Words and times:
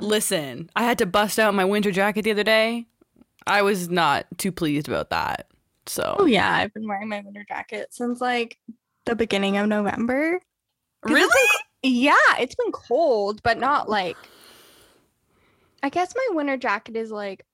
Listen, 0.00 0.70
I 0.76 0.84
had 0.84 0.98
to 0.98 1.06
bust 1.06 1.38
out 1.38 1.54
my 1.54 1.64
winter 1.64 1.90
jacket 1.92 2.22
the 2.22 2.30
other 2.32 2.44
day. 2.44 2.86
I 3.46 3.62
was 3.62 3.88
not 3.88 4.26
too 4.38 4.52
pleased 4.52 4.88
about 4.88 5.10
that. 5.10 5.48
So 5.86 6.16
Oh 6.18 6.26
yeah, 6.26 6.54
I've 6.54 6.72
been 6.74 6.86
wearing 6.86 7.08
my 7.08 7.20
winter 7.24 7.44
jacket 7.48 7.88
since 7.90 8.20
like 8.20 8.58
the 9.04 9.16
beginning 9.16 9.56
of 9.56 9.66
November. 9.68 10.40
'Cause 11.02 11.10
it's 11.10 11.14
really, 11.14 11.48
been- 11.82 11.92
yeah, 11.92 12.14
it's 12.38 12.54
been 12.54 12.70
cold, 12.72 13.42
but 13.42 13.58
not 13.58 13.88
like. 13.88 14.16
I 15.82 15.88
guess 15.88 16.14
my 16.14 16.26
winter 16.36 16.56
jacket 16.56 16.94
is 16.96 17.10
like 17.10 17.44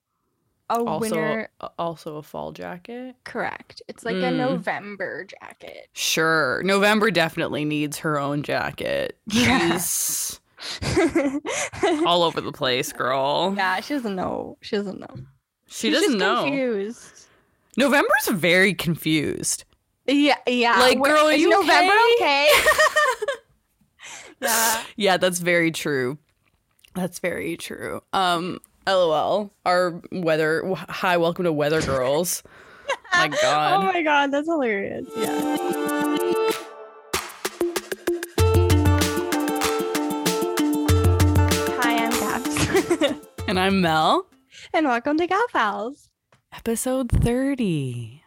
a 0.69 0.75
also 0.75 1.01
winter. 1.01 1.49
also 1.79 2.17
a 2.19 2.23
fall 2.23 2.53
jacket. 2.53 3.17
Correct. 3.25 3.81
It's 3.89 4.05
like 4.05 4.17
a 4.17 4.31
Mm. 4.31 4.37
November 4.37 5.25
jacket. 5.25 5.89
Sure, 5.95 6.61
November 6.63 7.11
definitely 7.11 7.65
needs 7.65 7.97
her 7.99 8.19
own 8.19 8.43
jacket. 8.43 9.17
Yeah. 9.29 9.79
All 12.07 12.23
over 12.23 12.41
the 12.41 12.53
place, 12.53 12.93
girl. 12.93 13.55
yeah, 13.57 13.81
she 13.81 13.95
doesn't 13.95 14.17
know. 14.17 14.57
She 14.61 14.77
doesn't 14.77 14.99
know. 15.01 15.15
She 15.67 15.91
She's 15.91 16.01
doesn't 16.01 16.19
know. 16.19 16.45
Confused. 16.45 17.27
November's 17.77 18.29
very 18.31 18.75
confused. 18.75 19.65
Yeah, 20.07 20.37
yeah. 20.47 20.79
Like, 20.81 20.99
wh- 20.99 21.03
girl, 21.03 21.27
are 21.27 21.33
is 21.33 21.41
you 21.41 21.51
November 21.51 21.93
okay? 22.17 22.49
okay? 22.51 22.51
yeah. 24.43 24.83
Yeah, 24.97 25.17
that's 25.17 25.39
very 25.39 25.71
true. 25.71 26.19
That's 26.95 27.19
very 27.19 27.57
true. 27.57 28.01
Um, 28.13 28.59
lol. 28.87 29.53
Our 29.67 30.01
weather. 30.11 30.63
Hi, 30.75 31.17
welcome 31.19 31.45
to 31.45 31.53
Weather 31.53 31.83
Girls. 31.83 32.43
My 33.13 33.29
God. 33.29 33.81
Oh 33.81 33.93
my 33.93 34.03
god, 34.03 34.31
that's 34.33 34.49
hilarious. 34.49 35.07
Yeah. 35.17 36.28
And 43.49 43.59
I'm 43.59 43.81
Mel. 43.81 44.27
and 44.75 44.87
welcome 44.87 45.17
to 45.17 45.27
Gal 45.27 45.43
Pals. 45.51 46.11
Episode 46.53 47.11
thirty. 47.11 48.23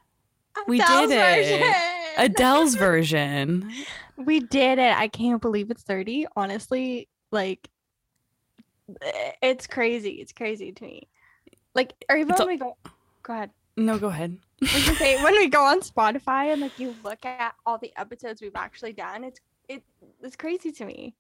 We 0.67 0.80
did 0.80 1.11
it. 1.11 1.59
version. 1.59 1.73
Adele's 2.17 2.73
version. 2.73 3.72
we 4.17 4.39
did 4.39 4.80
it. 4.80 4.97
I 4.97 5.08
can't 5.08 5.39
believe 5.39 5.69
it's 5.69 5.83
30. 5.83 6.25
Honestly, 6.36 7.08
like 7.31 7.69
it's 9.44 9.67
crazy. 9.67 10.13
It's 10.13 10.33
crazy 10.33 10.72
to 10.72 10.83
me. 10.83 11.08
Like, 11.75 11.94
or 12.09 12.17
even 12.17 12.31
It's 12.31 12.39
when 12.39 12.47
we 12.47 12.58
go 12.58 12.75
go 13.22 13.33
ahead. 13.33 13.52
No, 13.78 14.00
go 14.00 14.08
ahead. 14.08 14.39
I 14.63 14.66
say 14.66 15.23
when 15.23 15.35
we 15.35 15.50
go 15.50 15.63
on 15.63 15.81
Spotify 15.81 16.52
and 16.52 16.61
like 16.61 16.80
you 16.80 16.95
look 17.03 17.23
at 17.28 17.53
all 17.67 17.78
the 17.78 17.94
episodes 17.95 18.41
we've 18.41 18.56
actually 18.56 18.94
done, 18.94 19.23
it's 19.23 19.39
it 19.69 19.83
it's 20.23 20.35
crazy 20.35 20.72
to 20.72 20.83
me. 20.85 21.13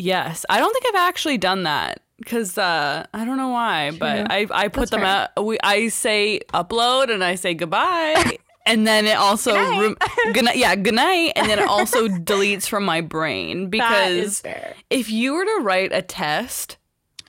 Yes, 0.00 0.46
I 0.48 0.58
don't 0.58 0.72
think 0.72 0.86
I've 0.94 1.08
actually 1.08 1.38
done 1.38 1.64
that 1.64 2.00
because 2.18 2.56
uh, 2.58 3.06
I 3.12 3.24
don't 3.24 3.36
know 3.36 3.50
why, 3.50 3.90
but 3.92 4.30
I 4.30 4.46
I 4.50 4.68
put 4.68 4.88
That's 4.88 4.90
them 4.92 5.02
out. 5.02 5.44
We 5.44 5.58
I 5.62 5.88
say 5.88 6.40
upload 6.54 7.10
and 7.12 7.22
I 7.22 7.34
say 7.34 7.54
goodbye, 7.54 8.38
and 8.66 8.86
then 8.86 9.06
it 9.06 9.16
also 9.16 9.52
Good 9.52 9.96
night. 10.26 10.44
night, 10.44 10.56
yeah, 10.56 10.74
good 10.74 10.94
night, 10.94 11.32
and 11.36 11.48
then 11.48 11.58
it 11.58 11.68
also 11.68 12.08
deletes 12.32 12.66
from 12.66 12.84
my 12.84 13.00
brain 13.02 13.68
because 13.68 14.42
if 14.88 15.10
you 15.10 15.34
were 15.34 15.44
to 15.44 15.58
write 15.62 15.92
a 15.92 16.02
test 16.02 16.78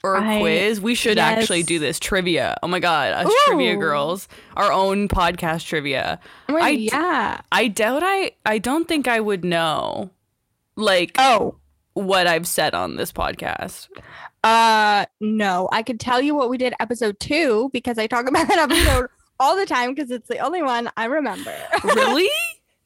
or 0.04 0.16
a 0.16 0.24
I- 0.24 0.40
quiz, 0.40 0.80
we 0.82 0.96
should 0.96 1.18
actually 1.20 1.64
do 1.64 1.78
this 1.78 2.00
trivia. 2.00 2.58
Oh 2.64 2.68
my 2.68 2.80
god, 2.80 3.26
us 3.26 3.34
trivia 3.48 3.76
girls, 3.76 4.28
our 4.56 4.72
own 4.72 5.08
podcast 5.10 5.66
trivia. 5.68 6.20
I 6.48 6.70
yeah. 6.70 7.42
I 7.52 7.68
doubt 7.68 8.02
I 8.06 8.32
I 8.46 8.60
don't 8.60 8.88
think 8.88 9.08
I 9.10 9.20
would 9.20 9.44
know 9.44 10.10
like 10.76 11.12
Oh, 11.20 11.56
what 11.94 12.28
I've 12.28 12.48
said 12.48 12.74
on 12.74 12.96
this 12.96 13.12
podcast. 13.12 13.90
uh, 14.44 15.06
no. 15.20 15.68
I 15.72 15.84
could 15.84 16.00
tell 16.00 16.22
you 16.22 16.34
what 16.36 16.50
we 16.50 16.58
did 16.58 16.74
episode 16.80 17.20
two 17.20 17.70
because 17.74 17.98
I 17.98 18.08
talk 18.08 18.28
about 18.30 18.48
that 18.48 18.58
episode 18.60 19.10
all 19.40 19.56
the 19.58 19.66
time 19.66 19.94
because 19.94 20.12
it's 20.12 20.28
the 20.28 20.40
only 20.40 20.62
one 20.62 20.90
I 20.98 21.06
remember. 21.06 21.56
Really? 21.84 22.30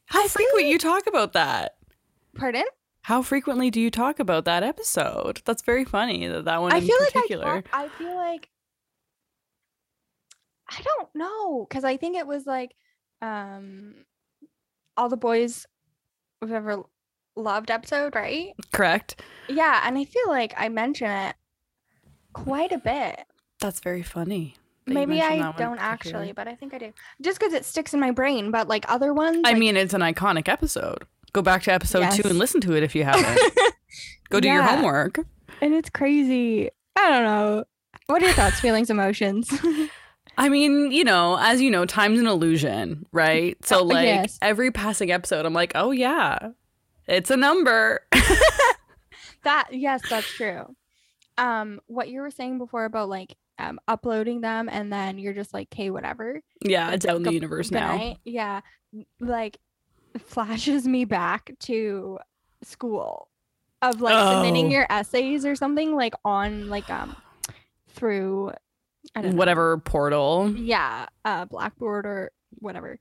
How 0.07 0.27
frequent 0.27 0.67
you 0.67 0.77
talk 0.77 1.07
about 1.07 1.33
that? 1.33 1.75
Pardon? 2.35 2.63
How 3.01 3.21
frequently 3.21 3.69
do 3.71 3.79
you 3.81 3.89
talk 3.91 4.19
about 4.19 4.45
that 4.45 4.63
episode? 4.63 5.41
That's 5.45 5.61
very 5.63 5.83
funny 5.85 6.27
that 6.27 6.45
that 6.45 6.61
one 6.61 6.71
I 6.71 6.79
feel 6.81 6.95
like 6.99 7.15
I, 7.15 7.27
talk- 7.27 7.69
I 7.73 7.87
feel 7.89 8.15
like 8.15 8.49
I 10.69 10.81
don't 10.81 11.09
know 11.15 11.65
because 11.69 11.83
I 11.83 11.97
think 11.97 12.17
it 12.17 12.27
was 12.27 12.45
like 12.45 12.75
um 13.21 13.95
all 14.97 15.09
the 15.09 15.17
boys 15.17 15.65
we've 16.41 16.51
ever 16.51 16.83
loved 17.35 17.71
episode, 17.71 18.15
right? 18.15 18.53
Correct. 18.71 19.21
Yeah, 19.49 19.81
and 19.85 19.97
I 19.97 20.05
feel 20.05 20.27
like 20.27 20.53
I 20.57 20.69
mention 20.69 21.09
it 21.09 21.35
quite 22.33 22.71
a 22.71 22.77
bit. 22.77 23.25
That's 23.59 23.79
very 23.79 24.03
funny. 24.03 24.55
Maybe 24.87 25.21
I 25.21 25.37
that 25.39 25.39
one 25.39 25.47
in 25.49 25.55
don't 25.57 25.79
actually, 25.79 26.31
but 26.31 26.47
I 26.47 26.55
think 26.55 26.73
I 26.73 26.77
do. 26.77 26.93
Just 27.21 27.39
because 27.39 27.53
it 27.53 27.65
sticks 27.65 27.93
in 27.93 27.99
my 27.99 28.11
brain, 28.11 28.51
but 28.51 28.67
like 28.67 28.85
other 28.87 29.13
ones, 29.13 29.41
I 29.45 29.51
like- 29.51 29.57
mean, 29.57 29.77
it's 29.77 29.93
an 29.93 30.01
iconic 30.01 30.47
episode. 30.47 31.05
Go 31.33 31.41
back 31.41 31.63
to 31.63 31.73
episode 31.73 32.11
two 32.11 32.27
and 32.29 32.37
listen 32.39 32.61
to 32.61 32.75
it 32.75 32.83
if 32.83 32.95
you 32.95 33.03
haven't. 33.03 33.39
Go 34.29 34.39
do 34.39 34.47
your 34.47 34.63
homework. 34.63 35.19
and 35.61 35.73
it's 35.73 35.89
crazy. 35.89 36.69
I 36.95 37.09
don't 37.09 37.23
know. 37.23 37.63
What 38.07 38.21
are 38.21 38.25
your 38.25 38.33
thoughts, 38.35 38.59
feelings, 38.59 38.89
emotions? 38.89 39.51
I 40.37 40.49
mean, 40.49 40.91
you 40.91 41.03
know, 41.03 41.37
as 41.39 41.61
you 41.61 41.71
know, 41.71 41.85
time's 41.85 42.19
an 42.19 42.27
illusion, 42.27 43.05
right? 43.11 43.57
So, 43.65 43.83
like, 43.83 44.05
yes. 44.05 44.37
every 44.41 44.71
passing 44.71 45.11
episode, 45.11 45.45
I'm 45.45 45.53
like, 45.53 45.71
oh, 45.75 45.91
yeah, 45.91 46.51
it's 47.07 47.29
a 47.31 47.37
number. 47.37 48.01
that 49.43 49.67
yes, 49.71 50.01
that's 50.09 50.27
true. 50.27 50.75
Um, 51.37 51.81
what 51.87 52.09
you 52.09 52.21
were 52.21 52.31
saying 52.31 52.57
before 52.57 52.85
about 52.85 53.09
like 53.09 53.35
um 53.57 53.79
uploading 53.87 54.41
them 54.41 54.67
and 54.69 54.91
then 54.91 55.17
you're 55.17 55.33
just 55.33 55.53
like, 55.53 55.67
okay, 55.73 55.89
whatever. 55.89 56.41
yeah, 56.63 56.91
it's 56.91 57.05
out 57.05 57.17
in 57.17 57.23
the 57.23 57.33
universe 57.33 57.71
now. 57.71 57.95
night. 57.95 58.17
Yeah, 58.25 58.61
like 59.19 59.57
flashes 60.17 60.87
me 60.87 61.05
back 61.05 61.51
to 61.59 62.19
school 62.63 63.27
of 63.81 64.01
like 64.01 64.15
submitting 64.33 64.67
Oh. 64.67 64.69
your 64.69 64.87
essays 64.89 65.45
or 65.45 65.55
something 65.55 65.95
like 65.95 66.13
on 66.23 66.69
like 66.69 66.89
um 66.89 67.15
through 67.89 68.51
I 69.15 69.21
don't 69.21 69.31
know. 69.31 69.37
Whatever 69.37 69.77
portal. 69.77 70.51
yeah 70.55 71.05
uh 71.25 71.45
blackboard 71.45 72.05
or 72.05 72.31
whatever 72.59 72.97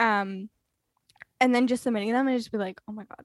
um 0.00 0.50
and 1.40 1.54
then 1.54 1.66
just 1.68 1.84
submitting 1.84 2.12
them 2.12 2.26
and 2.28 2.36
just 2.36 2.50
be 2.52 2.58
like 2.58 2.80
oh 2.88 2.92
my 2.92 3.04
god 3.04 3.24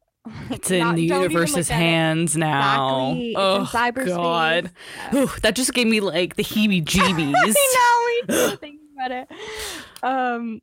It's 0.51 0.69
in 0.69 0.79
not- 0.79 0.95
the 0.95 1.03
universe's 1.03 1.67
hands 1.69 2.37
now. 2.37 3.13
exactly 3.13 3.33
oh, 3.35 4.11
in 4.11 4.15
God. 4.15 4.71
Ooh, 5.13 5.27
that 5.41 5.55
just 5.55 5.73
gave 5.73 5.87
me 5.87 5.99
like 5.99 6.35
the 6.35 6.43
heebie 6.43 6.83
jeebies. 6.85 7.33
I 7.35 8.21
know, 8.27 8.37
me 8.49 8.55
thinking 8.61 8.87
about 8.95 9.11
it. 9.11 9.27
Um, 10.03 10.61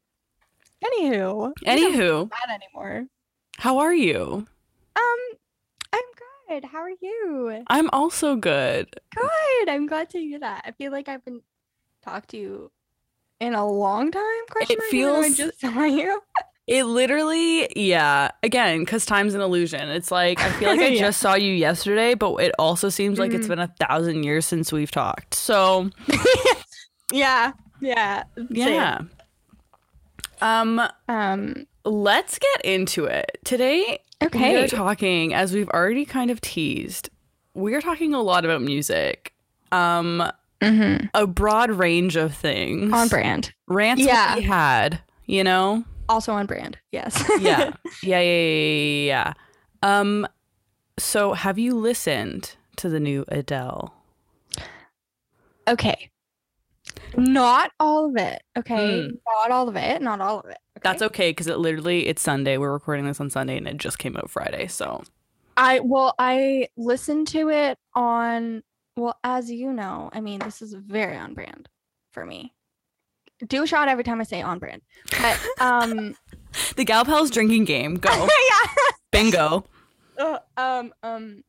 anywho, 0.85 1.53
Anywho, 1.67 2.31
anymore. 2.49 3.07
how 3.59 3.79
are 3.79 3.95
you? 3.95 4.47
Um, 4.97 5.17
I'm 5.93 6.01
good. 6.49 6.65
How 6.65 6.79
are 6.79 6.91
you? 6.91 7.65
I'm 7.67 7.91
also 7.93 8.37
good. 8.37 8.89
Good. 9.17 9.69
I'm 9.69 9.87
glad 9.87 10.11
to 10.11 10.19
hear 10.21 10.39
that. 10.41 10.63
I 10.67 10.71
feel 10.73 10.93
like 10.93 11.09
I've 11.09 11.25
been 11.25 11.41
talked 12.05 12.31
to 12.31 12.37
you 12.37 12.71
in 13.41 13.55
a 13.55 13.67
long 13.69 14.11
time. 14.13 14.23
Question 14.51 14.77
It 14.77 14.81
though 14.81 14.87
I 15.19 15.23
feels- 15.23 15.37
just 15.37 15.61
saw 15.61 15.83
you. 15.85 16.23
It 16.69 16.85
literally, 16.85 17.67
yeah, 17.75 18.31
again, 18.43 18.81
because 18.81 19.07
time's 19.07 19.33
an 19.35 19.41
illusion. 19.41 19.89
It's 19.89 20.11
like, 20.11 20.39
I 20.41 20.51
feel 20.53 20.69
like 20.69 20.81
I 20.81 20.87
Yeah. 20.89 21.01
just 21.01 21.19
saw 21.21 21.35
you 21.35 21.53
yesterday, 21.53 22.13
but 22.15 22.35
it 22.37 22.53
also 22.59 22.91
seems 22.91 23.19
like 23.19 23.33
it's 23.33 23.47
Mhm. 23.47 23.49
been 23.49 23.59
a 23.61 23.75
thousand 23.81 24.23
years 24.25 24.45
since 24.45 24.71
we've 24.71 24.91
talked. 24.91 25.33
So, 25.35 25.91
yeah. 27.13 27.53
Yeah. 27.81 28.25
yeah. 28.51 28.99
Um, 30.41 30.81
Um. 31.09 31.67
let's 31.85 32.39
get 32.39 32.61
into 32.65 33.07
it. 33.07 33.39
Today, 33.45 34.01
Okay, 34.23 34.57
we 34.57 34.63
are 34.65 34.69
talking, 34.69 35.33
as 35.33 35.53
we've 35.55 35.69
already 35.71 36.05
kind 36.05 36.31
of 36.31 36.41
teased, 36.41 37.09
we 37.55 37.75
are 37.75 37.81
talking 37.81 38.13
a 38.15 38.21
lot 38.21 38.45
about 38.45 38.63
music. 38.63 39.33
Um, 39.73 40.31
Mm-hmm. 40.61 41.07
a 41.15 41.25
broad 41.25 41.71
range 41.71 42.17
of 42.17 42.35
things. 42.35 42.93
On 42.93 43.07
brand. 43.07 43.53
Rants 43.69 44.03
Yeah. 44.03 44.35
we 44.35 44.43
had, 44.43 45.01
you 45.25 45.45
know? 45.45 45.85
Also 46.09 46.33
on 46.33 46.47
brand. 46.47 46.79
Yes. 46.93 47.23
Yeah. 47.41 47.73
yeah, 48.03 48.21
yeah, 48.21 48.21
yeah, 48.21 49.07
yeah. 49.07 49.33
Um, 49.83 50.27
so 50.99 51.35
have 51.35 51.59
you 51.59 51.75
listened 51.75 52.57
to 52.77 52.89
the 52.89 53.01
new 53.01 53.25
Adele? 53.29 53.95
okay. 55.69 56.11
Not 57.17 57.73
all 57.79 58.07
of 58.07 58.17
it. 58.17 58.43
Okay. 58.57 59.03
Hmm. 59.03 59.09
Not 59.27 59.51
all 59.51 59.69
of 59.69 59.77
it. 59.77 60.03
Not 60.03 60.21
all 60.21 60.41
of 60.41 60.47
it. 60.47 60.59
Okay? 60.77 60.83
That's 60.83 61.03
okay 61.03 61.31
because 61.31 61.47
it 61.47 61.59
literally 61.59 62.07
it's 62.07 62.23
Sunday. 62.23 62.57
We're 62.57 62.73
recording 62.73 63.07
this 63.07 63.21
on 63.21 63.31
Sunday 63.31 63.57
and 63.57 63.67
it 63.67 63.77
just 63.77 63.99
came 63.99 64.17
out 64.17 64.31
Friday. 64.31 64.67
So 64.67 65.03
I 65.57 65.81
well, 65.81 66.15
I 66.19 66.69
listened 66.77 67.29
to 67.29 67.51
it 67.51 67.79
on 67.95 68.63
well, 68.97 69.19
as 69.23 69.51
you 69.51 69.73
know, 69.73 70.11
I 70.13 70.21
mean, 70.21 70.41
this 70.41 70.61
is 70.61 70.75
very 70.75 71.17
on 71.17 71.35
brand 71.35 71.69
for 72.11 72.27
me. 72.27 72.53
Do 73.47 73.63
a 73.63 73.67
shot 73.67 73.89
every 73.89 74.05
time 74.05 74.21
I 74.21 74.25
say 74.25 74.43
on 74.43 74.59
brand. 74.59 74.83
But 75.21 75.39
um 75.61 76.17
the 76.77 76.85
Gal 76.85 77.05
Pals 77.05 77.31
drinking 77.31 77.65
game, 77.65 77.97
go. 77.97 78.11
yeah. 78.51 78.73
Bingo. 79.13 79.65
Uh, 80.19 80.41
um 80.57 80.93
um 81.05 81.45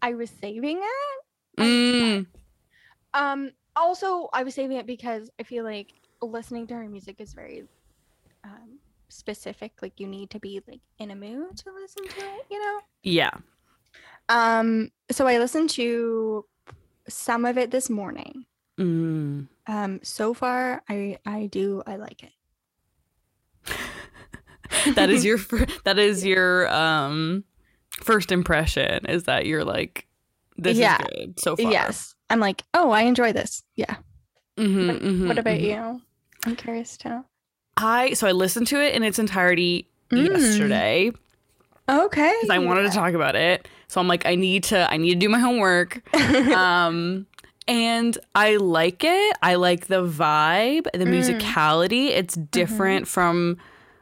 I 0.00 0.14
was 0.14 0.30
saving 0.30 0.78
it 0.78 1.22
Mm. 1.58 2.26
Um. 3.14 3.50
Also, 3.74 4.28
I 4.32 4.42
was 4.42 4.54
saving 4.54 4.76
it 4.76 4.86
because 4.86 5.30
I 5.40 5.42
feel 5.44 5.64
like 5.64 5.94
listening 6.20 6.66
to 6.68 6.74
her 6.74 6.88
music 6.88 7.20
is 7.20 7.32
very 7.32 7.64
um, 8.44 8.78
specific. 9.08 9.72
Like 9.80 9.98
you 9.98 10.06
need 10.06 10.30
to 10.30 10.38
be 10.38 10.62
like 10.66 10.80
in 10.98 11.10
a 11.10 11.16
mood 11.16 11.56
to 11.58 11.72
listen 11.72 12.06
to 12.06 12.20
it. 12.20 12.46
You 12.50 12.60
know. 12.60 12.80
Yeah. 13.02 13.30
Um. 14.28 14.90
So 15.10 15.26
I 15.26 15.38
listened 15.38 15.70
to 15.70 16.44
some 17.08 17.44
of 17.44 17.58
it 17.58 17.70
this 17.70 17.90
morning. 17.90 18.46
Mm. 18.82 19.48
Um. 19.66 20.00
So 20.02 20.34
far, 20.34 20.82
I 20.88 21.18
I 21.24 21.46
do 21.46 21.82
I 21.86 21.96
like 21.96 22.22
it. 22.24 22.32
That 24.94 25.10
is 25.10 25.24
your 25.24 25.38
fir- 25.48 25.66
that 25.84 25.98
is 25.98 26.24
your 26.24 26.68
um 26.74 27.44
first 28.00 28.32
impression 28.32 29.04
is 29.06 29.24
that 29.24 29.46
you're 29.46 29.64
like 29.64 30.06
this 30.56 30.76
Yeah. 30.78 30.98
is 31.00 31.06
good 31.08 31.40
so 31.40 31.56
far. 31.56 31.70
Yes. 31.70 32.14
I'm 32.30 32.40
like, 32.40 32.62
oh, 32.74 32.90
I 32.90 33.02
enjoy 33.02 33.32
this. 33.32 33.62
Yeah. 33.76 33.96
Mhm, 34.56 34.86
What, 34.88 35.02
mhm, 35.02 35.28
what 35.28 35.38
about 35.38 35.58
mhm. 35.58 35.62
you? 35.62 36.02
I'm 36.46 36.56
curious 36.56 36.96
to 36.98 37.08
know. 37.10 37.24
I 37.76 38.14
so 38.14 38.26
I 38.26 38.32
listened 38.32 38.66
to 38.68 38.80
it 38.82 38.94
in 38.94 39.02
its 39.02 39.18
entirety 39.18 39.88
Mm. 40.10 40.26
yesterday 40.28 41.10
Okay. 41.88 42.32
because 42.40 42.50
I 42.50 42.58
wanted 42.58 42.82
to 42.82 42.90
talk 42.90 43.14
about 43.14 43.34
it. 43.36 43.66
So 43.88 44.00
I'm 44.00 44.08
like, 44.08 44.26
I 44.26 44.34
need 44.34 44.64
to 44.64 44.90
I 44.90 44.96
need 44.96 45.14
to 45.14 45.18
do 45.18 45.28
my 45.28 45.38
homework. 45.38 46.02
um 46.54 47.26
and 47.68 48.16
I 48.34 48.56
like 48.56 49.04
it. 49.04 49.36
I 49.42 49.54
like 49.56 49.86
the 49.86 50.02
vibe, 50.06 50.84
the 50.92 51.04
Mm. 51.04 51.20
musicality. 51.40 52.08
It's 52.08 52.36
Mm-hmm. 52.36 52.44
different 52.50 53.08
from 53.08 53.58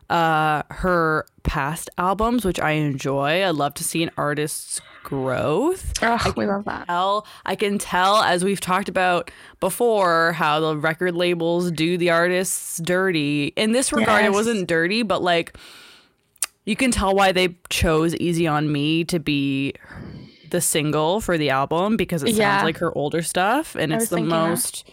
uh 0.09 0.63
her 0.71 1.25
past 1.45 1.89
albums, 1.97 2.45
which 2.45 2.59
I 2.59 2.73
enjoy. 2.73 3.43
I 3.43 3.51
love 3.51 3.75
to 3.75 3.85
see 3.85 4.03
an 4.03 4.11
artist's 4.17 4.81
growth. 5.05 5.93
Oh, 6.03 6.35
we 6.37 6.47
love 6.47 6.65
that. 6.65 6.87
Tell 6.89 7.27
I 7.47 7.55
can 7.55 7.79
tell 7.79 8.17
as 8.17 8.45
we've 8.45 8.61
talked 8.61 8.89
about 8.89 9.31
before 9.61 10.33
how 10.33 10.59
the 10.61 10.77
record 10.77 11.15
labels 11.15 11.71
do 11.71 11.97
the 11.97 12.11
artists 12.11 12.79
dirty. 12.79 13.53
In 13.57 13.73
this 13.73 13.93
regard, 13.93 14.25
it 14.25 14.33
wasn't 14.33 14.67
dirty, 14.67 15.03
but 15.05 15.23
like 15.23 15.57
you 16.65 16.77
can 16.77 16.91
tell 16.91 17.15
why 17.15 17.33
they 17.33 17.57
chose 17.71 18.15
Easy 18.17 18.47
on 18.47 18.71
Me 18.73 19.05
to 19.05 19.19
be 19.21 19.75
the 20.51 20.61
single 20.61 21.21
for 21.21 21.37
the 21.39 21.51
album 21.51 21.97
because 21.97 22.23
it 22.23 22.31
Yeah. 22.31 22.57
sounds 22.59 22.65
like 22.65 22.79
her 22.79 22.97
older 22.97 23.23
stuff 23.23 23.75
and 23.75 23.93
I 23.93 23.97
it's 23.97 24.09
the 24.09 24.21
most 24.23 24.89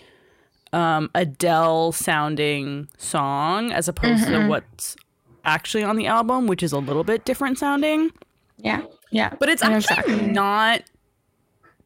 um 0.73 1.09
Adele 1.15 1.91
sounding 1.91 2.87
song 2.97 3.71
as 3.71 3.87
opposed 3.87 4.25
to 4.25 4.31
Mhm. 4.31 4.47
what's 4.49 4.95
actually 5.45 5.83
on 5.83 5.95
the 5.95 6.07
album, 6.07 6.45
which 6.47 6.61
is 6.61 6.71
a 6.73 6.77
little 6.79 7.03
bit 7.05 7.23
different 7.25 7.57
sounding. 7.57 8.11
Yeah. 8.57 8.81
Yeah. 9.11 9.33
But 9.39 9.47
it's 9.49 9.63
actually 9.63 9.97
exactly. 9.99 10.27
not 10.27 10.81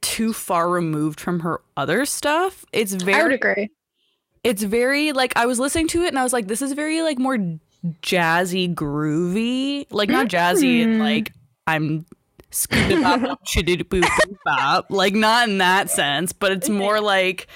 too 0.02 0.34
far 0.34 0.68
removed 0.70 1.20
from 1.20 1.42
her 1.42 1.62
other 1.78 2.06
stuff. 2.06 2.66
It's 2.74 2.94
very 2.94 3.20
I 3.20 3.24
would 3.24 3.34
agree. 3.34 3.70
it's 4.44 4.64
very 4.64 5.12
like 5.12 5.34
I 5.36 5.46
was 5.46 5.60
listening 5.60 5.88
to 5.90 6.02
it 6.04 6.08
and 6.08 6.18
I 6.18 6.24
was 6.24 6.34
like 6.34 6.48
this 6.48 6.62
is 6.64 6.72
very 6.74 7.04
like 7.04 7.20
more 7.20 7.38
jazzy 8.02 8.74
groovy. 8.74 9.86
Like 9.92 10.10
not 10.10 10.28
jazzy 10.28 10.84
and 10.84 10.96
Mm. 10.96 11.00
like 11.00 11.34
I'm 11.68 12.06
scooping 12.52 13.04
up 13.04 13.44
chiddy 13.46 13.84
boop 13.84 14.02
boop 14.04 14.38
bop. 14.46 14.88
Like 14.90 15.14
not 15.14 15.50
in 15.50 15.58
that 15.60 15.90
sense, 15.90 16.34
but 16.34 16.52
it's 16.52 16.70
more 16.70 17.02
like 17.02 17.48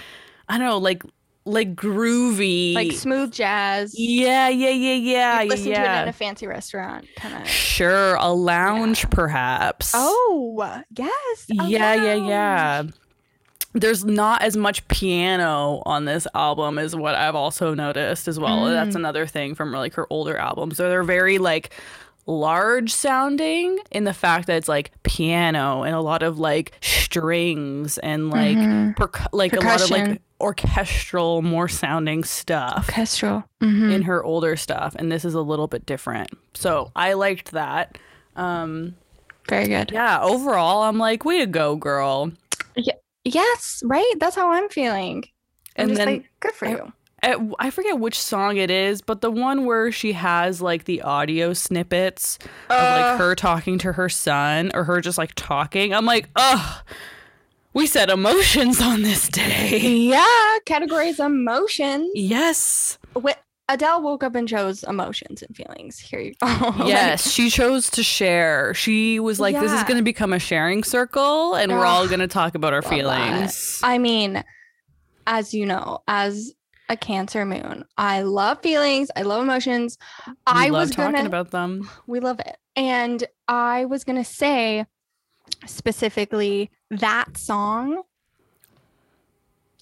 I 0.49 0.57
don't 0.57 0.67
know, 0.67 0.77
like 0.77 1.03
like 1.45 1.75
groovy. 1.75 2.73
Like 2.73 2.91
smooth 2.91 3.31
jazz. 3.31 3.97
yeah, 3.97 4.49
yeah, 4.49 4.69
yeah, 4.69 4.93
yeah, 4.93 5.41
You 5.41 5.49
listen 5.49 5.67
yeah. 5.67 5.83
to 5.83 5.99
it 5.99 6.03
in 6.03 6.09
a 6.09 6.13
fancy 6.13 6.47
restaurant, 6.47 7.07
kind 7.17 7.35
of. 7.35 7.47
Sure, 7.47 8.15
a 8.15 8.31
lounge 8.33 9.09
perhaps. 9.11 9.91
Oh, 9.95 10.83
yes. 10.95 11.45
yeah, 11.49 11.93
yeah, 11.93 12.13
yeah. 12.13 12.83
There's 13.73 14.05
not 14.05 14.41
as 14.41 14.55
much 14.55 14.87
piano 14.87 15.83
on 15.85 16.05
this 16.05 16.27
album 16.33 16.79
is 16.79 16.95
what 16.95 17.13
I've 17.13 17.35
also 17.35 17.73
noticed 17.73 18.27
as 18.29 18.39
well. 18.39 18.63
Mm. 18.63 18.71
That's 18.71 18.95
another 18.95 19.27
thing 19.27 19.53
from 19.53 19.73
like 19.73 19.93
her 19.95 20.07
older 20.09 20.37
albums. 20.37 20.77
So 20.77 20.87
they're 20.87 21.03
very 21.03 21.39
like 21.39 21.73
large 22.27 22.91
sounding 22.91 23.77
in 23.91 24.03
the 24.03 24.13
fact 24.13 24.47
that 24.47 24.57
it's 24.57 24.67
like 24.67 24.91
piano 25.03 25.83
and 25.83 25.95
a 25.95 26.01
lot 26.01 26.23
of 26.23 26.39
like 26.39 26.73
strings 26.81 27.97
and 27.99 28.29
like 28.29 28.57
Mhm. 28.57 28.95
percu- 28.95 29.27
like 29.31 29.53
a 29.53 29.59
lot 29.59 29.81
of 29.81 29.89
like 29.91 30.21
orchestral 30.41 31.41
more 31.41 31.67
sounding 31.67 32.23
stuff 32.23 32.89
Orchestral. 32.89 33.43
Mhm. 33.63 33.93
in 33.93 34.01
her 34.03 34.23
older 34.23 34.55
stuff 34.57 34.95
and 34.97 35.11
this 35.11 35.23
is 35.23 35.33
a 35.33 35.41
little 35.41 35.67
bit 35.67 35.85
different. 35.85 36.29
So 36.53 36.91
I 36.95 37.13
liked 37.13 37.51
that. 37.51 37.97
Um 38.35 38.95
Very 39.47 39.67
good. 39.67 39.91
yeah, 39.91 40.19
overall 40.21 40.83
I'm 40.83 40.97
like 40.97 41.23
way 41.25 41.39
to 41.39 41.45
go 41.45 41.75
girl. 41.75 42.31
yeah. 42.75 42.93
Yes, 43.23 43.81
right. 43.85 44.13
That's 44.19 44.35
how 44.35 44.51
I'm 44.51 44.69
feeling. 44.69 45.23
I'm 45.77 45.89
And 45.89 45.97
then 45.97 46.07
like, 46.07 46.29
good 46.41 46.51
for 46.53 46.67
you. 46.67 46.91
I, 47.59 47.69
forget 47.71 47.99
which 47.99 48.19
song 48.19 48.57
it 48.57 48.69
is, 48.69 49.01
but 49.01 49.21
the 49.21 49.31
one 49.31 49.65
where 49.65 49.91
she 49.91 50.13
has 50.13 50.61
like 50.61 50.83
the 50.85 51.01
audio 51.01 51.53
snippets 51.53 52.37
of 52.69 52.77
Uh. 52.77 53.01
like 53.11 53.17
her 53.19 53.35
talking 53.35 53.77
to 53.79 53.93
her 53.93 54.09
son 54.09 54.71
or 54.73 54.83
her 54.83 55.01
just 55.01 55.17
like 55.17 55.33
talking. 55.35 55.93
I'm 55.93 56.05
like, 56.05 56.29
ugh, 56.35 56.83
we 57.73 57.87
said 57.87 58.09
emotions 58.09 58.81
on 58.81 59.01
this 59.01 59.27
day. 59.27 59.79
Yeah, 59.79 60.57
categories 60.65 61.19
emotions. 61.19 62.11
yes. 62.13 62.97
Adele 63.67 64.03
woke 64.03 64.23
up 64.23 64.35
and 64.35 64.47
chose 64.47 64.83
emotions 64.83 65.41
and 65.41 65.55
feelings. 65.55 65.97
Here 65.97 66.19
you 66.19 66.33
go. 66.39 66.73
Yes, 66.85 67.31
she 67.31 67.49
chose 67.49 67.89
to 67.91 68.03
share. 68.03 68.75
She 68.75 69.19
was 69.19 69.39
like, 69.39 69.59
this 69.59 69.71
is 69.71 69.81
going 69.85 69.97
to 69.97 70.03
become 70.03 70.33
a 70.33 70.37
sharing 70.39 70.83
circle 70.83 71.55
and 71.55 71.71
we're 71.71 71.83
all 71.83 72.05
going 72.07 72.19
to 72.19 72.27
talk 72.27 72.53
about 72.53 72.73
our 72.73 72.81
love 72.83 72.91
that. 72.91 72.95
feelings. 72.95 73.79
I 73.81 73.97
mean, 73.97 74.43
as 75.25 75.55
you 75.55 75.65
know, 75.65 76.03
as 76.07 76.53
a 76.89 76.97
Cancer 76.97 77.45
moon, 77.45 77.85
I 77.97 78.21
love 78.21 78.61
feelings. 78.61 79.09
I 79.15 79.23
love 79.23 79.43
emotions. 79.43 79.97
I 80.45 80.69
love 80.69 80.81
was 80.81 80.91
talking 80.91 81.13
gonna, 81.15 81.27
about 81.27 81.51
them. 81.51 81.89
we 82.07 82.19
love 82.19 82.39
it, 82.39 82.57
and 82.75 83.23
I 83.47 83.85
was 83.85 84.03
gonna 84.03 84.25
say 84.25 84.85
specifically 85.65 86.69
that 86.91 87.37
song. 87.37 88.03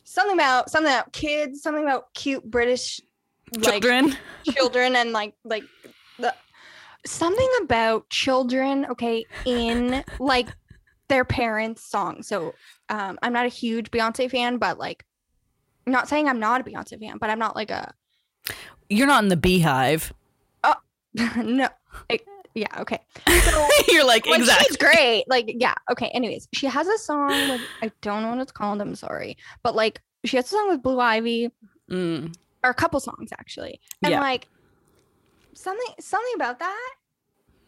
Something 0.04 0.36
about 0.36 0.70
something 0.70 0.92
about 0.92 1.12
kids, 1.12 1.62
something 1.62 1.84
about 1.84 2.14
cute 2.14 2.44
British 2.44 3.02
like 3.58 3.84
Children. 3.84 4.18
children 4.56 4.96
and 4.96 5.12
like 5.12 5.34
like 5.44 5.64
the 6.18 6.34
something 7.06 7.50
about 7.62 8.10
children 8.10 8.86
okay 8.90 9.26
in 9.46 10.04
like 10.20 10.50
their 11.10 11.26
parents 11.26 11.86
songs 11.90 12.28
so 12.28 12.54
um 12.90 13.20
i'm 13.22 13.34
not 13.34 13.46
a 13.46 13.50
huge 13.50 13.92
beyonce 13.92 14.32
fan 14.32 14.58
but 14.58 14.80
like 14.80 15.06
I'm 15.86 15.94
not 15.94 16.08
saying 16.08 16.28
i'm 16.28 16.40
not 16.40 16.62
a 16.62 16.64
beyonce 16.64 17.00
fan 17.00 17.18
but 17.20 17.30
i'm 17.30 17.40
not 17.40 17.56
like 17.56 17.72
a 17.72 17.94
You're 18.90 19.08
not 19.08 19.24
in 19.24 19.30
the 19.30 19.38
beehive. 19.38 20.14
Oh 20.64 20.76
no 21.38 21.68
I- 22.10 22.20
yeah 22.56 22.68
okay 22.82 23.00
so 23.26 23.68
You're 23.90 24.06
like, 24.06 24.28
like, 24.28 24.40
exactly. 24.42 24.66
she's 24.68 24.78
great 24.78 25.24
like 25.28 25.46
yeah 25.58 25.74
okay 25.92 26.10
anyways 26.14 26.48
she 26.54 26.68
has 26.68 26.88
a 26.88 26.98
song 27.00 27.50
with 27.50 27.62
i 27.82 27.92
don't 28.02 28.22
know 28.22 28.30
what 28.30 28.40
it's 28.40 28.52
called 28.52 28.80
i'm 28.82 28.94
sorry 28.96 29.38
but 29.64 29.76
like 29.76 30.02
she 30.24 30.38
has 30.38 30.46
a 30.46 30.50
song 30.50 30.70
with 30.70 30.82
blue 30.84 31.00
ivy 31.00 31.50
Mm. 31.92 32.34
or 32.64 32.70
a 32.70 32.74
couple 32.74 33.00
songs 33.02 33.32
actually 33.38 33.80
and 34.04 34.12
Yeah. 34.12 34.20
like 34.22 34.48
something 35.54 35.94
something 36.00 36.32
about 36.36 36.60
that 36.60 36.94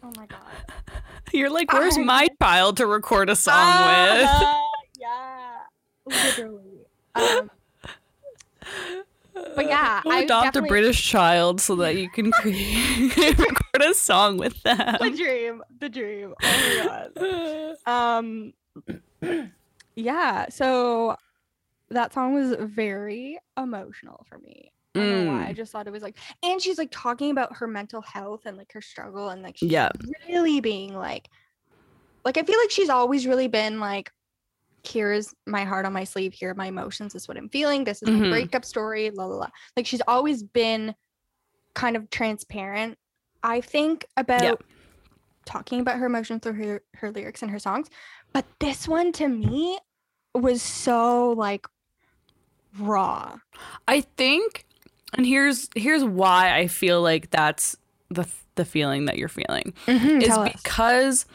oh 0.03 0.11
my 0.17 0.25
god 0.25 0.39
You're 1.33 1.49
like, 1.49 1.73
where's 1.73 1.97
my 1.97 2.27
child 2.41 2.77
to 2.77 2.85
record 2.85 3.29
a 3.29 3.35
song 3.35 3.55
Ah, 3.57 4.61
yeah 4.99 5.57
literally 6.05 6.85
um, 7.15 7.23
with? 7.23 7.49
But 9.55 9.65
yeah, 9.67 10.01
Go 10.03 10.11
I 10.11 10.19
adopt 10.21 10.45
definitely- 10.45 10.69
a 10.69 10.71
British 10.71 11.03
child 11.09 11.59
so 11.61 11.75
that 11.77 11.95
you 11.95 12.09
can 12.09 12.31
create, 12.31 13.15
record 13.37 13.81
a 13.81 13.93
song 13.93 14.37
with 14.37 14.61
that. 14.63 14.99
the 15.01 15.09
dream 15.11 15.61
the 15.79 15.89
dream 15.89 16.33
oh 16.41 17.07
my 17.15 17.77
god 17.85 18.19
um 18.21 18.53
yeah 19.95 20.45
so 20.49 21.15
that 21.89 22.13
song 22.13 22.33
was 22.33 22.55
very 22.59 23.37
emotional 23.57 24.25
for 24.29 24.37
me 24.39 24.71
I 24.95 24.99
don't 24.99 25.25
know 25.25 25.31
why. 25.33 25.47
I 25.47 25.51
Mm. 25.51 25.55
just 25.57 25.73
thought 25.73 25.87
it 25.87 25.91
was 25.91 26.01
like, 26.03 26.17
and 26.41 26.61
she's 26.61 26.77
like 26.77 26.87
talking 26.89 27.29
about 27.29 27.53
her 27.57 27.67
mental 27.67 28.01
health 28.01 28.45
and 28.45 28.55
like 28.55 28.71
her 28.71 28.79
struggle, 28.79 29.27
and 29.27 29.41
like 29.43 29.57
she's 29.57 29.69
Yeah. 29.69 29.89
really 30.29 30.61
being 30.61 30.93
like, 30.95 31.27
like 32.23 32.37
I 32.37 32.43
feel 32.43 32.57
like 32.57 32.71
she's 32.71 32.87
always 32.87 33.27
really 33.27 33.49
been 33.49 33.81
like, 33.81 34.13
here's 34.87 35.33
my 35.45 35.63
heart 35.63 35.85
on 35.85 35.93
my 35.93 36.03
sleeve, 36.03 36.33
here 36.33 36.51
are 36.51 36.55
my 36.55 36.67
emotions, 36.67 37.13
this 37.13 37.23
is 37.23 37.27
what 37.27 37.37
I'm 37.37 37.49
feeling, 37.49 37.83
this 37.83 38.01
is 38.01 38.09
Mhm. 38.09 38.23
my 38.23 38.29
breakup 38.29 38.65
story, 38.65 39.09
la 39.11 39.25
la 39.25 39.35
la. 39.35 39.47
Like 39.77 39.85
she's 39.85 40.01
always 40.07 40.43
been 40.43 40.95
kind 41.73 41.95
of 41.95 42.09
transparent. 42.09 42.97
I 43.43 43.61
think 43.61 44.05
about 44.17 44.63
talking 45.45 45.79
about 45.79 45.99
her 45.99 46.05
emotions 46.07 46.41
through 46.41 46.53
her 46.53 46.81
her 46.95 47.11
lyrics 47.11 47.41
and 47.41 47.51
her 47.51 47.59
songs, 47.59 47.87
but 48.33 48.45
this 48.59 48.87
one 48.87 49.11
to 49.13 49.27
me 49.27 49.77
was 50.33 50.61
so 50.61 51.31
like 51.31 51.67
raw. 52.79 53.37
I 53.87 54.01
think, 54.01 54.65
and 55.13 55.25
here's 55.25 55.69
here's 55.75 56.03
why 56.03 56.55
I 56.57 56.67
feel 56.67 57.01
like 57.01 57.29
that's 57.29 57.75
the 58.09 58.27
the 58.55 58.65
feeling 58.65 59.05
that 59.05 59.17
you're 59.17 59.27
feeling 59.29 59.73
is 59.87 60.27
Tell 60.29 60.41
us. 60.41 60.53
because 60.63 61.25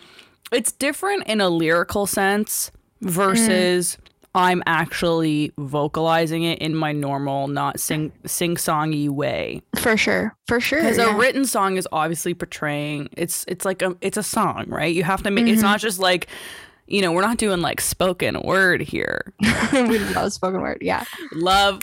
it's 0.52 0.72
different 0.72 1.26
in 1.26 1.40
a 1.40 1.48
lyrical 1.50 2.06
sense 2.06 2.70
Mm-hmm. 3.02 3.08
versus 3.08 3.98
I'm 4.34 4.62
actually 4.66 5.52
vocalizing 5.58 6.44
it 6.44 6.60
in 6.60 6.74
my 6.76 6.92
normal, 6.92 7.48
not 7.48 7.80
sing 7.80 8.12
sing 8.26 8.56
songy 8.56 9.08
way. 9.08 9.62
For 9.76 9.96
sure. 9.96 10.36
For 10.46 10.60
sure. 10.60 10.80
Because 10.80 10.98
yeah. 10.98 11.14
a 11.14 11.18
written 11.18 11.44
song 11.44 11.76
is 11.76 11.88
obviously 11.90 12.34
portraying 12.34 13.08
it's 13.16 13.44
it's 13.48 13.64
like 13.64 13.82
a 13.82 13.96
it's 14.00 14.16
a 14.16 14.22
song, 14.22 14.66
right? 14.68 14.94
You 14.94 15.02
have 15.02 15.22
to 15.24 15.30
make 15.30 15.46
it's 15.46 15.58
mm-hmm. 15.58 15.62
not 15.62 15.80
just 15.80 15.98
like 15.98 16.28
you 16.86 17.02
know, 17.02 17.12
we're 17.12 17.22
not 17.22 17.38
doing 17.38 17.60
like 17.60 17.80
spoken 17.80 18.40
word 18.42 18.80
here. 18.82 19.32
we 19.72 19.98
love 19.98 20.32
spoken 20.32 20.60
word. 20.60 20.78
Yeah. 20.80 21.04
Love 21.32 21.80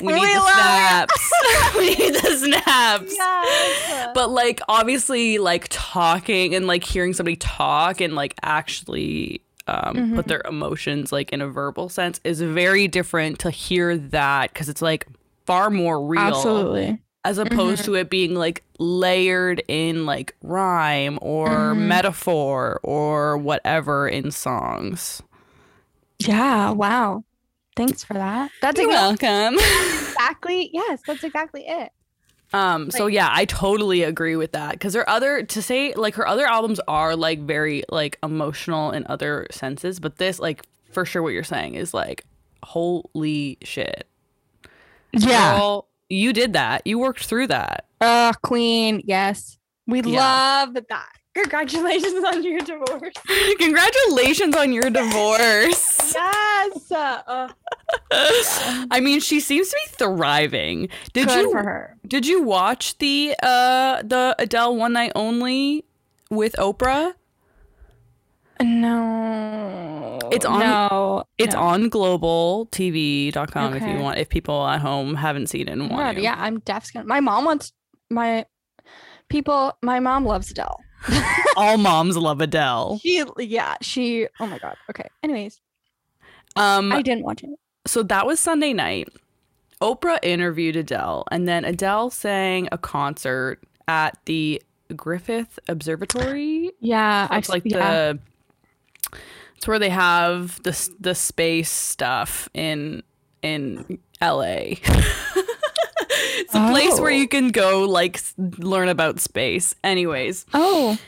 we 0.00 0.12
need 0.14 0.22
the 0.22 0.52
snaps. 0.52 1.32
we 1.76 1.94
need 1.94 2.14
the 2.14 2.36
snaps. 2.36 3.14
Yes. 3.14 4.10
But 4.14 4.30
like 4.30 4.60
obviously 4.68 5.38
like 5.38 5.66
talking 5.70 6.54
and 6.54 6.66
like 6.66 6.84
hearing 6.84 7.12
somebody 7.12 7.36
talk 7.36 8.00
and 8.00 8.14
like 8.14 8.34
actually 8.42 9.42
um 9.66 9.94
Mm-hmm. 9.94 10.16
put 10.16 10.26
their 10.28 10.42
emotions 10.48 11.12
like 11.12 11.32
in 11.32 11.40
a 11.40 11.48
verbal 11.48 11.88
sense 11.88 12.20
is 12.24 12.40
very 12.40 12.88
different 12.88 13.38
to 13.40 13.50
hear 13.50 13.96
that 13.96 14.52
because 14.52 14.68
it's 14.68 14.82
like 14.82 15.06
far 15.46 15.70
more 15.70 16.04
real 16.04 16.20
Absolutely. 16.20 17.00
as 17.24 17.38
opposed 17.38 17.82
Mm-hmm. 17.82 17.92
to 17.92 17.98
it 17.98 18.10
being 18.10 18.34
like 18.34 18.62
layered 18.78 19.62
in 19.68 20.06
like 20.06 20.34
rhyme 20.42 21.18
or 21.22 21.48
Mm-hmm. 21.48 21.88
metaphor 21.88 22.80
or 22.82 23.36
whatever 23.38 24.08
in 24.08 24.30
songs. 24.30 25.22
Yeah. 26.18 26.70
Wow. 26.70 27.24
Thanks 27.74 28.04
for 28.04 28.14
that. 28.14 28.50
That's 28.60 28.78
You're 28.78 28.90
exactly, 28.90 29.28
welcome. 29.28 29.54
exactly 29.58 30.70
yes. 30.72 31.00
That's 31.06 31.24
exactly 31.24 31.64
it. 31.66 31.90
Um, 32.54 32.90
so 32.90 33.06
yeah, 33.06 33.28
I 33.32 33.44
totally 33.46 34.02
agree 34.02 34.36
with 34.36 34.52
that 34.52 34.72
because 34.72 34.94
her 34.94 35.08
other 35.08 35.42
to 35.42 35.62
say 35.62 35.94
like 35.94 36.14
her 36.16 36.26
other 36.26 36.44
albums 36.46 36.80
are 36.86 37.16
like 37.16 37.40
very 37.40 37.82
like 37.90 38.18
emotional 38.22 38.90
in 38.90 39.06
other 39.08 39.46
senses, 39.50 39.98
but 40.00 40.16
this 40.18 40.38
like 40.38 40.62
for 40.90 41.04
sure 41.06 41.22
what 41.22 41.30
you're 41.32 41.44
saying 41.44 41.74
is 41.74 41.94
like 41.94 42.24
holy 42.62 43.58
shit, 43.62 44.06
girl, 45.26 45.88
you 46.08 46.32
did 46.32 46.52
that, 46.52 46.86
you 46.86 46.98
worked 46.98 47.24
through 47.24 47.46
that. 47.48 47.86
Uh, 48.00 48.32
Queen. 48.42 49.02
Yes. 49.04 49.58
We 49.86 50.00
Yeah. 50.02 50.18
love 50.20 50.74
that. 50.88 51.12
Congratulations 51.34 52.24
on 52.24 52.42
your 52.44 52.60
divorce. 52.60 53.14
Congratulations 53.58 54.54
on 54.56 54.72
your 54.72 54.90
divorce. 54.90 56.14
yes. 56.14 56.92
Uh, 56.92 57.48
I 58.90 59.00
mean, 59.00 59.20
she 59.20 59.40
seems 59.40 59.70
to 59.70 59.76
be 59.86 59.92
thriving. 59.96 60.88
Did 61.12 61.28
good 61.28 61.40
you 61.40 61.50
for 61.52 61.62
her. 61.62 61.96
did 62.06 62.26
you 62.26 62.42
watch 62.42 62.98
the 62.98 63.34
uh 63.42 64.02
the 64.02 64.34
Adele 64.38 64.76
One 64.76 64.92
Night 64.92 65.12
Only 65.14 65.84
with 66.30 66.54
Oprah? 66.58 67.14
No. 68.60 70.18
It's 70.30 70.44
on- 70.44 70.60
No. 70.60 71.24
It's 71.38 71.54
no. 71.54 71.60
on 71.60 71.90
globaltv.com 71.90 73.74
if 73.74 73.82
you 73.82 74.02
want 74.02 74.18
if 74.18 74.28
people 74.28 74.66
at 74.66 74.80
home 74.80 75.14
haven't 75.16 75.48
seen 75.48 75.68
it 75.68 75.72
and 75.72 75.90
want 75.90 76.16
God, 76.16 76.22
yeah, 76.22 76.36
I'm 76.38 76.60
deaf. 76.60 76.88
My 77.04 77.20
mom 77.20 77.44
wants 77.44 77.72
my 78.10 78.46
people. 79.28 79.76
My 79.82 79.98
mom 79.98 80.24
loves 80.24 80.50
Adele. 80.50 80.78
All 81.56 81.76
moms 81.78 82.16
love 82.16 82.40
Adele. 82.40 82.98
She, 83.02 83.24
yeah, 83.38 83.76
she. 83.80 84.26
Oh 84.40 84.46
my 84.46 84.58
god. 84.58 84.76
Okay. 84.90 85.08
Anyways, 85.22 85.60
Um 86.56 86.92
I 86.92 87.02
didn't 87.02 87.24
watch 87.24 87.42
it. 87.42 87.50
so 87.86 88.02
that 88.04 88.26
was 88.26 88.38
Sunday 88.40 88.72
night. 88.72 89.08
Oprah 89.80 90.18
interviewed 90.22 90.76
Adele 90.76 91.24
and 91.32 91.48
then 91.48 91.64
Adele 91.64 92.10
sang 92.10 92.68
a 92.70 92.78
concert 92.78 93.58
at 93.88 94.16
the 94.26 94.62
Griffith 94.94 95.58
Observatory. 95.68 96.70
Yeah, 96.80 97.28
It's 97.36 97.48
like 97.48 97.62
yeah. 97.64 98.12
the 98.12 98.18
it's 99.56 99.66
where 99.68 99.78
they 99.78 99.90
have 99.90 100.62
the 100.62 100.88
the 101.00 101.14
space 101.14 101.70
stuff 101.70 102.48
in 102.54 103.02
in 103.42 103.98
LA. 104.20 104.74
it's 106.42 106.54
a 106.54 106.68
place 106.70 106.98
where 107.00 107.10
Oh. 107.12 107.14
you 107.14 107.28
can 107.28 107.48
go 107.48 107.84
like 107.84 108.20
learn 108.58 108.88
about 108.88 109.20
space. 109.20 109.74
Anyways, 109.84 110.44
Oh, 110.54 110.98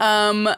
um 0.00 0.48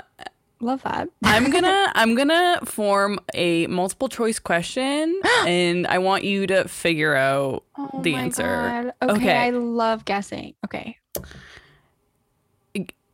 love 0.61 0.83
that. 0.83 1.09
I'm 1.23 1.51
gonna 1.55 1.93
I'm 1.95 2.15
gonna 2.15 2.61
form 2.65 3.19
a 3.35 3.67
multiple 3.67 4.09
choice 4.09 4.39
question 4.39 5.21
and 5.47 5.87
I 5.87 5.99
want 5.99 6.25
you 6.25 6.47
to 6.49 6.67
figure 6.69 7.15
out 7.15 7.63
Oh 7.77 8.01
the 8.03 8.13
my 8.13 8.21
answer. 8.23 8.43
God. 8.43 9.11
Okay, 9.11 9.13
Okay. 9.23 9.37
I 9.37 9.51
love 9.51 10.05
guessing. 10.05 10.55
Okay. 10.65 10.97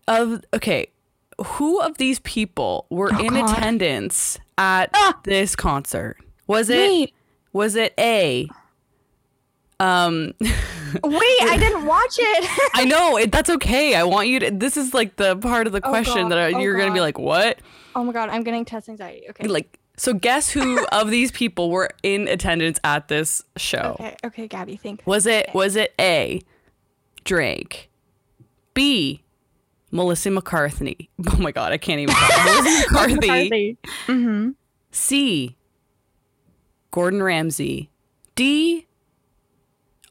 of 0.09 0.43
okay, 0.55 0.89
who 1.45 1.81
of 1.81 1.97
these 1.99 2.19
people 2.21 2.87
were 2.91 3.11
Oh, 3.13 3.19
in 3.19 3.35
God. 3.35 3.51
attendance 3.57 4.39
at 4.59 4.91
Ah! 4.95 5.19
this 5.25 5.55
concert? 5.57 6.17
Was 6.47 6.69
it 6.69 6.77
Wait, 6.89 7.15
was 7.53 7.77
it 7.77 7.95
A 7.99 8.49
um 9.83 10.33
wait, 10.41 11.43
I 11.43 11.57
didn't 11.59 11.87
watch 11.87 12.17
it. 12.19 12.71
I 12.75 12.85
know 12.85 13.17
it, 13.17 13.33
that's 13.33 13.51
okay. 13.51 13.95
I 13.95 14.05
want 14.05 14.29
you 14.29 14.39
to 14.41 14.51
this 14.51 14.77
is 14.77 14.95
like 14.95 15.17
the 15.17 15.37
part 15.37 15.67
of 15.67 15.73
the 15.73 15.81
Oh, 15.85 15.89
question 15.89 16.23
God. 16.23 16.33
that 16.33 16.39
I, 16.39 16.53
Oh, 16.53 16.59
you're 16.59 16.77
going 16.77 16.89
to 16.89 16.95
be 16.95 17.01
like, 17.01 17.19
"What?" 17.19 17.59
oh 17.97 18.05
my 18.05 18.13
god, 18.13 18.29
I'm 18.29 18.43
getting 18.45 18.65
test 18.65 18.89
anxiety. 18.89 19.27
Okay. 19.31 19.49
Like 19.49 19.79
so 19.97 20.15
guess 20.15 20.51
who 20.51 20.85
of 20.93 21.11
these 21.11 21.31
people 21.33 21.71
were 21.71 21.91
in 22.03 22.29
attendance 22.29 22.79
at 22.85 23.09
this 23.09 23.43
show? 23.57 23.97
Okay, 24.01 24.17
okay, 24.25 24.49
Gabby, 24.49 24.77
think. 24.77 25.03
Was 25.07 25.27
it 25.27 25.51
was 25.55 25.77
it 25.77 25.95
A 26.01 26.41
Drake, 27.25 27.91
B 28.75 29.23
Melissa 29.91 30.31
McCarthy? 30.31 31.11
Oh 31.31 31.37
my 31.39 31.53
god, 31.53 31.73
I 31.73 31.79
can't 31.79 32.01
even. 32.01 32.15
Talk. 32.15 32.45
Melissa 32.45 32.93
McCarthy. 32.93 33.79
Mm-hmm. 34.07 34.51
C 34.93 35.57
Gordon 36.91 37.23
Ramsay. 37.23 37.91
D 38.35 38.87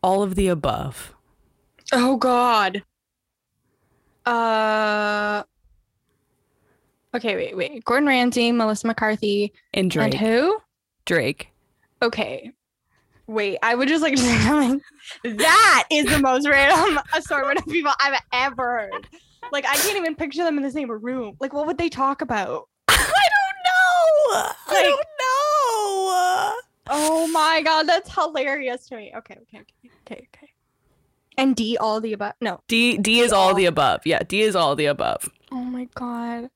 all 0.04 0.24
of 0.24 0.36
the 0.36 0.48
above. 0.48 1.14
Oh 1.94 2.18
God. 2.18 2.84
Uh. 4.26 5.44
Okay, 7.14 7.36
wait, 7.36 7.58
wait. 7.58 7.84
Gordon 7.84 8.08
Ramsay, 8.08 8.52
Melissa 8.54 8.88
McCarthy, 8.88 9.52
And 9.74 9.92
Drake. 9.92 10.14
and 10.14 10.22
who? 10.28 10.60
Drake. 11.06 11.50
Okay. 12.02 12.52
Wait, 13.28 13.58
I 13.62 13.76
would 13.76 13.88
just 13.90 14.02
like 14.02 14.16
to 14.16 14.22
say 14.22 14.38
something. 14.48 14.82
That 15.38 15.86
is 15.92 16.06
the 16.06 16.20
most 16.20 16.48
random 16.48 17.00
assortment 17.14 17.60
of 17.60 17.66
people 17.66 17.92
I've 18.00 18.22
ever 18.32 18.90
heard. 18.92 19.08
Like, 19.52 19.66
I 19.66 19.76
can't 19.76 19.98
even 19.98 20.16
picture 20.16 20.44
them 20.44 20.56
in 20.58 20.64
the 20.64 20.72
same 20.72 20.90
room. 20.90 21.36
Like, 21.42 21.52
what 21.54 21.68
would 21.68 21.78
they 21.78 21.90
talk 21.90 22.22
about? 22.22 22.70
I 22.88 22.96
don't 22.96 23.58
know. 23.66 24.52
I 24.70 24.84
don't 24.84 25.06
know. 25.20 25.41
Oh 26.94 27.26
my 27.28 27.62
god, 27.64 27.88
that's 27.88 28.14
hilarious 28.14 28.88
to 28.90 28.98
me. 28.98 29.14
Okay, 29.16 29.38
okay, 29.44 29.60
okay, 29.60 29.90
okay, 30.06 30.28
okay. 30.36 30.50
And 31.38 31.56
D, 31.56 31.78
all 31.78 32.02
the 32.02 32.12
above. 32.12 32.34
No. 32.42 32.60
D 32.68 32.98
D 32.98 33.22
is 33.22 33.32
all 33.32 33.56
the 33.56 33.66
above. 33.66 34.02
Yeah, 34.06 34.20
D 34.28 34.42
is 34.42 34.56
all 34.58 34.76
the 34.76 34.88
above. 34.88 35.30
Oh 35.52 35.64
my 35.64 35.88
god. 35.96 36.50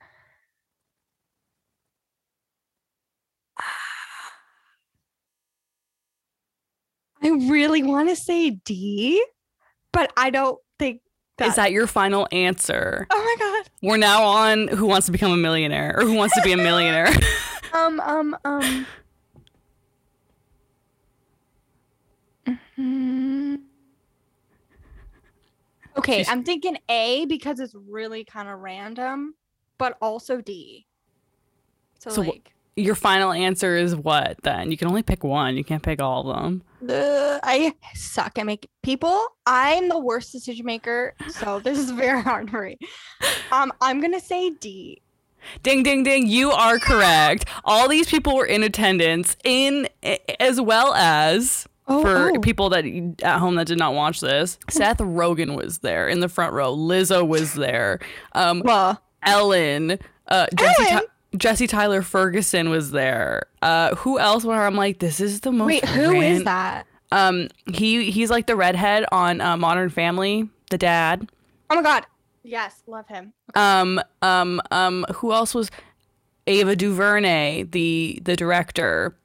I 7.24 7.30
really 7.30 7.82
want 7.82 8.10
to 8.10 8.16
say 8.16 8.52
D, 8.52 9.26
but 9.94 10.12
I 10.18 10.30
don't 10.30 10.60
think 10.78 11.02
that. 11.38 11.48
Is 11.48 11.56
that 11.56 11.72
your 11.72 11.88
final 11.88 12.28
answer? 12.34 13.08
Oh 13.10 13.18
my 13.18 13.36
god. 13.40 13.72
We're 13.82 13.98
now 13.98 14.24
on 14.24 14.68
Who 14.68 14.86
Wants 14.86 15.06
to 15.06 15.12
Become 15.14 15.32
a 15.32 15.38
Millionaire 15.38 15.96
or 15.98 16.04
Who 16.04 16.14
Wants 16.14 16.36
to 16.36 16.42
Be 16.42 16.52
a 16.52 16.58
Millionaire. 16.58 17.08
Um, 17.74 18.00
um, 18.02 18.38
um. 18.44 18.86
Mhm. 22.78 23.62
Okay, 25.98 26.18
She's- 26.18 26.30
I'm 26.30 26.44
thinking 26.44 26.78
A 26.90 27.26
because 27.26 27.60
it's 27.60 27.74
really 27.74 28.26
kind 28.26 28.50
of 28.50 28.60
random, 28.60 29.36
but 29.78 29.98
also 30.02 30.42
D. 30.42 30.86
So, 32.00 32.10
So 32.10 32.22
like, 32.22 32.54
your 32.76 32.96
final 32.96 33.32
answer 33.32 33.78
is 33.78 33.96
what 33.96 34.36
then? 34.44 34.70
You 34.72 34.78
can 34.78 34.90
only 34.90 35.04
pick 35.04 35.24
one. 35.24 35.56
You 35.56 35.64
can't 35.64 35.82
pick 35.82 36.02
all 36.02 36.30
of 36.30 36.36
them. 36.36 36.64
uh, 36.90 37.40
I 37.42 37.74
suck 37.96 38.38
at 38.38 38.46
making 38.46 38.70
people. 38.84 39.26
I'm 39.46 39.88
the 39.88 39.98
worst 39.98 40.34
decision 40.34 40.66
maker, 40.66 41.16
so 41.30 41.60
this 41.64 41.80
is 41.80 41.92
very 41.92 42.22
hard 42.22 42.50
for 42.52 42.64
me. 42.64 42.78
Um, 43.52 43.72
I'm 43.82 44.02
gonna 44.02 44.20
say 44.20 44.50
D. 44.50 45.02
Ding 45.64 45.82
ding 45.84 46.04
ding, 46.04 46.28
you 46.28 46.52
are 46.52 46.78
correct. 46.80 47.46
All 47.64 47.88
these 47.88 48.10
people 48.10 48.36
were 48.36 48.46
in 48.46 48.64
attendance 48.64 49.38
in 49.46 49.88
as 50.40 50.60
well 50.60 50.94
as 50.96 51.68
Oh, 51.88 52.02
for 52.02 52.32
oh. 52.36 52.40
people 52.40 52.70
that 52.70 52.86
at 53.22 53.40
home 53.40 53.56
that 53.56 53.68
did 53.68 53.78
not 53.78 53.94
watch 53.94 54.20
this. 54.20 54.58
Seth 54.70 54.98
Rogen 54.98 55.56
was 55.56 55.80
there 55.80 56.08
in 56.08 56.20
the 56.20 56.30
front 56.30 56.54
row. 56.54 56.76
Lizzo 56.76 57.28
was 57.28 57.54
there. 57.54 58.00
Um 58.34 58.62
Well, 58.66 59.02
Ellen, 59.24 60.00
uh 60.28 60.48
Jesse 60.56 60.84
Ellen? 60.84 61.04
Ty- 61.04 61.38
Jesse 61.38 61.68
Tyler 61.68 62.02
Ferguson 62.02 62.70
was 62.70 62.92
there. 62.92 63.44
Uh 63.62 63.94
who 63.96 64.18
else 64.18 64.44
were 64.44 64.56
I'm 64.56 64.76
like 64.76 65.00
this 65.00 65.20
is 65.20 65.42
the 65.42 65.52
most 65.52 65.68
wait, 65.68 65.86
who 65.86 66.20
is 66.22 66.44
that? 66.46 66.88
Um 67.12 67.50
he 67.72 68.10
he's 68.10 68.32
like 68.32 68.48
the 68.48 68.56
redhead 68.56 69.06
on 69.12 69.40
uh, 69.40 69.56
Modern 69.56 69.90
Family, 69.90 70.50
the 70.72 70.78
dad. 70.78 71.30
Oh 71.70 71.76
my 71.76 71.82
god. 71.84 72.06
Yes, 72.44 72.84
love 72.86 73.08
him. 73.08 73.34
Um, 73.56 74.00
um, 74.22 74.62
um, 74.70 75.04
who 75.16 75.34
else 75.34 75.56
was 75.56 75.72
Ava 76.46 76.76
DuVernay, 76.76 77.64
the 77.64 78.20
the 78.24 78.36
director? 78.36 79.16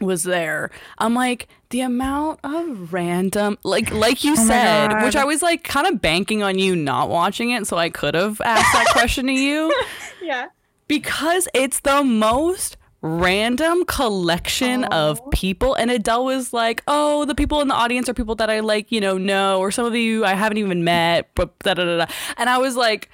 was 0.00 0.22
there. 0.22 0.70
I'm 0.98 1.14
like 1.14 1.48
the 1.70 1.80
amount 1.82 2.40
of 2.44 2.92
random 2.92 3.58
like 3.62 3.90
like 3.92 4.24
you 4.24 4.32
Oh 4.32 4.46
said, 4.46 5.02
which 5.04 5.16
I 5.16 5.24
was 5.24 5.42
like 5.42 5.64
kind 5.64 5.86
of 5.86 6.00
banking 6.00 6.42
on 6.42 6.58
you 6.58 6.74
not 6.74 7.08
watching 7.10 7.50
it 7.50 7.66
so 7.66 7.76
I 7.76 7.90
could 7.90 8.14
have 8.14 8.40
asked 8.40 8.72
that 8.72 8.86
question 8.92 9.26
to 9.26 9.32
you 9.32 9.74
Yeah. 10.22 10.46
because 10.86 11.46
it's 11.52 11.80
the 11.80 12.02
most 12.02 12.76
random 13.02 13.84
collection 13.84 14.84
of 14.84 15.20
Oh. 15.20 15.28
people 15.30 15.74
and 15.74 15.90
Adele 15.90 16.24
was 16.24 16.52
like, 16.52 16.82
"Oh, 16.88 17.24
the 17.26 17.34
people 17.34 17.60
in 17.60 17.68
the 17.68 17.74
audience 17.74 18.08
are 18.08 18.14
people 18.14 18.34
that 18.36 18.50
I 18.50 18.58
like, 18.60 18.90
you 18.90 19.00
know, 19.00 19.16
know 19.18 19.60
or 19.60 19.70
some 19.70 19.84
of 19.86 19.94
you 19.94 20.24
I 20.24 20.32
haven't 20.34 20.58
even 20.58 20.82
met, 20.84 21.28
but 21.34 21.56
da 21.60 21.74
da 21.74 21.84
da." 21.84 21.98
da." 21.98 22.12
And 22.38 22.48
I 22.50 22.58
was 22.58 22.76
like 22.76 23.08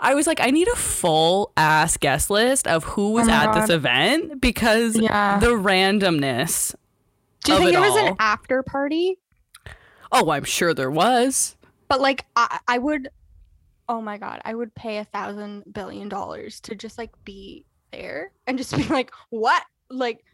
I 0.00 0.14
was 0.14 0.26
like, 0.26 0.40
I 0.40 0.50
need 0.50 0.68
a 0.68 0.76
full 0.76 1.52
ass 1.56 1.96
guest 1.96 2.28
list 2.28 2.66
of 2.66 2.84
who 2.84 3.12
was 3.12 3.28
Oh 3.28 3.30
at 3.32 3.54
this 3.54 3.70
event 3.70 4.40
because 4.40 4.96
Yeah. 4.98 5.38
the 5.38 5.50
randomness. 5.52 6.74
Do 7.44 7.52
you 7.52 7.58
think 7.58 7.70
it 7.70 7.72
there 7.72 7.80
was 7.80 7.96
an 7.96 8.16
after 8.18 8.62
party? 8.62 9.18
Oh, 10.12 10.30
I'm 10.30 10.44
sure 10.44 10.74
there 10.74 10.90
was. 10.90 11.56
But 11.88 12.00
like 12.00 12.24
I, 12.36 12.58
I 12.66 12.78
would 12.78 13.08
oh 13.88 14.00
my 14.00 14.16
god, 14.18 14.40
I 14.44 14.54
would 14.54 14.74
pay 14.74 14.98
a 14.98 15.04
thousand 15.04 15.64
billion 15.72 16.08
dollars 16.08 16.60
to 16.60 16.74
just 16.74 16.96
like 16.98 17.10
be 17.24 17.64
there 17.92 18.32
and 18.46 18.56
just 18.58 18.76
be 18.76 18.84
like, 18.84 19.10
what? 19.30 19.62
Like, 19.90 20.24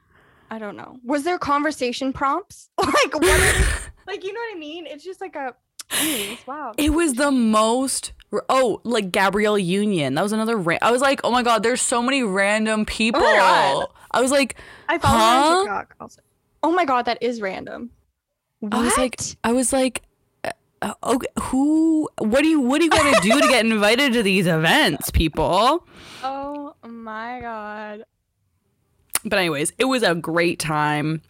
I 0.50 0.58
don't 0.58 0.76
know. 0.76 0.98
Was 1.04 1.24
there 1.24 1.38
conversation 1.38 2.12
prompts? 2.12 2.70
like 2.78 3.14
what 3.14 3.24
are- 3.24 3.80
like 4.06 4.24
you 4.24 4.32
know 4.32 4.40
what 4.40 4.56
I 4.56 4.58
mean? 4.58 4.86
It's 4.86 5.04
just 5.04 5.20
like 5.20 5.34
a 5.36 5.54
anyways, 5.92 6.38
wow. 6.46 6.72
It 6.78 6.90
was 6.90 7.14
the 7.14 7.30
most. 7.30 8.12
Oh, 8.48 8.80
like 8.84 9.10
Gabrielle 9.10 9.58
Union. 9.58 10.14
That 10.14 10.22
was 10.22 10.32
another. 10.32 10.56
Ra- 10.56 10.78
I 10.80 10.92
was 10.92 11.00
like, 11.02 11.20
oh 11.24 11.32
my 11.32 11.42
god, 11.42 11.64
there's 11.64 11.80
so 11.82 12.00
many 12.00 12.22
random 12.22 12.82
oh 12.82 12.84
people. 12.84 13.20
God. 13.20 13.86
I 14.12 14.20
was 14.20 14.30
like, 14.30 14.54
I 14.88 14.98
follow 14.98 15.18
her 15.18 15.20
Huh? 15.24 15.48
on 15.56 15.64
TikTok 15.64 15.96
also. 16.00 16.20
Oh 16.62 16.72
my 16.72 16.84
god, 16.84 17.06
that 17.06 17.18
is 17.22 17.40
random. 17.40 17.90
I 18.70 18.82
was 18.82 18.96
like, 18.98 19.16
What? 19.18 19.36
I 19.44 19.52
was 19.52 19.72
like, 19.72 20.02
uh, 20.82 20.94
okay, 21.04 21.26
who? 21.40 22.08
What 22.18 22.42
do 22.42 22.48
you? 22.48 22.60
What 22.60 22.78
do 22.78 22.84
you 22.84 22.90
got 22.90 23.14
to 23.14 23.28
do 23.28 23.40
to 23.40 23.48
get 23.48 23.64
invited 23.66 24.12
to 24.14 24.22
these 24.22 24.46
events, 24.46 25.10
people? 25.10 25.86
oh 26.22 26.74
my 26.86 27.40
god. 27.40 28.04
But 29.24 29.38
anyways, 29.38 29.72
it 29.78 29.84
was 29.84 30.02
a 30.02 30.14
great 30.14 30.58
time. 30.58 31.22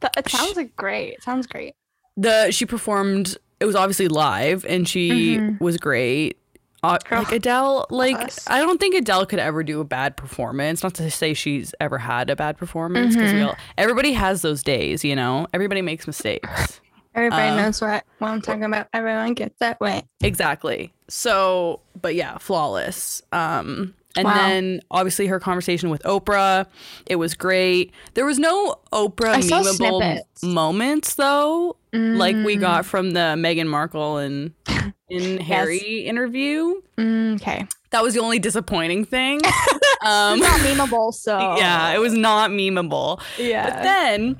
That, 0.00 0.14
it 0.16 0.28
sounds 0.28 0.56
like 0.56 0.74
great. 0.76 1.14
It 1.14 1.22
sounds 1.22 1.46
great. 1.46 1.74
The 2.16 2.50
she 2.50 2.66
performed. 2.66 3.36
It 3.60 3.64
was 3.64 3.76
obviously 3.76 4.08
live, 4.08 4.64
and 4.64 4.88
she 4.88 5.38
Mhm. 5.38 5.60
was 5.60 5.76
great. 5.78 6.36
Uh, 6.82 6.98
like 7.12 7.30
Adele, 7.30 7.86
like 7.90 8.16
us. 8.16 8.44
I 8.48 8.58
don't 8.58 8.80
think 8.80 8.94
Adele 8.96 9.26
could 9.26 9.38
ever 9.38 9.62
do 9.62 9.80
a 9.80 9.84
bad 9.84 10.16
performance. 10.16 10.82
Not 10.82 10.94
to 10.94 11.10
say 11.10 11.32
she's 11.34 11.74
ever 11.80 11.98
had 11.98 12.28
a 12.28 12.34
bad 12.36 12.58
performance, 12.58 13.14
because 13.14 13.32
we 13.32 13.38
Mhm. 13.38 13.48
all 13.48 13.58
everybody 13.78 14.12
has 14.14 14.42
those 14.42 14.62
days, 14.62 15.04
you 15.04 15.14
know. 15.14 15.46
Everybody 15.54 15.80
makes 15.82 16.06
mistakes. 16.06 16.80
Everybody 17.14 17.50
Um, 17.50 17.56
knows 17.56 17.80
what, 17.80 18.04
what 18.18 18.28
I'm 18.30 18.40
talking 18.40 18.64
about. 18.64 18.88
Everyone 18.92 19.34
gets 19.34 19.58
that 19.60 19.78
way. 19.80 20.02
Exactly. 20.22 20.92
So, 21.08 21.80
but 22.00 22.14
yeah, 22.14 22.38
flawless. 22.38 23.22
Um, 23.32 23.94
and 24.16 24.26
Wow. 24.26 24.34
then 24.34 24.80
obviously 24.90 25.26
her 25.26 25.38
conversation 25.38 25.88
with 25.90 26.02
Oprah, 26.04 26.66
it 27.06 27.16
was 27.16 27.34
great. 27.34 27.92
There 28.14 28.24
was 28.24 28.38
no 28.38 28.76
Oprah 28.92 29.36
memeable 29.42 30.22
moments 30.42 31.14
though, 31.14 31.76
like 31.92 32.42
we 32.42 32.56
Mm, 32.56 32.60
got 32.60 32.86
from 32.86 33.10
the 33.12 33.34
Meghan 33.36 33.66
Markle 33.68 34.16
and 34.16 34.52
in 35.12 35.38
Harry 35.38 36.00
interview. 36.06 36.80
mm, 36.96 37.36
okay. 37.36 37.66
That 37.90 38.02
was 38.02 38.14
the 38.14 38.20
only 38.20 38.38
disappointing 38.38 39.04
thing. 39.04 39.40
um, 40.02 40.40
Not 40.40 40.60
memeable, 40.60 41.12
so 41.12 41.38
yeah, 41.58 41.90
it 41.90 41.98
was 41.98 42.14
not 42.14 42.50
memeable. 42.50 43.20
Yeah. 43.38 44.36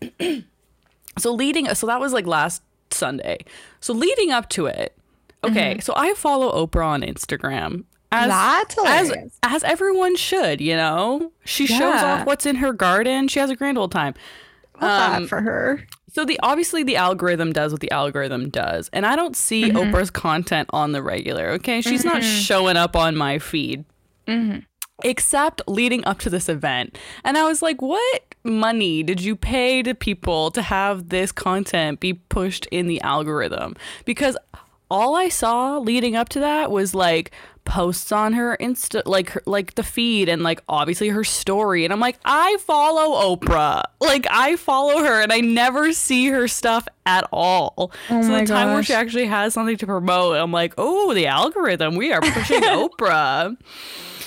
But 0.00 0.10
then, 0.20 0.44
so 1.18 1.32
leading, 1.32 1.72
so 1.74 1.86
that 1.86 2.00
was 2.00 2.12
like 2.12 2.26
last 2.26 2.62
Sunday. 2.90 3.38
So 3.80 3.92
leading 3.92 4.32
up 4.32 4.48
to 4.50 4.66
it, 4.66 4.96
okay. 5.44 5.78
So 5.78 5.92
I 5.96 6.14
follow 6.14 6.66
Oprah 6.66 6.86
on 6.86 7.02
Instagram. 7.02 7.84
As, 8.10 8.28
That's 8.28 8.78
as 8.86 9.08
hilarious. 9.08 9.38
as 9.42 9.64
everyone 9.64 10.16
should, 10.16 10.60
you 10.62 10.74
know, 10.74 11.30
she 11.44 11.66
shows 11.66 12.02
off 12.02 12.26
what's 12.26 12.46
in 12.46 12.56
her 12.56 12.72
garden. 12.72 13.28
She 13.28 13.38
has 13.38 13.50
a 13.50 13.56
grand 13.56 13.76
old 13.76 13.92
time. 13.92 14.14
Love 14.80 15.12
um, 15.12 15.22
that 15.22 15.28
for 15.28 15.42
her. 15.42 15.86
So 16.12 16.24
the 16.24 16.38
obviously 16.42 16.82
the 16.82 16.96
algorithm 16.96 17.52
does 17.52 17.72
what 17.72 17.80
the 17.80 17.90
algorithm 17.90 18.48
does, 18.48 18.88
and 18.92 19.04
I 19.06 19.14
don't 19.16 19.36
see 19.36 19.64
Mm-hmm. 19.70 19.76
Oprah's 19.94 20.10
content 20.10 20.68
on 20.72 20.92
the 20.92 21.02
regular. 21.02 21.48
Okay, 21.50 21.80
she's 21.80 22.04
not 22.04 22.22
showing 22.24 22.76
up 22.76 22.96
on 22.96 23.14
my 23.16 23.38
feed 23.38 23.84
Mhm. 24.26 24.64
except 25.04 25.62
leading 25.68 26.04
up 26.06 26.18
to 26.20 26.30
this 26.30 26.48
event. 26.48 26.98
And 27.24 27.36
I 27.38 27.44
was 27.44 27.62
like, 27.62 27.80
what 27.82 28.22
money 28.44 29.02
did 29.02 29.20
you 29.20 29.36
pay 29.36 29.82
to 29.82 29.94
people 29.94 30.50
to 30.52 30.62
have 30.62 31.08
this 31.10 31.30
content 31.32 32.00
be 32.00 32.14
pushed 32.14 32.66
in 32.70 32.86
the 32.88 33.00
algorithm? 33.02 33.74
Because 34.04 34.36
all 34.90 35.14
I 35.16 35.28
saw 35.28 35.78
leading 35.78 36.16
up 36.16 36.28
to 36.30 36.40
that 36.40 36.70
was 36.70 36.94
like 36.94 37.30
posts 37.64 38.10
on 38.12 38.32
her 38.32 38.56
insta 38.58 39.02
like 39.04 39.28
her, 39.30 39.42
like 39.44 39.74
the 39.74 39.82
feed 39.82 40.26
and 40.26 40.42
like 40.42 40.62
obviously 40.70 41.08
her 41.10 41.22
story. 41.24 41.84
And 41.84 41.92
I'm 41.92 42.00
like 42.00 42.18
I 42.24 42.56
follow 42.60 43.36
Oprah. 43.36 43.82
Like 44.00 44.26
I 44.30 44.56
follow 44.56 45.00
her 45.04 45.20
and 45.22 45.30
I 45.30 45.40
never 45.40 45.92
see 45.92 46.28
her 46.28 46.48
stuff 46.48 46.88
at 47.04 47.28
all. 47.32 47.92
Oh 48.08 48.22
so 48.22 48.28
the 48.38 48.46
time 48.46 48.72
where 48.72 48.82
she 48.82 48.94
actually 48.94 49.26
has 49.26 49.52
something 49.52 49.76
to 49.76 49.86
promote 49.86 50.36
I'm 50.38 50.52
like 50.52 50.72
oh 50.78 51.12
the 51.12 51.26
algorithm. 51.26 51.96
We 51.96 52.10
are 52.12 52.20
pushing 52.22 52.62
Oprah. 52.62 53.56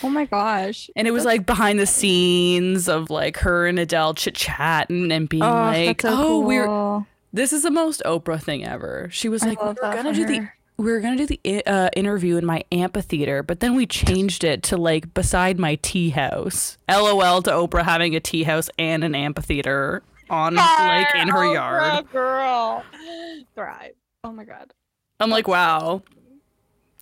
Oh 0.04 0.10
my 0.10 0.26
gosh. 0.26 0.90
and 0.96 1.08
it 1.08 1.12
was 1.12 1.26
like 1.26 1.46
behind 1.46 1.80
the 1.80 1.86
scenes 1.88 2.88
of 2.88 3.10
like 3.10 3.38
her 3.38 3.68
and 3.68 3.78
Adele 3.80 4.14
chit 4.16 4.36
chatting 4.36 5.12
and 5.12 5.28
being 5.30 5.44
Oh, 5.44 5.48
like, 5.52 6.02
so 6.02 6.10
"Oh, 6.12 6.40
we're 6.40 6.66
cool. 6.66 7.06
This 7.34 7.54
is 7.54 7.64
the 7.64 7.72
most 7.72 8.02
Oprah 8.06 8.42
thing 8.42 8.66
ever." 8.66 9.10
She 9.12 9.30
was 9.30 9.44
I 9.44 9.50
like, 9.50 9.62
"We 9.62 9.68
love 9.68 9.78
were 9.82 9.94
gonna 9.94 10.14
do 10.14 10.26
the 10.26 10.50
we 10.78 10.92
were 10.92 11.00
gonna 11.00 11.18
do 11.18 11.28
the 11.28 11.66
uh, 11.66 11.90
interview 11.96 12.38
in 12.38 12.46
my 12.46 12.64
amphitheater, 12.72 13.44
but 13.44 13.60
then 13.60 13.76
we 13.76 13.86
changed 13.86 14.44
it 14.44 14.64
to 14.64 14.78
like 14.78 15.14
beside 15.14 15.60
my 15.60 15.76
tea 15.82 16.10
house." 16.10 16.78
LOL 16.90 17.42
to 17.44 17.52
Oprah 17.52 17.84
having 17.84 18.16
a 18.16 18.20
tea 18.20 18.44
house 18.44 18.70
and 18.80 19.04
an 19.04 19.16
amphitheater 19.16 20.04
on 20.32 20.56
like 20.56 21.14
in 21.16 21.28
her 21.28 21.38
Oprah 21.38 21.54
yard. 21.54 22.12
girl. 22.12 22.84
Thrive. 23.56 23.94
Oh 24.24 24.32
my 24.32 24.46
god. 24.46 24.74
I'm 25.20 25.30
like, 25.30 25.48
wow. 25.48 26.02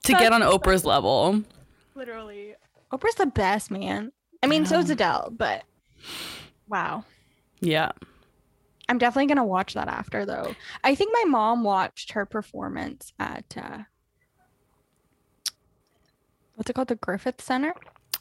To 0.04 0.14
get 0.14 0.34
on 0.34 0.42
Oprah's 0.42 0.84
level. 0.84 1.44
Literally. 1.96 2.56
Oprah's 2.92 3.16
the 3.16 3.28
best, 3.28 3.72
man. 3.72 4.12
I 4.42 4.48
mean, 4.48 4.66
so 4.66 4.80
is 4.80 4.90
Adele, 4.90 5.34
but 5.38 5.64
wow. 6.68 7.06
Yeah. 7.62 7.92
I'm 8.90 8.98
definitely 8.98 9.28
gonna 9.28 9.46
watch 9.46 9.76
that 9.76 9.88
after 9.88 10.26
though. 10.26 10.54
I 10.84 10.96
think 10.96 11.12
my 11.14 11.24
mom 11.30 11.64
watched 11.64 12.12
her 12.14 12.26
performance 12.26 13.14
at 13.20 13.46
uh 13.56 13.84
what's 16.56 16.70
it 16.70 16.74
called? 16.74 16.90
The 16.90 16.96
Griffith 16.96 17.40
Center? 17.42 17.74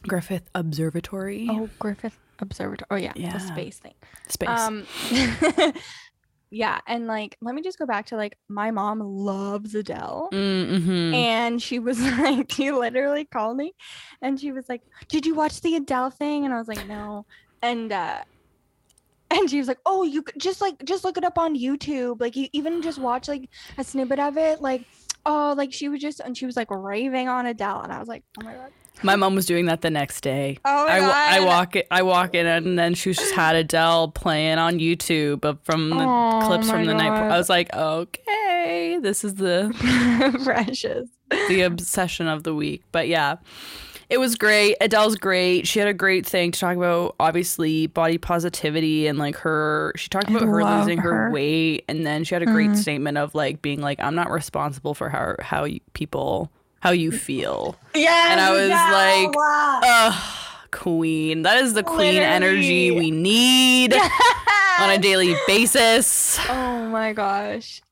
Griffith 0.06 0.48
Observatory. 0.54 1.48
Oh, 1.50 1.68
Griffith 1.80 2.18
Observatory. 2.38 2.86
Oh 2.90 2.96
yeah, 2.96 3.12
Yeah. 3.16 3.32
the 3.32 3.40
space 3.40 3.78
thing. 3.78 3.94
Space. 4.28 4.48
Um 4.48 4.86
Yeah, 6.50 6.80
and 6.86 7.06
like 7.06 7.36
let 7.42 7.54
me 7.54 7.60
just 7.62 7.78
go 7.78 7.84
back 7.84 8.06
to 8.06 8.16
like 8.16 8.36
my 8.48 8.70
mom 8.70 9.00
loves 9.00 9.74
Adele. 9.74 10.30
mm-hmm. 10.32 11.12
And 11.14 11.60
she 11.60 11.78
was 11.78 12.00
like, 12.18 12.50
she 12.52 12.70
literally 12.70 13.26
called 13.26 13.56
me 13.56 13.72
and 14.22 14.40
she 14.40 14.52
was 14.52 14.66
like, 14.68 14.82
Did 15.08 15.26
you 15.26 15.34
watch 15.34 15.60
the 15.60 15.76
Adele 15.76 16.10
thing? 16.10 16.44
And 16.44 16.54
I 16.54 16.58
was 16.58 16.68
like, 16.68 16.86
No. 16.86 17.26
And 17.60 17.92
uh 17.92 18.20
and 19.30 19.48
she 19.50 19.58
was 19.58 19.68
like, 19.68 19.78
Oh, 19.86 20.02
you 20.04 20.22
could 20.22 20.40
just 20.40 20.60
like 20.60 20.84
just 20.84 21.04
look 21.04 21.16
it 21.18 21.24
up 21.24 21.38
on 21.38 21.56
YouTube. 21.56 22.20
Like 22.20 22.36
you 22.36 22.48
even 22.52 22.82
just 22.82 22.98
watch 23.08 23.28
like 23.28 23.48
a 23.76 23.84
snippet 23.84 24.18
of 24.18 24.36
it. 24.36 24.60
Like, 24.60 24.82
oh, 25.26 25.54
like 25.56 25.72
she 25.72 25.88
was 25.88 26.00
just 26.00 26.20
and 26.20 26.36
she 26.36 26.46
was 26.46 26.56
like 26.56 26.70
raving 26.70 27.28
on 27.28 27.46
Adele. 27.46 27.80
And 27.82 27.92
I 27.92 27.98
was 27.98 28.08
like, 28.08 28.22
Oh 28.40 28.44
my 28.44 28.54
god. 28.54 28.70
My 29.04 29.14
mom 29.14 29.36
was 29.36 29.46
doing 29.46 29.66
that 29.66 29.80
the 29.80 29.90
next 29.90 30.22
day. 30.22 30.58
Oh 30.64 30.86
my 30.86 30.96
I, 30.96 31.00
wa- 31.00 31.12
I 31.14 31.40
walk. 31.46 31.74
I 31.92 32.02
walk 32.02 32.34
in, 32.34 32.46
and 32.46 32.76
then 32.76 32.94
she 32.94 33.12
just 33.12 33.32
had 33.32 33.54
Adele 33.64 34.08
playing 34.08 34.58
on 34.58 34.80
YouTube 34.80 35.44
of- 35.44 35.60
from 35.62 35.90
the 35.90 35.96
Oh 36.04 36.40
clips 36.44 36.68
from 36.68 36.84
the 36.84 36.94
night. 36.94 37.12
I 37.12 37.38
was 37.38 37.48
like, 37.48 37.72
okay, 37.72 38.98
this 39.00 39.22
is 39.22 39.36
the 39.36 39.70
Precious. 40.44 41.08
the 41.30 41.60
obsession 41.62 42.26
of 42.26 42.42
the 42.42 42.52
week. 42.54 42.82
But 42.90 43.06
yeah, 43.06 43.36
it 44.10 44.18
was 44.18 44.34
great. 44.36 44.76
Adele's 44.80 45.16
great. 45.16 45.66
She 45.66 45.78
had 45.78 45.88
a 45.88 45.92
great 45.94 46.24
thing 46.26 46.50
to 46.52 46.58
talk 46.60 46.76
about. 46.76 47.14
Obviously, 47.20 47.86
body 47.86 48.18
positivity 48.18 49.06
and 49.06 49.18
like 49.18 49.36
her. 49.36 49.92
She 49.96 50.08
talked 50.08 50.28
I 50.30 50.34
about 50.34 50.42
her 50.48 50.64
losing 50.64 50.98
her. 50.98 51.12
her. 51.26 51.30
weight, 51.30 51.84
and 51.88 52.06
then 52.06 52.24
she 52.24 52.34
had 52.34 52.42
a 52.42 52.46
great 52.46 52.70
Mhm. 52.70 52.76
statement 52.76 53.18
of 53.18 53.34
like 53.34 53.60
being 53.62 53.80
like, 53.80 54.00
I'm 54.00 54.14
not 54.14 54.30
responsible 54.30 54.94
for 54.94 55.08
how 55.10 55.34
how 55.40 55.64
you, 55.64 55.80
people 55.92 56.50
how 56.80 56.90
you 56.90 57.10
feel. 57.12 57.76
Yeah. 57.94 58.30
And 58.32 58.40
I 58.40 58.50
was 58.52 58.70
like, 58.70 59.34
Ugh, 59.84 60.22
queen. 60.70 61.42
That 61.42 61.58
is 61.58 61.74
the 61.74 61.82
queen 61.82 62.22
energy 62.22 62.90
we 62.92 63.10
Literally. 63.10 63.10
need 63.10 63.94
on 64.80 64.90
a 64.90 64.98
daily 64.98 65.34
basis. 65.46 66.38
Oh 66.48 66.86
my 66.88 67.12
gosh. 67.12 67.82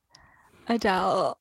Adele. 0.69 1.37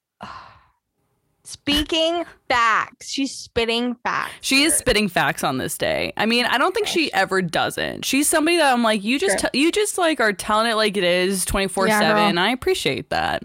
Speaking 1.46 2.24
facts. 2.48 3.08
She's 3.08 3.32
spitting 3.32 3.94
facts. 4.02 4.32
She 4.40 4.64
is 4.64 4.74
spitting 4.74 5.08
facts 5.08 5.44
on 5.44 5.58
this 5.58 5.78
day. 5.78 6.12
I 6.16 6.26
mean, 6.26 6.44
I 6.44 6.58
don't 6.58 6.74
think 6.74 6.88
she 6.88 7.12
ever 7.12 7.40
doesn't. 7.40 8.04
She's 8.04 8.26
somebody 8.26 8.56
that 8.56 8.72
I'm 8.72 8.82
like, 8.82 9.04
you 9.04 9.16
just 9.20 9.38
Sure. 9.38 9.50
te- 9.50 9.58
you 9.60 9.70
just 9.70 9.96
like 9.96 10.18
are 10.20 10.32
telling 10.32 10.68
it 10.70 10.74
like 10.74 10.96
it 10.96 11.04
is 11.04 11.44
24 11.44 11.86
yeah, 11.86 12.00
seven. 12.00 12.36
I 12.38 12.50
appreciate 12.50 13.10
that. 13.10 13.44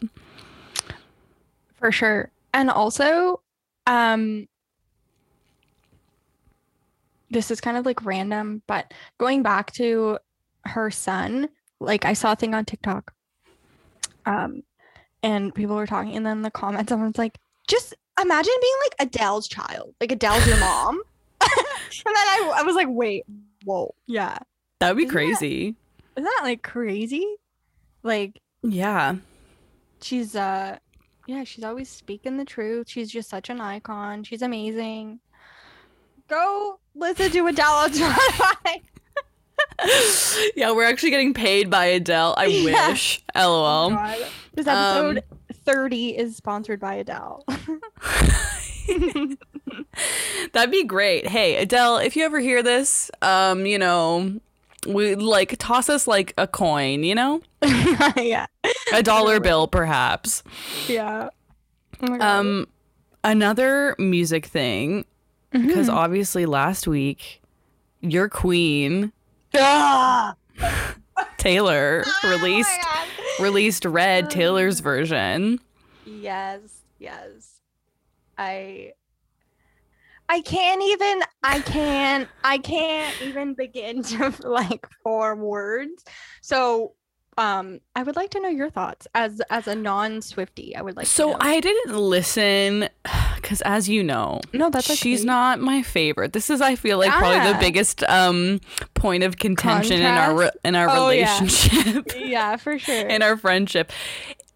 for 1.78 1.92
sure. 1.92 2.32
And 2.54 2.70
also, 2.72 3.42
um 3.86 4.48
this 7.30 7.50
is 7.52 7.62
kind 7.62 7.78
of 7.78 7.86
like 7.86 8.04
random, 8.04 8.62
but 8.68 8.94
going 9.18 9.42
back 9.44 9.72
to 9.74 10.18
her 10.66 10.92
son, 10.92 11.50
like 11.80 12.04
I 12.06 12.14
saw 12.14 12.34
a 12.34 12.36
thing 12.36 12.54
on 12.56 12.66
TikTok. 12.66 13.14
Um 14.26 14.64
and 15.24 15.54
people 15.54 15.76
were 15.76 15.86
talking 15.86 16.16
and 16.16 16.26
then 16.26 16.42
the 16.42 16.50
comments 16.52 16.90
someone's 16.90 17.18
like, 17.20 17.38
just 17.72 17.94
imagine 18.22 18.54
being 18.62 18.74
like 18.84 19.08
Adele's 19.08 19.48
child. 19.48 19.96
Like 20.00 20.12
Adele's 20.12 20.46
your 20.46 20.58
mom. 20.60 21.02
and 21.42 21.50
then 22.06 22.16
I, 22.16 22.54
I 22.58 22.64
was 22.64 22.76
like, 22.76 22.88
wait, 22.90 23.24
whoa. 23.64 23.96
Yeah. 24.08 24.38
That 24.80 24.90
would 24.90 24.98
be 24.98 25.04
Isn't 25.04 25.12
crazy. 25.14 25.76
Isn't 26.16 26.24
that 26.24 26.40
like 26.44 26.62
crazy? 26.62 27.26
Like 28.04 28.40
Yeah. 28.64 29.16
she's 30.02 30.36
uh 30.36 30.78
yeah 31.28 31.44
she's 31.44 31.64
always 31.64 31.88
speaking 31.88 32.38
the 32.38 32.44
truth 32.46 32.90
she's 32.90 33.12
just 33.12 33.30
such 33.30 33.50
an 33.52 33.62
icon 33.62 34.24
she's 34.24 34.42
amazing 34.42 35.20
go 36.28 36.80
listen 36.96 37.30
to 37.30 37.46
adele 37.46 37.72
on 37.72 37.92
spotify 37.92 38.82
yeah, 40.56 40.72
we're 40.72 40.84
actually 40.88 41.10
getting 41.10 41.34
paid 41.34 41.70
by 41.70 41.86
Adele. 41.86 42.36
I 42.38 42.46
Yeah. 42.46 42.90
wish. 42.90 43.24
Oh 43.36 43.50
LOL. 43.52 43.90
God. 43.92 44.18
this 44.54 44.68
episode 44.68 45.24
30 45.66 46.18
is 46.18 46.36
sponsored 46.36 46.80
by 46.80 46.96
adele 46.96 47.46
That'd 50.54 50.72
be 50.72 50.84
great. 50.84 51.28
Hey, 51.28 51.56
Adele, 51.58 51.98
if 51.98 52.16
you 52.16 52.26
ever 52.26 52.40
hear 52.40 52.62
this, 52.64 53.10
um, 53.22 53.66
you 53.66 53.78
know, 53.80 54.40
we 54.88 55.16
like 55.16 55.56
toss 55.60 55.88
us 55.90 56.08
like 56.08 56.34
a 56.38 56.48
coin, 56.48 57.04
you 57.04 57.16
know? 57.16 57.42
yeah 58.18 58.48
A 58.94 59.04
dollar 59.04 59.40
bill 59.40 59.68
perhaps. 59.68 60.44
yeah 60.88 61.30
Oh. 62.04 62.20
Um 62.20 62.68
another 63.24 63.96
music 64.00 64.48
thing 64.48 65.06
because 65.52 65.88
Mhm. 65.88 65.94
obviously 65.94 66.48
last 66.48 66.88
week 66.88 67.42
your 68.02 68.28
queen 68.28 69.12
Ah! 69.54 70.34
Taylor 71.38 72.04
Oh 72.08 72.30
released 72.32 72.70
God. 72.82 73.08
Released 73.40 73.86
Red 73.86 74.30
Taylor's 74.30 74.80
version. 74.80 75.60
Yes, 76.06 76.82
yes. 77.00 77.60
I 78.38 78.94
I 80.28 80.42
can't 80.42 80.82
even 80.82 81.24
I 81.44 81.60
can't 81.60 82.30
I 82.44 82.58
can't 82.58 83.22
even 83.22 83.54
begin 83.54 84.02
to 84.04 84.34
like 84.48 84.88
form 85.04 85.42
words. 85.42 86.04
So 86.42 86.94
um 87.38 87.80
I 87.96 88.04
would 88.04 88.16
like 88.16 88.32
to 88.32 88.40
know 88.40 88.50
your 88.50 88.70
thoughts 88.70 89.08
as 89.14 89.42
as 89.50 89.68
a 89.68 89.76
non-Swifty. 89.76 90.76
I 90.76 90.82
would 90.82 90.96
like 90.96 91.06
to 91.06 91.12
So. 91.12 91.38
I 91.40 91.60
didn't 91.60 91.96
listen 91.98 92.90
because, 93.42 93.62
as 93.62 93.90
you 93.90 94.04
know, 94.04 94.42
No, 94.54 94.70
that's 94.70 94.94
she's 94.96 95.26
not 95.26 95.60
my 95.60 95.82
favorite. 95.82 96.34
This 96.34 96.50
is, 96.50 96.62
I 96.62 96.76
feel 96.76 96.98
like, 97.00 97.12
probably 97.12 97.52
the 97.52 97.58
biggest 97.60 98.04
um 98.04 98.60
point 98.94 99.24
of 99.24 99.38
contention 99.38 100.00
in 100.02 100.06
our 100.06 100.36
re- 100.38 100.52
in 100.64 100.76
our 100.76 100.88
Oh, 100.90 101.10
relationship, 101.10 102.12
Yeah, 102.20 102.56
for 102.58 102.78
sure. 102.80 103.08
in 103.08 103.22
our 103.22 103.38
friendship. 103.38 103.92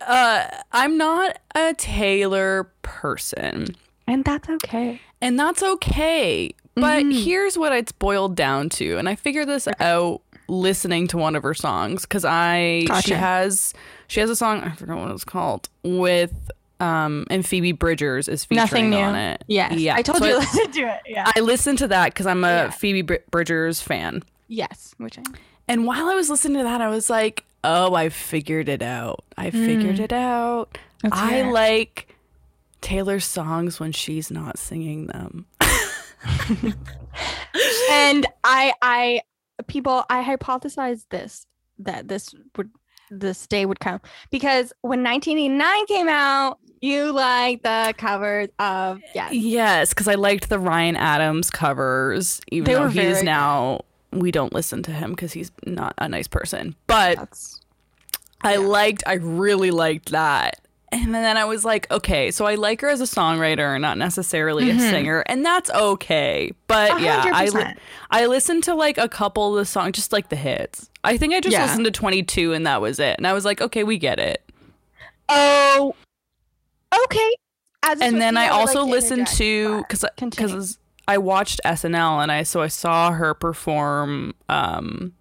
Uh, 0.01 0.45
I'm 0.71 0.97
not 0.97 1.39
a 1.55 1.73
Taylor 1.73 2.69
person, 2.81 3.75
and 4.07 4.23
that's 4.25 4.47
okay. 4.49 4.99
and 5.21 5.39
that's 5.39 5.63
okay. 5.63 6.51
But 6.75 7.03
Mhm. 7.05 7.23
here's 7.23 7.57
what 7.57 7.71
it's 7.71 7.93
boiled 7.93 8.35
down 8.35 8.67
to, 8.71 8.97
and 8.97 9.07
I 9.07 9.15
figured 9.15 9.47
this 9.47 9.67
out 9.79 10.21
listening 10.47 11.07
to 11.07 11.17
one 11.17 11.35
of 11.35 11.41
her 11.43 11.53
songs 11.55 12.03
because 12.03 12.23
I 12.25 12.85
she 13.03 13.13
has 13.13 13.73
she 14.07 14.19
has 14.19 14.29
a 14.29 14.35
song 14.35 14.61
I 14.61 14.75
forgot 14.75 14.97
what 14.99 15.09
it's 15.11 15.23
called 15.23 15.69
with 15.83 16.51
um 16.79 17.25
and 17.29 17.45
Phoebe 17.45 17.71
Bridgers 17.71 18.27
is 18.27 18.43
featuring 18.45 18.63
Nothing 18.63 18.89
new. 18.89 18.97
on 18.97 19.15
it. 19.15 19.43
Yes. 19.47 19.73
yeah. 19.79 19.95
I 19.95 20.01
told 20.01 20.17
So 20.19 20.25
you 20.25 20.35
I- 20.37 20.39
to 20.45 20.45
listen 20.45 20.71
to 20.73 20.81
it. 20.95 20.99
Yeah. 21.07 21.31
I 21.35 21.39
listened 21.39 21.77
to 21.79 21.87
that 21.89 22.13
because 22.13 22.25
I'm 22.27 22.43
a 22.43 22.47
Yeah. 22.47 22.69
Phoebe 22.69 23.01
Br- 23.01 23.15
Bridgers 23.31 23.81
fan. 23.81 24.23
yes, 24.47 24.93
which 24.97 25.17
I 25.17 25.23
And 25.67 25.85
while 25.85 26.07
I 26.09 26.15
was 26.15 26.29
listening 26.29 26.57
to 26.57 26.63
that, 26.63 26.81
I 26.81 26.89
was 26.89 27.09
like, 27.09 27.43
oh, 27.63 27.95
I 27.95 28.09
figured 28.09 28.69
it 28.69 28.81
out. 28.81 29.23
I 29.37 29.49
figured 29.51 29.95
Mm. 29.95 29.99
it 29.99 30.13
out. 30.13 30.77
Let's 31.03 31.17
I 31.17 31.35
it. 31.37 31.51
like 31.51 32.15
Taylor's 32.81 33.25
songs 33.25 33.79
when 33.79 33.91
she's 33.91 34.29
not 34.29 34.59
singing 34.59 35.07
them. 35.07 35.45
and 37.91 38.25
I 38.43 38.73
I 38.81 39.21
people 39.67 40.03
I 40.09 40.23
hypothesized 40.23 41.05
this 41.09 41.45
that 41.79 42.07
this 42.07 42.33
would 42.57 42.69
this 43.11 43.45
day 43.47 43.65
would 43.65 43.79
come 43.79 44.01
because 44.31 44.73
when 44.81 45.03
1989 45.03 45.85
came 45.85 46.07
out, 46.09 46.59
you 46.85 47.11
like 47.11 47.63
the 47.63 47.93
covers 47.97 48.49
of 48.59 49.01
yes. 49.13 49.33
Yes, 49.33 49.89
because 49.89 50.07
I 50.07 50.15
liked 50.15 50.49
the 50.49 50.59
Ryan 50.59 50.95
Adams 50.95 51.49
covers, 51.49 52.41
even 52.51 52.65
They 52.65 52.73
though 52.73 52.83
were 52.83 52.89
he 52.89 52.99
is 53.01 53.23
now, 53.23 53.81
we 54.11 54.31
don't 54.31 54.53
listen 54.53 54.83
to 54.83 54.91
him 54.91 55.11
because 55.11 55.33
he's 55.33 55.51
not 55.65 55.93
a 55.97 56.07
nice 56.07 56.27
person. 56.27 56.75
But 56.87 57.17
That's 57.17 57.59
I 58.41 58.53
Yeah. 58.53 58.59
liked, 58.59 59.03
I 59.07 59.13
really 59.13 59.71
liked 59.71 60.11
that. 60.11 60.61
And 60.91 61.13
then 61.13 61.35
I 61.35 61.43
was 61.45 61.65
like, 61.65 61.91
okay, 61.91 62.31
so 62.31 62.45
I 62.45 62.55
like 62.55 62.79
her 62.81 62.87
as 62.87 63.01
a 63.01 63.05
songwriter, 63.05 63.81
not 63.81 63.97
necessarily 63.97 64.69
a 64.69 64.75
Mhm. 64.75 64.89
singer, 64.91 65.23
and 65.27 65.43
that's 65.43 65.69
okay. 65.71 66.51
But 66.67 67.01
yeah, 67.01 67.25
I 67.33 67.49
li- 67.49 67.73
I 68.11 68.27
listened 68.27 68.63
to 68.65 68.75
like 68.75 68.97
a 68.97 69.09
couple 69.09 69.49
of 69.57 69.59
the 69.59 69.65
songs, 69.65 69.93
just 69.95 70.13
like 70.13 70.29
the 70.29 70.35
hits. 70.37 70.89
I 71.03 71.17
think 71.17 71.33
I 71.33 71.41
just 71.41 71.53
Yeah. 71.53 71.63
listened 71.63 71.85
to 71.85 71.91
22 71.91 72.53
and 72.53 72.65
that 72.67 72.79
was 72.81 72.99
it. 72.99 73.17
And 73.17 73.27
I 73.27 73.33
was 73.33 73.43
like, 73.43 73.59
okay, 73.61 73.83
we 73.83 73.97
get 73.97 74.19
it. 74.19 74.41
Oh 75.27 75.95
okay. 77.03 77.31
And 78.01 78.19
then 78.19 78.35
I 78.35 78.47
also 78.47 78.81
like 78.81 78.91
listened 78.91 79.27
to 79.27 79.83
because 79.87 80.05
because 80.17 80.79
I 81.07 81.17
watched 81.19 81.61
SNL 81.65 82.21
and 82.23 82.31
I 82.31 82.41
so 82.43 82.61
I 82.61 82.67
saw 82.67 83.11
her 83.11 83.33
perform 83.35 84.33
um 84.49 85.13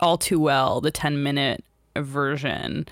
all 0.00 0.18
too 0.18 0.38
well 0.38 0.80
the 0.82 0.90
10 0.90 1.22
minute 1.22 1.64
version 1.96 2.86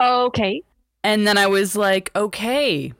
okay. 0.00 0.62
and 1.04 1.26
then 1.26 1.38
I 1.38 1.46
was 1.46 1.76
like 1.76 2.10
okay 2.16 2.92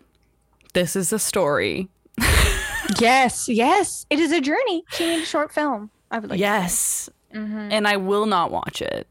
this 0.74 0.94
is 0.94 1.12
a 1.12 1.18
story 1.18 1.88
yes, 3.00 3.48
yes. 3.48 4.04
It 4.10 4.18
is 4.18 4.30
a 4.32 4.40
journey. 4.40 4.84
She 4.90 5.06
made 5.06 5.22
a 5.22 5.26
short 5.26 5.52
film. 5.52 5.90
I 6.10 6.18
would 6.18 6.30
like 6.30 6.38
yes 6.38 7.08
Mhm. 7.34 7.72
and 7.72 7.86
I 7.88 7.96
will 7.96 8.26
not 8.26 8.50
watch 8.50 8.82
it 8.82 9.06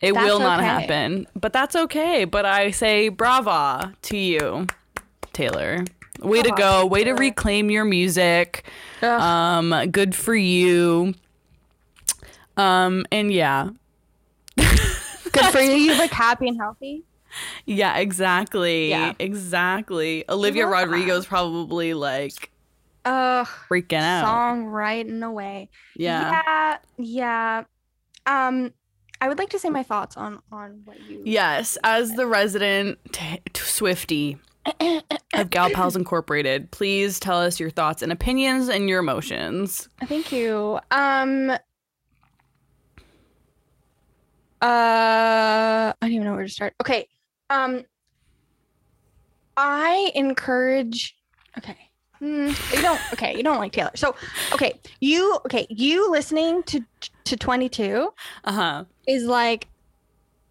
it 0.00 0.12
That's 0.14 0.24
will 0.24 0.38
not 0.38 0.60
okay. 0.60 0.68
happen 0.68 1.26
but 1.34 1.52
that's 1.52 1.74
okay 1.76 2.24
but 2.24 2.44
I 2.46 2.70
say 2.70 3.08
brava 3.10 3.94
to 4.02 4.16
you 4.16 4.66
Taylor 5.38 5.84
way 6.20 6.42
to 6.42 6.50
go 6.56 6.84
way 6.84 7.04
to 7.04 7.12
reclaim 7.12 7.70
your 7.70 7.84
music 7.84 8.64
Um, 9.02 9.72
good 9.92 10.14
for 10.16 10.34
you. 10.34 11.14
Um, 12.56 13.06
and 13.12 13.32
yeah, 13.32 13.70
Good 14.56 15.44
for 15.52 15.60
you. 15.60 15.72
You 15.74 15.96
look 15.96 16.10
happy 16.10 16.48
and 16.48 16.56
healthy. 16.58 17.04
yeah, 17.66 17.98
exactly, 17.98 18.90
Yeah. 18.90 19.12
exactly. 19.20 20.24
Olivia 20.28 20.64
that. 20.64 20.70
Rodrigo's 20.72 21.24
probably 21.26 21.94
like 21.94 22.50
Ugh. 23.04 23.46
freaking 23.70 24.00
out. 24.02 24.24
Song 24.24 24.64
writing 24.64 25.22
away. 25.22 25.70
Yeah. 25.94 26.42
yeah. 26.98 27.64
Yeah. 28.26 28.46
Um, 28.48 28.72
I 29.20 29.28
would 29.28 29.38
like 29.38 29.50
to 29.50 29.58
say 29.60 29.70
my 29.70 29.84
thoughts 29.84 30.16
on 30.16 30.40
on 30.50 30.82
what 30.84 30.98
you. 31.08 31.22
Yes, 31.24 31.78
as 31.84 32.12
the 32.16 32.26
resident 32.26 32.98
t- 33.12 33.40
Swifty 33.54 34.38
of 35.34 35.50
Gal 35.50 35.70
Pals 35.70 35.96
Incorporated, 35.96 36.70
please 36.70 37.18
tell 37.20 37.38
us 37.40 37.58
your 37.60 37.70
thoughts 37.70 38.02
and 38.02 38.12
opinions 38.12 38.68
and 38.68 38.88
your 38.88 39.00
emotions. 39.00 39.88
Thank 40.06 40.32
you. 40.32 40.80
Um. 40.90 41.50
Uh, 44.60 45.92
I 45.92 45.94
don't 46.00 46.12
even 46.12 46.24
know 46.24 46.34
where 46.34 46.44
to 46.44 46.48
start. 46.48 46.74
Okay. 46.80 47.08
Um. 47.50 47.84
I 49.56 50.12
encourage. 50.14 51.16
Okay. 51.56 51.76
Hmm, 52.18 52.48
you 52.72 52.82
don't. 52.82 53.00
Okay, 53.12 53.36
you 53.36 53.44
don't 53.44 53.58
like 53.58 53.70
Taylor. 53.72 53.92
So, 53.94 54.16
okay, 54.52 54.72
you. 55.00 55.38
Okay, 55.46 55.66
you 55.70 56.10
listening 56.10 56.64
to 56.64 56.80
to 57.24 57.36
twenty 57.36 57.68
two 57.68 58.12
Uh 58.44 58.52
huh. 58.52 58.84
is 59.06 59.24
like 59.24 59.68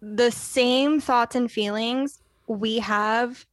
the 0.00 0.30
same 0.30 0.98
thoughts 1.00 1.34
and 1.36 1.50
feelings 1.52 2.22
we 2.46 2.78
have 2.78 3.44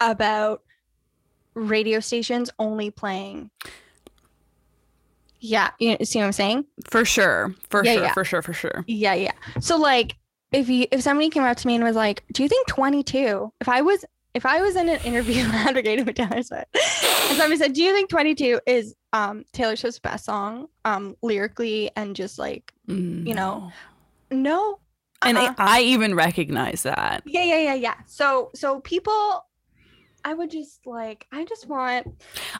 about 0.00 0.62
radio 1.54 2.00
stations 2.00 2.50
only 2.58 2.90
playing. 2.90 3.50
Yeah, 5.40 5.70
you 5.78 5.96
see 6.04 6.18
what 6.18 6.26
I'm 6.26 6.32
saying? 6.32 6.64
For 6.84 7.04
sure. 7.04 7.54
For 7.70 7.84
Yeah, 7.84 7.94
sure. 7.94 8.02
yeah. 8.04 8.12
For 8.12 8.24
sure. 8.24 8.42
For 8.42 8.52
sure. 8.52 8.84
Yeah, 8.88 9.14
yeah. 9.14 9.32
So 9.60 9.76
like 9.76 10.16
if 10.50 10.68
you 10.68 10.86
if 10.90 11.02
somebody 11.02 11.30
came 11.30 11.44
up 11.44 11.56
to 11.58 11.66
me 11.66 11.76
and 11.76 11.84
was 11.84 11.94
like, 11.96 12.24
"Do 12.32 12.42
you 12.42 12.48
think 12.48 12.66
22? 12.66 13.52
If 13.60 13.68
I 13.68 13.82
was 13.82 14.04
if 14.34 14.44
I 14.44 14.60
was 14.60 14.74
in 14.76 14.88
an 14.88 15.00
interview 15.04 15.44
advocating 15.52 16.04
for 16.04 16.12
Taylor 16.12 16.42
Swift, 16.42 16.66
and 16.74 17.36
somebody 17.36 17.56
said, 17.56 17.72
"Do 17.74 17.82
you 17.82 17.92
think 17.92 18.10
22 18.10 18.60
is 18.66 18.94
um 19.12 19.44
Taylor 19.52 19.76
Swift's 19.76 20.00
best 20.00 20.24
song, 20.24 20.66
um 20.84 21.16
lyrically 21.22 21.90
and 21.94 22.16
just 22.16 22.38
like 22.38 22.72
you 22.86 23.34
know, 23.34 23.70
no?" 24.32 24.80
and 25.22 25.36
uh-uh. 25.38 25.54
I, 25.58 25.78
I 25.78 25.82
even 25.82 26.14
recognize 26.16 26.82
that. 26.82 27.22
yeah, 27.26 27.44
yeah, 27.44 27.58
yeah, 27.58 27.74
yeah. 27.74 27.94
So, 28.06 28.50
so 28.54 28.80
people, 28.80 29.44
I 30.24 30.34
would 30.34 30.50
just 30.50 30.86
like, 30.86 31.26
I 31.32 31.44
just 31.44 31.68
want 31.68 32.06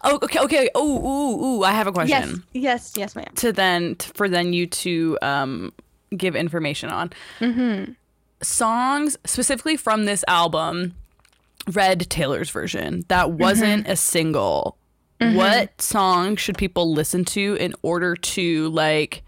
Oh, 0.04 0.18
okay, 0.22 0.38
okay. 0.40 0.70
Oh, 0.74 0.98
ooh, 0.98 1.44
ooh. 1.60 1.62
I 1.64 1.72
have 1.72 1.86
a 1.86 1.92
question 1.92 2.44
yes, 2.52 2.92
yes, 2.92 2.92
yes, 2.96 3.16
ma'am. 3.16 3.32
to 3.36 3.52
then 3.52 3.96
t- 3.96 4.10
for 4.14 4.28
then 4.28 4.52
you 4.52 4.66
to 4.66 5.18
um 5.22 5.72
give 6.16 6.34
information 6.36 6.88
on 6.90 7.10
Mm-hmm. 7.40 7.92
songs 8.42 9.16
specifically 9.26 9.76
from 9.76 10.04
this 10.06 10.24
album. 10.28 10.94
Red 11.72 12.08
Taylor's 12.08 12.48
version 12.50 13.04
that 13.08 13.32
wasn't 13.32 13.86
a 13.88 13.96
single. 13.96 14.78
What 15.20 15.82
song 15.82 16.36
should 16.36 16.56
people 16.56 16.92
listen 16.94 17.24
to 17.26 17.56
in 17.60 17.74
order 17.82 18.14
to 18.14 18.68
like 18.70 19.22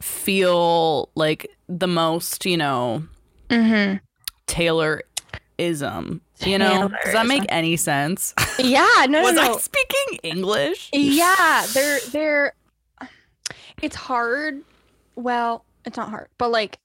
feel 0.00 1.08
like 1.14 1.50
the 1.68 1.88
most, 1.88 2.44
you 2.46 2.56
know, 2.58 3.04
Mm-hmm. 3.48 3.96
Taylorism? 4.46 6.20
You 6.46 6.58
know, 6.58 6.88
does 7.04 7.12
that 7.12 7.26
make 7.26 7.44
any 7.48 7.76
sense? 7.76 8.34
Yeah, 8.58 8.86
no, 9.08 9.20
no, 9.20 9.22
Was 9.22 9.34
no. 9.34 9.54
I 9.54 9.58
speaking 9.58 10.18
English? 10.22 10.90
yeah 10.92 11.66
they're 11.72 12.00
they're 12.10 12.52
it's 13.80 13.96
hard 13.96 14.60
well 15.16 15.64
it's 15.84 15.96
not 15.96 16.10
hard 16.10 16.28
but 16.38 16.50
like 16.50 16.78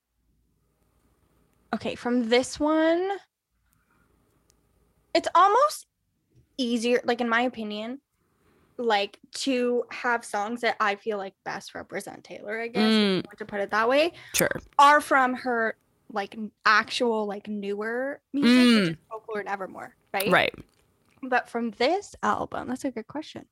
okay 1.74 1.94
from 1.96 2.30
this 2.30 2.60
one 2.60 3.10
it's 5.14 5.28
almost 5.36 5.86
easier 6.58 7.02
like 7.04 7.22
in 7.22 7.30
my 7.30 7.42
opinion 7.42 8.00
like 8.78 9.20
to 9.34 9.84
have 9.92 10.24
songs 10.24 10.62
that 10.62 10.76
i 10.80 10.96
feel 10.96 11.18
like 11.18 11.34
best 11.46 11.76
represent 11.76 12.24
taylor 12.24 12.60
i 12.60 12.68
guess 12.68 12.84
if 12.84 12.92
you 12.92 13.22
Mm. 13.22 13.26
want 13.28 13.38
to 13.40 13.46
put 13.46 13.60
it 13.60 13.72
that 13.72 13.90
way 13.90 14.14
Sure. 14.34 14.50
are 14.80 15.02
from 15.02 15.34
her 15.36 15.76
like 16.12 16.38
actual 16.66 17.26
like 17.28 17.48
newer 17.48 18.22
music 18.34 18.58
which 18.76 18.86
Mm. 18.86 18.92
is 18.92 18.98
folklore 19.10 19.40
and 19.40 19.50
evermore 19.50 19.96
right 20.14 20.32
Right. 20.32 20.54
but 21.22 21.50
from 21.50 21.72
this 21.72 22.16
album, 22.24 22.68
that's 22.70 22.86
a 22.86 22.92
good 22.92 23.08
question. 23.08 23.46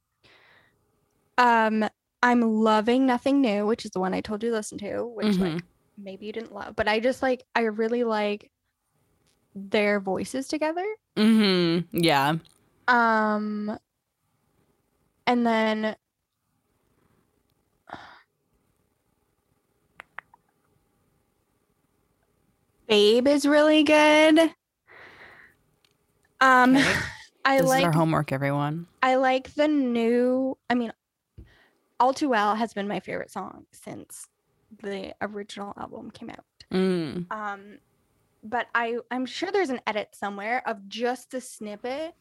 Um, 1.38 1.88
I'm 2.24 2.42
loving 2.42 3.06
Nothing 3.06 3.42
New, 3.42 3.66
which 3.66 3.86
is 3.86 3.92
the 3.92 4.00
one 4.00 4.14
I 4.14 4.22
told 4.22 4.42
you 4.44 4.50
to 4.52 4.56
listen 4.56 4.78
to, 4.80 5.06
which 5.06 5.38
like 5.38 5.62
maybe 5.98 6.26
you 6.28 6.34
didn't 6.34 6.54
love, 6.54 6.76
but 6.76 6.88
I 6.88 7.00
just 7.00 7.22
like 7.22 7.44
I 7.56 7.62
really 7.62 8.04
like 8.04 8.52
their 9.54 10.00
voices 10.00 10.48
together. 10.48 10.86
Mm-hmm. 11.18 11.98
Yeah. 12.04 12.36
Um 12.88 13.78
and 15.28 15.46
then 15.46 15.96
Babe 22.96 23.28
is 23.28 23.46
really 23.46 23.84
good. 23.84 24.40
Um 26.40 26.78
Okay. 26.78 26.94
I 27.46 27.58
this 27.58 27.68
like 27.68 27.80
is 27.82 27.86
our 27.88 27.92
homework, 27.92 28.32
everyone. 28.32 28.88
I 29.04 29.16
like 29.16 29.54
the 29.54 29.68
new. 29.68 30.58
I 30.70 30.76
mean, 30.76 30.94
All 32.00 32.14
Too 32.14 32.30
Well 32.30 32.56
has 32.56 32.74
been 32.74 32.88
my 32.88 33.02
favorite 33.02 33.32
song 33.32 33.66
since 33.74 34.28
the 34.82 35.14
original 35.22 35.74
album 35.78 36.10
came 36.10 36.30
out. 36.30 36.46
Mm. 36.72 37.32
Um, 37.32 37.80
but 38.46 38.68
I 38.74 39.00
I'm 39.12 39.26
sure 39.26 39.52
there's 39.52 39.70
an 39.70 39.82
edit 39.86 40.10
somewhere 40.14 40.64
of 40.66 40.88
just 40.88 41.34
a 41.34 41.42
snippet 41.42 42.16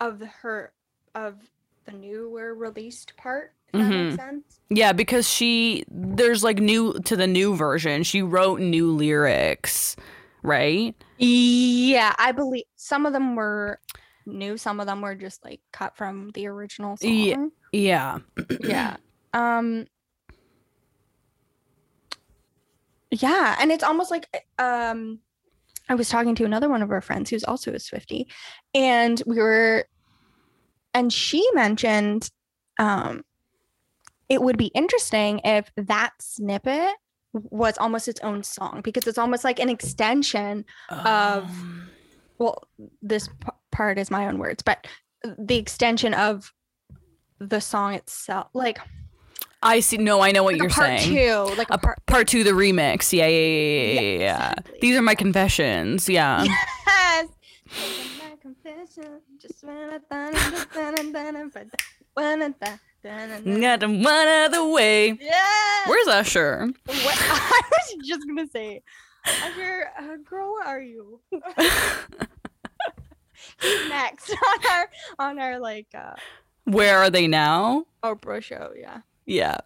of 0.00 0.22
her 0.42 0.72
of 1.16 1.40
the 1.86 1.92
newer 1.92 2.54
released 2.54 3.16
part. 3.16 3.52
If 3.72 3.80
that 3.80 3.88
makes 3.88 4.16
sense. 4.16 4.60
Yeah, 4.68 4.92
because 4.92 5.28
she 5.28 5.84
there's 5.88 6.42
like 6.44 6.58
new 6.58 6.94
to 7.00 7.16
the 7.16 7.26
new 7.26 7.56
version. 7.56 8.02
She 8.04 8.22
wrote 8.22 8.60
new 8.60 8.90
lyrics, 8.92 9.96
right? 10.42 10.94
Yeah, 11.18 12.14
I 12.18 12.32
believe 12.32 12.64
some 12.76 13.06
of 13.06 13.12
them 13.12 13.36
were 13.36 13.80
new. 14.26 14.56
Some 14.56 14.80
of 14.80 14.86
them 14.86 15.00
were 15.00 15.14
just 15.14 15.44
like 15.44 15.60
cut 15.72 15.96
from 15.96 16.30
the 16.30 16.46
original 16.46 16.96
song. 16.96 17.10
Yeah. 17.10 17.46
Yeah. 17.72 18.18
yeah 18.62 18.96
um 19.32 19.86
yeah 23.10 23.56
and 23.60 23.72
it's 23.72 23.84
almost 23.84 24.10
like 24.10 24.26
um 24.58 25.18
i 25.88 25.94
was 25.94 26.08
talking 26.08 26.34
to 26.34 26.44
another 26.44 26.68
one 26.68 26.82
of 26.82 26.90
our 26.90 27.00
friends 27.00 27.30
who's 27.30 27.44
also 27.44 27.72
a 27.72 27.78
swifty 27.78 28.28
and 28.74 29.22
we 29.26 29.36
were 29.36 29.84
and 30.94 31.12
she 31.12 31.46
mentioned 31.54 32.30
um 32.78 33.22
it 34.28 34.40
would 34.40 34.56
be 34.56 34.66
interesting 34.66 35.40
if 35.44 35.70
that 35.76 36.12
snippet 36.20 36.94
was 37.32 37.78
almost 37.78 38.08
its 38.08 38.20
own 38.20 38.42
song 38.42 38.80
because 38.82 39.06
it's 39.06 39.18
almost 39.18 39.44
like 39.44 39.58
an 39.60 39.68
extension 39.68 40.64
Of- 40.88 41.06
Um, 41.44 41.88
well 42.38 42.62
this 43.02 43.28
p- 43.28 43.34
part 43.70 43.98
is 43.98 44.10
my 44.10 44.26
own 44.26 44.38
words 44.38 44.62
but 44.62 44.86
the 45.38 45.56
extension 45.56 46.12
of 46.14 46.52
the 47.38 47.60
song 47.60 47.94
itself 47.94 48.48
like 48.54 48.78
I 49.62 49.80
see. 49.80 49.98
No, 49.98 50.22
I 50.22 50.32
know 50.32 50.42
what 50.42 50.54
like 50.54 50.62
you're 50.62 50.70
saying. 50.70 50.88
part 50.96 51.00
saying. 51.00 51.50
two, 51.50 51.54
like 51.58 51.68
a, 51.68 51.74
A 51.74 51.78
part. 51.78 52.06
part 52.06 52.26
two, 52.28 52.42
the 52.44 52.52
remix. 52.52 53.12
Yeah, 53.12 53.26
yeah, 53.26 53.38
yeah, 53.38 53.46
yeah, 53.46 53.92
Yeah, 53.92 54.00
yeah. 54.00 54.18
yeah. 54.18 54.50
exactly. 54.52 54.78
These 54.80 54.96
are 54.96 55.02
my 55.02 55.14
confessions. 55.14 56.08
Yeah. 56.08 56.44
Yes. 56.44 57.28
My 58.22 58.36
confession, 58.40 59.20
just 59.38 59.62
when 63.02 63.12
I 63.12 63.26
thought 63.26 63.30
it 63.30 63.44
and 63.44 63.44
done 63.44 63.44
and 63.44 63.44
but 63.44 63.44
when 63.44 63.44
I 63.44 63.44
thought- 63.44 63.44
done 63.44 63.44
and 63.44 63.44
done. 63.44 63.60
Got 63.60 63.80
them 63.80 64.02
one 64.02 64.28
other 64.28 64.66
way. 64.68 65.18
Yeah. 65.20 65.84
Where's 65.86 66.08
Usher? 66.08 66.68
What? 66.86 66.98
I 67.20 67.60
was 67.70 68.06
just 68.06 68.26
gonna 68.26 68.46
say, 68.48 68.82
Usher, 69.26 69.90
uh, 69.98 70.16
girl, 70.24 70.52
where 70.54 70.64
are 70.66 70.80
you? 70.80 71.20
He's 73.60 73.88
next 73.88 74.30
on 74.48 74.66
our 74.70 74.90
on 75.18 75.38
our 75.38 75.58
like 75.58 75.86
uh 75.94 76.14
Where 76.64 76.98
are 76.98 77.10
they 77.10 77.26
now? 77.26 77.84
Oprah 78.02 78.42
show. 78.42 78.72
Yeah. 78.78 78.98
Yeah. 79.26 79.58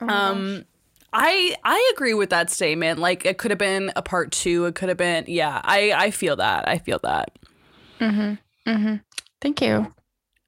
Oh. 0.00 0.08
Um 0.08 0.64
I 1.12 1.56
I 1.64 1.92
agree 1.94 2.14
with 2.14 2.30
that 2.30 2.50
statement. 2.50 2.98
Like 2.98 3.24
it 3.24 3.38
could 3.38 3.50
have 3.50 3.58
been 3.58 3.92
a 3.96 4.02
part 4.02 4.32
2, 4.32 4.66
it 4.66 4.74
could 4.74 4.88
have 4.88 4.98
been 4.98 5.24
Yeah, 5.28 5.60
I 5.64 5.92
I 5.92 6.10
feel 6.10 6.36
that. 6.36 6.68
I 6.68 6.78
feel 6.78 6.98
that. 7.02 7.30
Mhm. 8.00 8.38
Mhm. 8.66 9.02
Thank 9.40 9.60
you. 9.62 9.92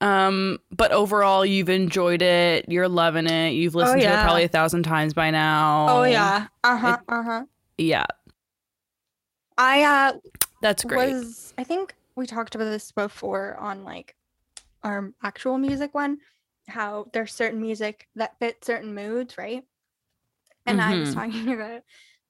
Um 0.01 0.57
but 0.71 0.91
overall 0.91 1.45
you've 1.45 1.69
enjoyed 1.69 2.21
it. 2.21 2.65
You're 2.67 2.87
loving 2.89 3.27
it. 3.27 3.51
You've 3.51 3.75
listened 3.75 4.01
to 4.01 4.07
it 4.13 4.19
probably 4.21 4.43
a 4.43 4.47
thousand 4.49 4.83
times 4.83 5.13
by 5.13 5.31
now. 5.31 5.87
Oh 5.89 6.03
yeah. 6.03 6.47
Uh 6.63 6.77
huh. 6.77 6.97
Uh 7.07 7.23
huh. 7.23 7.45
Yeah. 7.77 8.05
I 9.57 9.83
uh 9.83 10.13
That's 10.61 10.83
great. 10.83 11.13
was 11.13 11.53
I 11.57 11.63
think 11.63 11.95
we 12.15 12.25
talked 12.25 12.55
about 12.55 12.65
this 12.65 12.91
before 12.91 13.57
on 13.57 13.83
like 13.83 14.15
our 14.83 15.11
actual 15.23 15.57
music 15.57 15.93
one, 15.93 16.17
how 16.67 17.07
there's 17.13 17.33
certain 17.33 17.61
music 17.61 18.07
that 18.15 18.37
fit 18.39 18.63
certain 18.65 18.93
moods, 18.95 19.37
right? 19.37 19.63
And 20.65 20.81
I 20.81 20.95
was 20.95 21.11
Mhm. 21.11 21.13
talking 21.13 21.53
about 21.53 21.81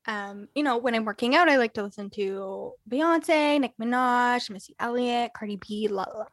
um, 0.08 0.48
you 0.56 0.64
know, 0.64 0.78
when 0.78 0.96
I'm 0.96 1.06
working 1.06 1.36
out, 1.36 1.48
I 1.48 1.58
like 1.58 1.76
to 1.76 1.84
listen 1.84 2.10
to 2.12 2.74
Beyonce, 2.90 3.60
Nicki 3.62 3.76
Minaj, 3.80 4.50
Missy 4.50 4.76
Elliott, 4.80 5.32
Cardi 5.34 5.58
B, 5.58 5.88
la 5.90 6.06
la. 6.12 6.26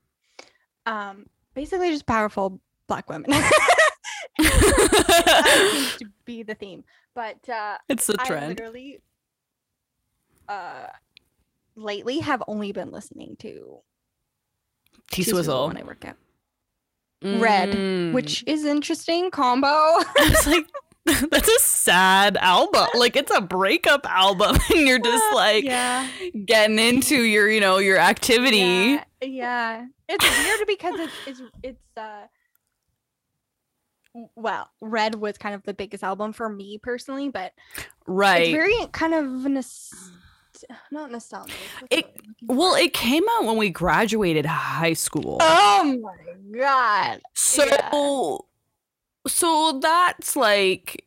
Um, 0.89 1.27
basically 1.55 1.91
just 1.91 2.07
powerful 2.07 2.61
black 2.87 3.09
women. 3.11 3.31
that 4.39 5.69
seems 5.73 5.97
to 5.99 6.07
be 6.25 6.43
the 6.43 6.55
theme. 6.55 6.85
But 7.15 7.49
uh 7.49 7.79
it's 7.89 8.07
the 8.07 8.17
I 8.19 8.25
trend. 8.25 8.49
literally 8.49 9.01
uh 10.49 10.87
lately 11.77 12.21
have 12.21 12.43
only 12.49 12.73
been 12.73 12.91
listening 12.91 13.37
to 13.41 13.79
T 15.11 15.23
Swizzle 15.23 15.69
when 15.69 15.77
I 15.77 15.83
work 15.83 16.05
out, 16.05 16.17
Red, 17.23 17.71
Mm. 17.71 18.13
which 18.13 18.45
is 18.47 18.65
interesting 18.65 19.31
combo. 19.31 19.67
I 19.69 20.05
was 20.31 20.47
like, 20.47 20.67
that's 21.31 21.49
a 21.49 21.59
sad 21.61 22.37
album. 22.37 22.87
Like 22.95 23.17
it's 23.17 23.33
a 23.35 23.41
breakup 23.41 24.07
album, 24.09 24.57
and 24.75 24.87
you're 24.87 24.99
just 24.99 25.35
like 25.35 25.65
yeah, 25.65 26.09
getting 26.45 26.79
into 26.79 27.23
your, 27.23 27.49
you 27.51 27.61
know, 27.61 27.79
your 27.79 27.99
activity. 27.99 28.57
yeah, 28.59 29.05
yeah. 29.23 29.87
It's 30.09 30.25
weird 30.25 30.67
because 30.67 31.01
it's 31.01 31.13
it's 31.27 31.43
it's 31.63 31.97
uh 31.97 32.27
well, 34.35 34.69
Red 34.81 35.15
was 35.17 35.39
kind 35.39 35.55
of 35.55 35.63
the 35.65 35.75
biggest 35.75 36.03
album 36.03 36.33
for 36.33 36.49
me 36.49 36.79
personally, 36.83 37.29
but 37.29 37.53
Right. 38.07 38.43
it's 38.49 38.51
very 38.53 38.75
kind 38.93 39.15
of 39.15 39.27
nos- 39.47 40.11
not 40.91 41.11
nostalgic. 41.13 41.55
It- 41.91 42.07
word 42.07 42.15
I'm 42.17 42.25
looking 42.49 42.57
well, 42.57 42.75
it 42.75 42.93
came 42.95 43.23
out 43.31 43.45
when 43.45 43.57
we 43.59 43.71
graduated 43.71 44.47
high 44.47 44.95
school. 44.95 45.39
Oh 45.41 45.99
my 46.03 46.59
god. 46.59 47.21
so 47.35 47.65
yeah. 47.65 47.91
So 49.27 49.79
that's 49.83 50.37
like 50.37 50.97
It 50.97 51.05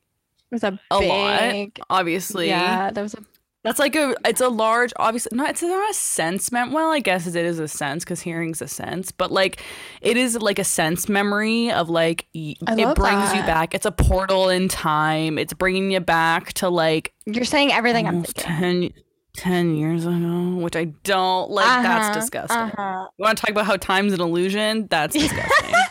was 0.51 0.63
a 0.63 0.79
A 0.91 0.99
lot. 0.99 1.67
obviously 1.89 2.47
Yeah, 2.49 2.91
that 2.91 3.01
was 3.01 3.13
a 3.13 3.23
That's 3.63 3.79
like 3.79 3.95
a 3.95 4.15
it's 4.25 4.41
a 4.41 4.49
large 4.49 4.91
obviously 4.97 5.35
not 5.37 5.49
it's 5.51 5.61
not 5.61 5.89
a 5.89 5.93
sense 5.93 6.51
mem 6.51 6.71
well 6.71 6.91
I 6.91 6.99
guess 6.99 7.27
it 7.27 7.35
is 7.35 7.59
a 7.59 7.67
sense 7.67 8.03
because 8.03 8.21
hearing's 8.21 8.61
a 8.61 8.67
sense 8.67 9.11
but 9.11 9.31
like 9.31 9.61
it 10.01 10.17
is 10.17 10.35
like 10.41 10.57
a 10.59 10.63
sense 10.63 11.07
memory 11.07 11.71
of 11.71 11.89
like 11.89 12.25
y- 12.33 12.55
it 12.59 12.95
brings 12.95 13.33
you 13.33 13.41
back 13.43 13.73
it's 13.75 13.85
a 13.85 13.91
portal 13.91 14.49
in 14.49 14.67
time 14.67 15.37
it's 15.37 15.53
bringing 15.53 15.91
you 15.91 15.99
back 15.99 16.53
to 16.53 16.69
like 16.69 17.13
You're 17.25 17.45
saying 17.45 17.71
everything 17.71 18.07
I'm 18.07 18.23
thinking. 18.23 18.91
10, 18.91 18.93
10 19.33 19.75
years 19.75 20.05
ago 20.05 20.55
which 20.57 20.75
I 20.75 20.85
don't 21.03 21.49
like 21.49 21.83
that's 21.83 22.07
Uh-huh, 22.09 22.19
disgusting. 22.19 22.57
uh-huh. 22.57 23.07
you 23.17 23.23
want 23.23 23.37
to 23.37 23.41
talk 23.41 23.49
about 23.51 23.65
how 23.65 23.77
time's 23.77 24.13
an 24.13 24.21
illusion? 24.21 24.87
That's 24.87 25.13
disgusting. 25.13 25.75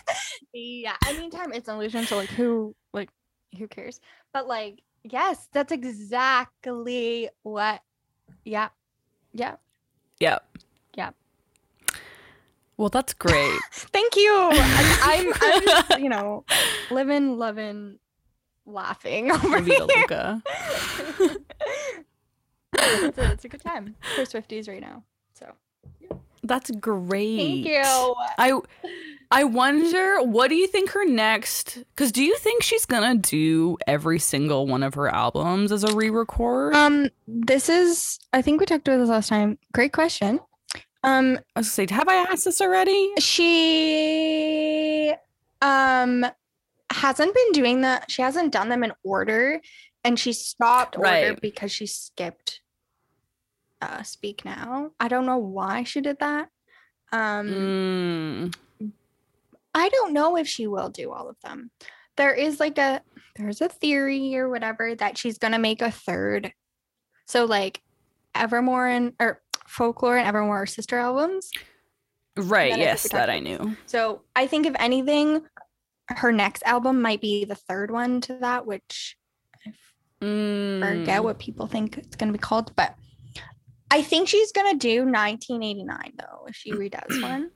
Yeah 0.53 0.97
i 1.05 1.13
mean 1.17 1.31
time 1.31 1.53
it's 1.53 1.69
an 1.69 1.77
illusion 1.77 2.05
so 2.07 2.17
like 2.17 2.29
who 2.31 2.75
like 2.93 3.09
who 3.57 3.69
cares? 3.69 4.01
But 4.33 4.49
like 4.49 4.83
yes 5.05 5.49
that's 5.53 5.71
exactly 5.73 7.31
what 7.45 7.81
yeah 8.45 8.69
yeah. 9.33 9.57
Yeah 10.19 10.39
Yeah. 10.97 11.11
well 12.77 12.89
that's 12.89 13.15
great. 13.15 13.59
Thank 13.73 14.17
you! 14.17 14.33
I, 14.33 14.99
i'm 15.03 15.33
i'm 15.41 15.63
just, 15.65 15.99
you 16.01 16.09
know 16.09 16.45
living 16.91 17.39
loving 17.39 17.99
laughing 18.67 19.31
over 19.31 19.61
here. 19.63 19.79
Loca. 19.81 20.43
It's, 22.73 23.19
a, 23.19 23.33
it's 23.33 23.45
a 23.45 23.49
good 23.49 23.63
time. 23.63 23.97
For 24.15 24.23
swifties 24.23 24.69
right 24.69 24.81
now 24.81 25.05
so. 25.41 25.53
That's 26.43 26.71
great. 26.71 27.37
Thank 27.37 27.67
you. 27.67 28.15
I 28.39 28.59
I 29.31 29.45
wonder 29.45 30.23
what 30.23 30.49
do 30.49 30.55
you 30.55 30.67
think 30.67 30.91
her 30.91 31.05
next 31.05 31.85
cuz 31.97 32.11
do 32.13 32.23
you 32.23 32.37
think 32.39 32.63
she's 32.63 32.87
going 32.87 33.21
to 33.21 33.31
do 33.31 33.77
every 33.87 34.19
single 34.19 34.67
one 34.67 34.83
of 34.83 34.95
her 34.95 35.09
albums 35.09 35.71
as 35.73 35.85
a 35.85 35.95
re-record? 35.95 36.75
um 36.75 37.09
this 37.29 37.69
is 37.69 38.19
i 38.33 38.43
think 38.43 38.59
we 38.61 38.67
talked 38.67 38.89
about 38.89 38.99
this 38.99 39.09
last 39.09 39.29
time. 39.29 39.59
Great 39.73 39.93
question. 39.93 40.41
Um 41.05 41.39
I 41.55 41.61
was 41.61 41.75
going 41.75 41.87
to 41.87 41.93
say 41.93 41.95
have 41.95 42.09
I 42.09 42.17
asked 42.17 42.45
this 42.45 42.61
already? 42.61 43.13
she 43.19 45.13
um 45.63 46.27
hasn't 46.93 47.35
been 47.35 47.53
doing 47.53 47.83
that 47.83 48.11
she 48.11 48.23
hasn't 48.23 48.53
done 48.53 48.69
them 48.69 48.83
in 48.83 48.93
order 49.05 49.61
and 50.05 50.19
she 50.19 50.33
stopped 50.33 50.97
order 50.97 51.09
Right. 51.09 51.41
because 51.41 51.73
she 51.73 51.87
skipped 51.87 52.61
uh 53.83 54.03
speak 54.03 54.45
now. 54.45 54.91
I 55.01 55.09
don't 55.09 55.27
know 55.27 55.39
why 55.39 55.85
she 55.85 56.01
did 56.01 56.19
that. 56.21 56.49
Um 57.13 58.53
Mm, 58.83 58.91
i 59.75 59.89
don't 59.89 60.13
know 60.13 60.37
if 60.37 60.47
she 60.49 60.67
will 60.67 60.89
do 60.91 61.13
all 61.13 61.29
of 61.29 61.37
them. 61.43 61.71
There 62.17 62.35
is 62.35 62.61
like 62.61 62.77
a 62.79 63.03
there's 63.37 63.61
a 63.61 63.69
theory 63.69 64.37
or 64.37 64.49
whatever 64.49 64.95
that 64.97 65.17
she's 65.17 65.39
gonna 65.39 65.59
make 65.59 65.81
a 65.83 65.91
third. 65.91 66.53
So 67.27 67.45
like 67.45 67.81
evermore 68.35 68.87
and 68.87 69.13
or 69.21 69.41
folklore 69.67 70.17
and 70.19 70.27
evermore 70.27 70.63
are 70.63 70.67
sister 70.67 70.99
albums. 70.99 71.51
Right, 72.37 72.71
That 72.71 72.81
I 72.81 72.97
think 72.97 73.03
yes, 73.03 73.09
that 73.13 73.31
I 73.31 73.39
knew. 73.41 73.77
So 73.87 74.23
I 74.37 74.47
think 74.47 74.67
if 74.67 74.75
anything, 74.79 75.43
her 76.09 76.33
next 76.33 76.63
album 76.65 77.03
might 77.03 77.21
be 77.21 77.45
the 77.45 77.55
third 77.55 77.91
one 77.91 78.21
to 78.23 78.39
that, 78.41 78.67
which 78.67 79.17
Mm, 80.23 80.81
forget 80.81 81.25
what 81.25 81.39
people 81.39 81.67
think 81.67 81.97
it's 81.99 82.17
gonna 82.17 82.33
be 82.33 82.39
called, 82.39 82.75
but 82.77 82.95
I 83.91 84.03
think 84.03 84.29
she's 84.29 84.53
gonna 84.53 84.75
do 84.79 85.05
1989 85.07 86.13
though 86.19 86.45
if 86.47 86.55
she 86.57 86.73
redoes 86.73 87.23
one. 87.23 87.51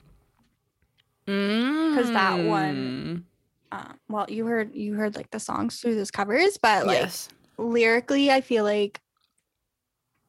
because 1.27 2.11
that 2.13 2.45
one- 2.45 3.25
Um, 3.73 3.99
well, 4.09 4.27
you 4.29 4.47
heard 4.47 4.75
you 4.75 4.95
heard 4.95 5.17
like 5.17 5.31
the 5.31 5.41
songs 5.41 5.81
through 5.81 5.97
those 5.97 6.11
covers, 6.11 6.59
but 6.59 6.87
like 6.87 6.99
yes. 7.01 7.29
lyrically, 7.59 8.31
I 8.31 8.41
feel 8.41 8.63
like 8.65 9.01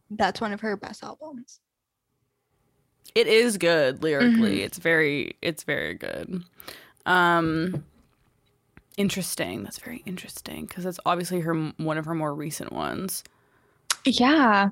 that's 0.10 0.42
one 0.42 0.52
of 0.54 0.62
her 0.62 0.76
best 0.78 1.04
albums. 1.04 1.60
It 3.14 3.28
is 3.28 3.58
good 3.58 4.02
lyrically. 4.04 4.58
Mhm. 4.60 4.64
It's 4.66 4.78
very 4.78 5.36
it's 5.42 5.64
very 5.64 5.94
good. 5.94 6.44
Um 7.06 7.86
interesting. 8.98 9.64
That's 9.64 9.80
very 9.80 10.02
interesting 10.06 10.66
because 10.66 10.86
it's 10.86 11.00
obviously 11.06 11.40
her 11.42 11.54
one 11.78 11.98
of 11.98 12.06
her 12.06 12.16
more 12.16 12.34
recent 12.34 12.72
ones. 12.72 13.24
Yeah, 14.06 14.70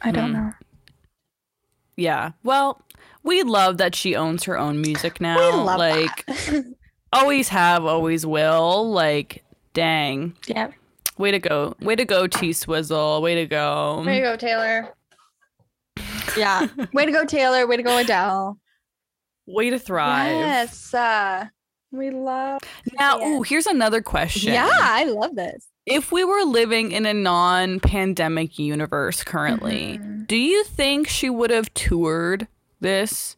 I 0.00 0.10
don't 0.10 0.28
Hmm. 0.28 0.32
know. 0.32 0.52
Yeah. 1.96 2.30
Well, 2.42 2.80
we 3.22 3.42
love 3.42 3.76
that 3.78 3.94
she 3.94 4.16
owns 4.16 4.44
her 4.44 4.58
own 4.58 4.80
music 4.80 5.20
now. 5.20 5.36
we 5.36 5.56
love 5.64 5.78
like 5.78 6.26
that. 6.26 6.64
always 7.12 7.48
have, 7.48 7.84
always 7.84 8.24
will. 8.24 8.90
Like 8.90 9.44
dang. 9.74 10.34
yeah. 10.46 10.68
Way 11.18 11.30
to 11.32 11.38
go. 11.38 11.74
Way 11.80 11.94
to 11.96 12.04
go, 12.06 12.26
T 12.26 12.52
Swizzle. 12.52 13.20
Way 13.22 13.34
to 13.36 13.46
go. 13.46 14.02
Way 14.04 14.16
to 14.16 14.22
go, 14.22 14.36
Taylor. 14.36 14.94
Yeah. 16.36 16.66
Way 16.94 17.04
to 17.06 17.12
go, 17.12 17.24
Taylor. 17.26 17.66
Way 17.66 17.76
to 17.76 17.82
go, 17.82 17.98
Adele. 17.98 18.58
Way 19.46 19.70
to 19.70 19.78
thrive. 19.78 20.30
Yes. 20.30 20.94
Uh, 20.94 21.46
we 21.92 22.10
love. 22.10 22.60
Now, 22.98 23.20
ooh, 23.20 23.42
here's 23.42 23.66
another 23.66 24.00
question. 24.02 24.52
Yeah, 24.54 24.68
I 24.70 25.04
love 25.04 25.34
this. 25.36 25.66
If 25.86 26.10
we 26.12 26.24
were 26.24 26.42
living 26.44 26.92
in 26.92 27.06
a 27.06 27.14
non 27.14 27.80
pandemic 27.80 28.58
universe 28.58 29.22
currently, 29.24 29.98
Mhm. 29.98 30.26
do 30.26 30.36
you 30.36 30.64
think 30.64 31.08
she 31.08 31.28
would 31.30 31.50
have 31.50 31.72
toured 31.74 32.48
this 32.80 33.36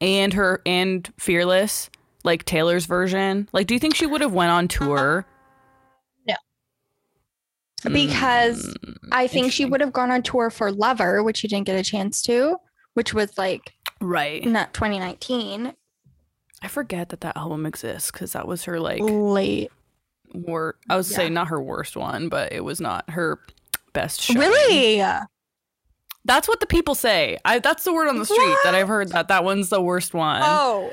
and 0.00 0.32
her 0.34 0.62
and 0.66 1.12
Fearless, 1.18 1.90
like 2.24 2.44
Taylor's 2.44 2.86
version? 2.86 3.48
Like, 3.52 3.66
do 3.66 3.74
you 3.74 3.80
think 3.80 3.94
she 3.96 4.06
would 4.06 4.20
have 4.20 4.32
went 4.32 4.50
on 4.50 4.68
tour? 4.68 5.26
No, 6.26 6.34
because 7.92 8.74
Mm, 8.86 9.08
I 9.10 9.26
think 9.26 9.52
she 9.52 9.64
would 9.64 9.80
have 9.80 9.92
gone 9.92 10.10
on 10.12 10.22
tour 10.22 10.50
for 10.50 10.70
Lover, 10.70 11.22
which 11.22 11.38
she 11.38 11.48
didn't 11.48 11.66
get 11.66 11.78
a 11.78 11.82
chance 11.82 12.22
to, 12.22 12.56
which 12.94 13.12
was 13.12 13.36
like 13.36 13.72
Right. 14.00 14.44
not 14.44 14.72
2019, 14.72 15.74
I 16.62 16.68
forget 16.68 17.08
that 17.10 17.20
that 17.22 17.36
album 17.36 17.66
exists 17.66 18.10
because 18.10 18.32
that 18.32 18.46
was 18.46 18.64
her 18.64 18.78
like 18.80 19.00
late. 19.02 19.70
wor 20.32 20.76
I 20.88 20.96
would 20.96 21.06
Yeah. 21.10 21.16
saying 21.16 21.34
not 21.34 21.48
her 21.48 21.60
worst 21.60 21.96
one, 21.96 22.28
but 22.28 22.52
it 22.52 22.64
was 22.64 22.80
not 22.80 23.10
her 23.10 23.38
best. 23.92 24.20
Showing. 24.22 24.38
Really? 24.38 25.02
That's 26.24 26.46
what 26.46 26.60
the 26.60 26.66
people 26.66 26.94
say. 26.94 27.36
I 27.44 27.58
that's 27.58 27.82
the 27.84 27.92
word 27.92 28.08
on 28.08 28.18
the 28.18 28.24
street 28.26 28.56
that 28.64 28.74
I've 28.76 28.86
heard 28.88 29.08
that 29.08 29.28
that 29.28 29.42
one's 29.44 29.70
the 29.70 29.80
worst 29.82 30.14
one. 30.14 30.40
Oh. 30.44 30.92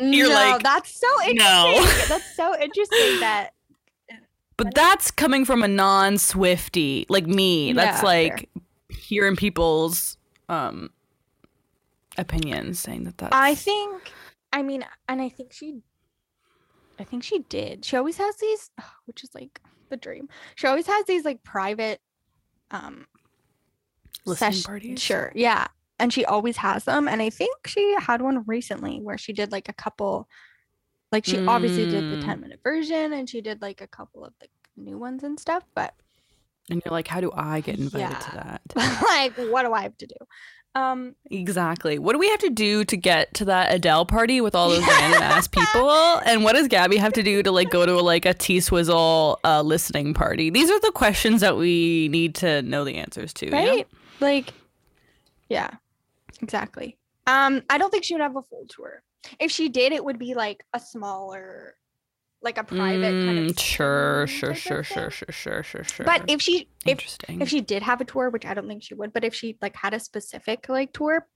you're 0.00 0.28
no, 0.28 0.34
like, 0.34 0.62
that's 0.62 0.98
so 0.98 1.06
interesting. 1.22 1.36
no. 1.36 1.84
that's 2.08 2.36
so 2.36 2.54
interesting 2.54 3.20
that 3.20 3.50
But 4.56 4.74
that's 4.74 5.10
coming 5.10 5.44
from 5.44 5.62
a 5.62 5.68
non-Swifty 5.68 7.06
like 7.08 7.26
me. 7.26 7.72
That's 7.72 8.00
Yeah, 8.02 8.06
like 8.08 8.48
hearing 8.88 9.36
people's 9.36 10.16
um 10.48 10.90
opinions 12.18 12.78
saying 12.80 13.04
that 13.04 13.16
that's 13.18 13.34
I 13.34 13.54
think, 13.54 14.12
I 14.52 14.62
mean, 14.62 14.84
and 15.08 15.22
I 15.22 15.28
think 15.28 15.52
she, 15.52 15.80
I 16.98 17.04
think 17.04 17.22
she 17.22 17.40
did. 17.48 17.84
She 17.84 17.96
always 17.96 18.16
has 18.18 18.36
these, 18.36 18.70
which 19.06 19.22
is 19.24 19.30
like 19.34 19.60
the 19.90 19.96
dream. 19.96 20.28
She 20.56 20.66
always 20.66 20.86
has 20.86 21.04
these 21.06 21.24
like 21.24 21.42
private, 21.44 22.00
um, 22.70 23.06
listening 24.26 24.52
sesh- 24.52 24.64
parties. 24.66 25.00
Sure, 25.00 25.32
yeah, 25.34 25.68
and 25.98 26.12
she 26.12 26.24
always 26.24 26.56
has 26.58 26.84
them. 26.84 27.08
And 27.08 27.22
I 27.22 27.30
think 27.30 27.54
she 27.66 27.94
had 27.98 28.20
one 28.22 28.44
recently 28.46 28.98
where 29.00 29.18
she 29.18 29.32
did 29.32 29.52
like 29.52 29.68
a 29.68 29.72
couple, 29.72 30.28
like 31.12 31.24
she 31.24 31.38
obviously 31.46 31.86
did 31.86 32.04
the 32.10 32.16
Mm. 32.16 32.24
ten 32.24 32.40
minute 32.40 32.60
version, 32.62 33.12
and 33.12 33.28
she 33.28 33.40
did 33.40 33.62
like 33.62 33.80
a 33.80 33.86
couple 33.86 34.24
of 34.24 34.34
the 34.40 34.48
new 34.76 34.98
ones 34.98 35.22
and 35.24 35.38
stuff. 35.40 35.64
But 35.74 35.94
And 36.70 36.82
you're 36.84 36.92
like, 36.92 37.08
how 37.08 37.20
do 37.20 37.32
I 37.34 37.60
get 37.60 37.78
invited 37.78 38.20
to 38.20 38.30
that? 38.32 38.60
like, 38.76 39.32
what 39.50 39.62
do 39.64 39.72
I 39.72 39.82
have 39.82 39.96
to 39.98 40.06
do? 40.06 40.16
Um, 40.74 41.16
Exactly. 41.30 41.98
What 41.98 42.12
do 42.12 42.18
we 42.18 42.28
have 42.28 42.40
to 42.40 42.50
do 42.50 42.84
to 42.84 42.96
get 42.96 43.34
to 43.34 43.44
that 43.46 43.74
Adele 43.74 44.06
party 44.06 44.40
with 44.40 44.54
all 44.54 44.68
those 44.68 44.86
random 44.86 45.22
ass 45.22 45.48
people? 45.48 45.90
And 46.24 46.44
what 46.44 46.54
does 46.54 46.68
Gabby 46.68 46.96
have 46.98 47.12
to 47.14 47.22
do 47.22 47.42
to 47.42 47.50
like 47.50 47.70
go 47.70 47.84
to 47.84 48.00
like 48.00 48.26
a 48.26 48.34
T 48.34 48.60
Swizzle 48.60 49.40
uh, 49.44 49.62
listening 49.62 50.14
party? 50.14 50.50
These 50.50 50.70
are 50.70 50.80
the 50.80 50.92
questions 50.92 51.40
that 51.40 51.56
we 51.56 52.08
need 52.08 52.34
to 52.36 52.62
know 52.62 52.84
the 52.84 52.96
answers 52.96 53.32
to. 53.34 53.46
you 53.46 53.52
know? 53.52 53.58
right? 53.58 53.88
Like, 54.20 54.52
yeah, 55.48 55.70
exactly. 56.42 56.96
Um, 57.26 57.62
I 57.68 57.78
don't 57.78 57.90
think 57.90 58.04
she 58.04 58.14
would 58.14 58.22
have 58.22 58.36
a 58.36 58.42
full 58.42 58.66
tour. 58.68 59.02
If 59.40 59.50
she 59.50 59.68
did, 59.68 59.92
it 59.92 60.04
would 60.04 60.18
be 60.18 60.34
like 60.34 60.64
a 60.74 60.80
smaller, 60.80 61.74
like 62.42 62.56
a 62.58 62.64
private 62.64 63.10
kind 63.26 63.38
Mm, 63.38 63.50
of. 63.50 63.58
sure, 63.60 64.26
sure, 64.26 64.54
sure, 64.54 64.82
sure, 64.84 65.10
sure, 65.10 65.32
sure, 65.32 65.62
sure, 65.62 65.84
sure. 65.84 66.06
But 66.06 66.24
if 66.28 66.40
she 66.40 66.68
if 66.84 66.92
interesting, 66.92 67.40
if 67.40 67.48
she 67.48 67.60
did 67.60 67.82
have 67.82 68.00
a 68.00 68.04
tour, 68.04 68.30
which 68.30 68.46
I 68.46 68.54
don't 68.54 68.68
think 68.68 68.82
she 68.82 68.94
would, 68.94 69.12
but 69.12 69.24
if 69.24 69.34
she 69.34 69.56
like 69.60 69.74
had 69.76 69.92
a 69.94 70.00
specific 70.00 70.68
like 70.68 70.92
tour, 70.92 71.26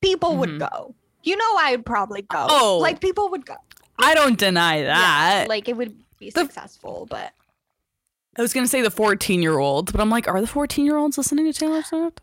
people 0.00 0.36
would 0.38 0.50
Mhm. 0.50 0.70
go. 0.70 0.94
You 1.22 1.36
know, 1.36 1.56
I 1.58 1.72
would 1.72 1.84
probably 1.84 2.22
go. 2.22 2.46
Oh. 2.48 2.78
like 2.80 3.00
people 3.00 3.28
would 3.30 3.44
go. 3.44 3.56
I 3.98 4.14
don't 4.14 4.38
deny 4.38 4.78
Yeah, 4.78 4.94
that. 4.94 5.48
like 5.48 5.68
it 5.68 5.76
would 5.76 5.94
be 6.18 6.30
The- 6.30 6.40
successful, 6.40 7.06
but 7.10 7.32
I 8.38 8.40
was 8.42 8.54
gonna 8.54 8.66
say 8.68 8.80
the 8.80 8.90
14 8.90 9.42
year 9.42 9.58
olds, 9.58 9.92
but 9.92 10.00
I'm 10.00 10.08
like, 10.08 10.26
are 10.26 10.40
the 10.40 10.46
14 10.46 10.86
year 10.86 10.96
olds 10.96 11.18
listening 11.18 11.44
to 11.52 11.58
Taylor 11.58 11.82
Swift? 11.82 12.22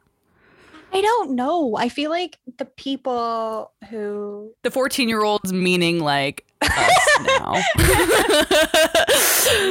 I 0.98 1.02
don't 1.02 1.36
know. 1.36 1.76
I 1.78 1.90
feel 1.90 2.10
like 2.10 2.40
the 2.58 2.66
people 2.66 3.72
who 3.92 4.52
The 4.64 4.72
14 4.72 5.08
year 5.08 5.22
olds 5.22 5.54
meaning 5.54 6.00
like 6.00 6.44
us 6.64 7.20
now. 7.28 7.54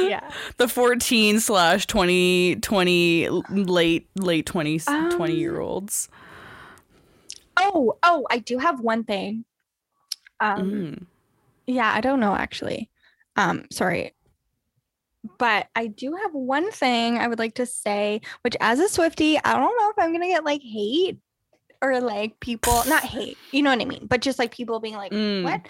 yeah. 0.07 0.29
the 0.55 0.67
14 0.69 1.41
slash 1.41 1.85
20 1.85 2.55
20 2.61 3.27
late 3.49 4.07
late 4.15 4.45
20 4.45 4.79
Um, 4.87 5.11
20 5.11 5.35
year 5.35 5.59
olds 5.59 6.07
Oh, 7.57 7.97
oh, 8.03 8.25
I 8.29 8.37
do 8.37 8.59
have 8.59 8.79
one 8.79 9.03
thing. 9.03 9.43
Um, 10.39 10.71
Mm. 10.71 11.05
yeah, 11.65 11.91
I 11.93 11.99
don't 12.01 12.19
know 12.21 12.35
actually. 12.35 12.89
Um, 13.35 13.65
sorry. 13.71 14.13
But 15.37 15.67
I 15.75 15.87
do 15.87 16.15
have 16.15 16.33
one 16.33 16.71
thing 16.71 17.17
I 17.17 17.27
would 17.27 17.39
like 17.39 17.55
to 17.55 17.65
say, 17.65 18.21
which 18.41 18.55
as 18.61 18.79
a 18.79 18.87
Swifty, 18.89 19.37
I 19.43 19.53
don't 19.53 19.77
know 19.77 19.89
if 19.89 19.97
I'm 19.97 20.11
gonna 20.11 20.27
get 20.27 20.43
like 20.43 20.61
hate 20.61 21.19
or 21.81 21.99
like 21.99 22.39
people 22.39 22.83
not 22.87 23.03
hate, 23.03 23.37
you 23.51 23.61
know 23.61 23.69
what 23.69 23.81
I 23.81 23.85
mean, 23.85 24.07
but 24.07 24.21
just 24.21 24.39
like 24.39 24.51
people 24.55 24.79
being 24.79 24.95
like, 24.95 25.11
Mm. 25.11 25.43
what? 25.43 25.61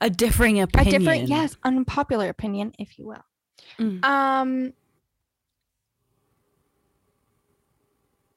a 0.00 0.10
differing 0.10 0.60
A 0.60 0.64
opinion 0.64 1.00
different, 1.00 1.28
yes, 1.28 1.56
unpopular 1.62 2.28
opinion, 2.28 2.72
if 2.78 2.98
you 2.98 3.06
will. 3.06 3.24
Mm. 3.78 4.04
Um. 4.04 4.72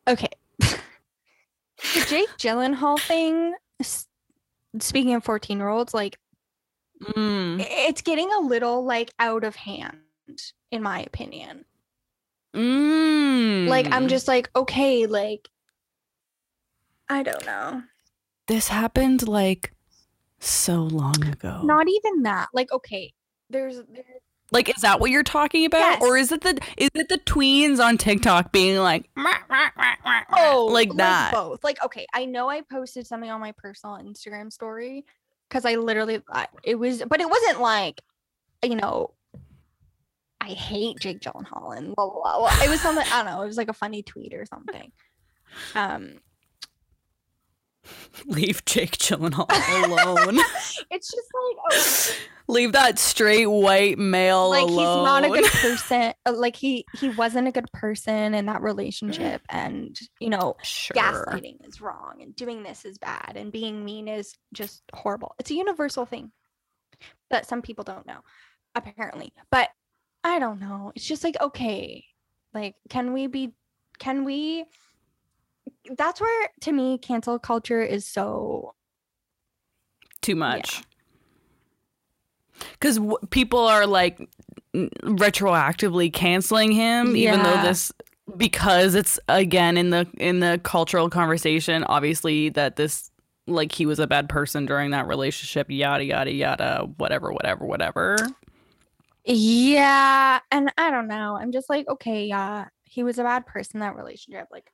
Okay. 0.08 0.30
the 0.60 2.06
Jake 2.08 2.30
Gyllenhaal 2.38 3.00
thing. 3.00 3.54
Speaking 4.80 5.14
of 5.16 5.24
fourteen-year-olds, 5.24 5.94
like 5.94 6.18
Mm. 7.02 7.64
it's 7.70 8.02
getting 8.02 8.32
a 8.34 8.40
little 8.40 8.84
like 8.84 9.12
out 9.20 9.44
of 9.44 9.56
hand, 9.56 9.98
in 10.72 10.82
my 10.84 11.02
opinion. 11.02 11.66
Mm. 12.56 13.68
Like 13.68 13.88
I'm 13.92 14.08
just 14.08 14.28
like, 14.28 14.50
okay, 14.56 15.06
like 15.06 15.50
I 17.10 17.24
don't 17.24 17.46
know. 17.46 17.84
this 18.48 18.68
happened 18.70 19.28
like 19.28 19.74
so 20.40 20.84
long 20.84 21.26
ago 21.28 21.62
Not 21.64 21.88
even 21.90 22.24
that. 22.24 22.48
Like, 22.54 22.72
okay, 22.72 23.14
there's, 23.50 23.78
there's 23.92 24.06
like 24.52 24.70
is 24.70 24.82
that 24.82 25.00
what 25.00 25.12
you're 25.12 25.24
talking 25.24 25.66
about 25.66 25.80
Yes. 25.80 26.02
or 26.02 26.18
is 26.18 26.32
it 26.32 26.42
the 26.42 26.58
is 26.78 26.90
it 26.94 27.10
the 27.10 27.18
tweens 27.20 27.84
on 27.84 27.98
tiktok 27.98 28.52
being 28.54 28.78
like 28.78 29.10
oh 30.38 30.70
like 30.72 30.94
that 30.96 31.34
both 31.34 31.62
like 31.64 31.84
okay 31.84 32.06
i 32.14 32.24
know 32.26 32.50
i 32.50 32.62
posted 32.62 33.06
something 33.06 33.30
on 33.30 33.42
my 33.42 33.52
personal 33.54 33.98
instagram 33.98 34.52
story 34.52 35.04
because 35.50 35.66
i 35.66 35.76
literally 35.76 36.22
I, 36.30 36.48
it 36.64 36.76
was 36.76 37.04
but 37.10 37.20
it 37.20 37.30
wasn't 37.30 37.60
like 37.62 38.02
you 38.64 38.76
know 38.76 39.12
i 40.48 40.54
hate 40.54 40.98
jake 41.00 41.20
gyllenhaal 41.20 41.76
and 41.76 41.96
blah 41.96 42.10
blah 42.10 42.22
blah, 42.22 42.40
blah. 42.40 42.64
it 42.64 42.70
was 42.70 42.82
something 42.82 43.06
i 43.12 43.24
don't 43.24 43.26
know 43.26 43.42
it 43.42 43.48
was 43.48 43.58
like 43.58 43.70
a 43.70 43.74
funny 43.74 44.04
tweet 44.04 44.34
or 44.34 44.46
something 44.46 44.92
um 45.76 46.14
leave 48.26 48.64
jake 48.66 48.98
gyllenhaal 48.98 49.48
alone 49.86 50.38
it's 50.92 51.12
just 51.12 51.30
like 51.34 51.58
oh, 51.72 52.14
leave 52.50 52.74
that 52.74 53.00
straight 53.00 53.46
white 53.46 53.98
male 53.98 54.50
like 54.50 54.64
alone 54.64 55.04
Like 55.04 55.24
he's 55.24 55.36
not 55.36 55.40
a 55.40 55.42
good 55.42 55.52
person 55.80 56.14
uh, 56.26 56.34
like 56.34 56.56
he 56.56 56.86
he 57.00 57.10
wasn't 57.10 57.48
a 57.48 57.52
good 57.52 57.72
person 57.74 58.34
in 58.34 58.46
that 58.48 58.62
relationship 58.62 59.42
and 59.50 59.98
you 60.20 60.30
know 60.30 60.56
sure 60.64 60.96
gaslighting 60.96 61.66
is 61.68 61.80
wrong 61.80 62.20
and 62.22 62.36
doing 62.36 62.64
this 62.64 62.84
is 62.86 62.98
bad 62.98 63.34
and 63.36 63.52
being 63.52 63.86
mean 63.86 64.08
is 64.08 64.36
just 64.54 64.84
horrible. 64.94 65.36
It's 65.40 65.52
a 65.52 65.56
universal 65.56 66.06
thing 66.06 66.32
that 67.30 67.48
some 67.48 67.62
people 67.62 67.84
don't 67.84 68.06
know, 68.06 68.20
apparently. 68.76 69.32
But 69.52 69.70
I 70.24 70.40
don't 70.40 70.60
know. 70.60 70.92
It's 70.96 71.06
just 71.06 71.24
like, 71.24 71.36
okay, 71.40 72.04
like, 72.54 72.76
can 72.90 73.14
we 73.14 73.28
be, 73.28 73.54
can 74.00 74.24
we? 74.26 74.66
That's 75.98 76.20
where, 76.20 76.50
to 76.62 76.72
me, 76.72 76.98
cancel 76.98 77.40
culture 77.40 77.82
is 77.82 78.06
so. 78.06 78.74
too 80.22 80.36
much 80.36 80.82
because 82.72 82.98
w- 82.98 83.18
people 83.30 83.60
are 83.60 83.86
like 83.86 84.20
n- 84.74 84.90
retroactively 85.04 86.12
canceling 86.12 86.72
him 86.72 87.16
even 87.16 87.44
though 87.44 87.62
this 87.62 87.92
because 88.36 88.96
it's 88.96 89.20
again 89.30 89.78
in 89.78 89.90
the 89.90 90.08
in 90.18 90.40
the 90.40 90.60
cultural 90.64 91.10
conversation 91.10 91.84
obviously 91.86 92.50
that 92.50 92.76
this 92.76 93.12
like 93.46 93.72
he 93.72 93.86
was 93.86 94.00
a 94.00 94.08
bad 94.08 94.28
person 94.28 94.66
during 94.66 94.92
that 94.92 95.08
relationship 95.08 95.68
yada 95.70 96.04
yada 96.04 96.32
yada 96.32 96.88
whatever 96.98 97.32
whatever 97.32 97.66
whatever 97.66 98.28
Yeah. 99.28 100.40
And 100.52 100.72
I 100.78 100.90
don't 100.92 101.08
know. 101.08 101.38
I'm 101.40 101.52
just 101.52 101.70
like, 101.70 101.88
okay, 101.88 102.26
yeah, 102.26 102.66
he 102.84 103.04
was 103.04 103.20
a 103.20 103.24
bad 103.24 103.46
person 103.46 103.82
that 103.82 103.96
relationship. 103.96 104.48
Like, 104.52 104.72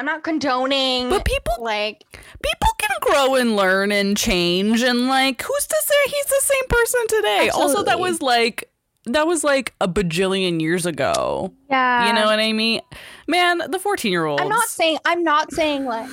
I'm 0.00 0.06
not 0.06 0.22
condoning. 0.22 1.08
but 1.10 1.24
people 1.24 1.54
like 1.58 2.04
people 2.40 2.68
can 2.78 2.90
grow 3.00 3.34
and 3.34 3.56
learn 3.56 3.90
and 3.90 4.16
change 4.16 4.80
and 4.82 5.08
like 5.08 5.42
who's 5.42 5.66
to 5.66 5.76
say 5.84 5.94
he's 6.10 6.26
the 6.26 6.40
same 6.40 6.64
person 6.68 7.06
today 7.08 7.48
also 7.52 7.82
that 7.82 7.98
was 7.98 8.22
like 8.22 8.70
that 9.06 9.26
was 9.26 9.42
like 9.42 9.74
a 9.80 9.88
bajillion 9.88 10.60
years 10.60 10.86
ago 10.86 11.52
yeah 11.68 12.06
you 12.06 12.12
know 12.12 12.26
what 12.26 12.38
i 12.38 12.52
mean 12.52 12.80
man 13.26 13.58
the 13.70 13.78
14 13.80 14.12
year 14.12 14.24
olds 14.24 14.40
I'm 14.40 14.48
not 14.48 14.68
saying 14.68 14.98
I'm 15.04 15.24
not 15.24 15.52
saying 15.52 15.84
like 15.86 16.08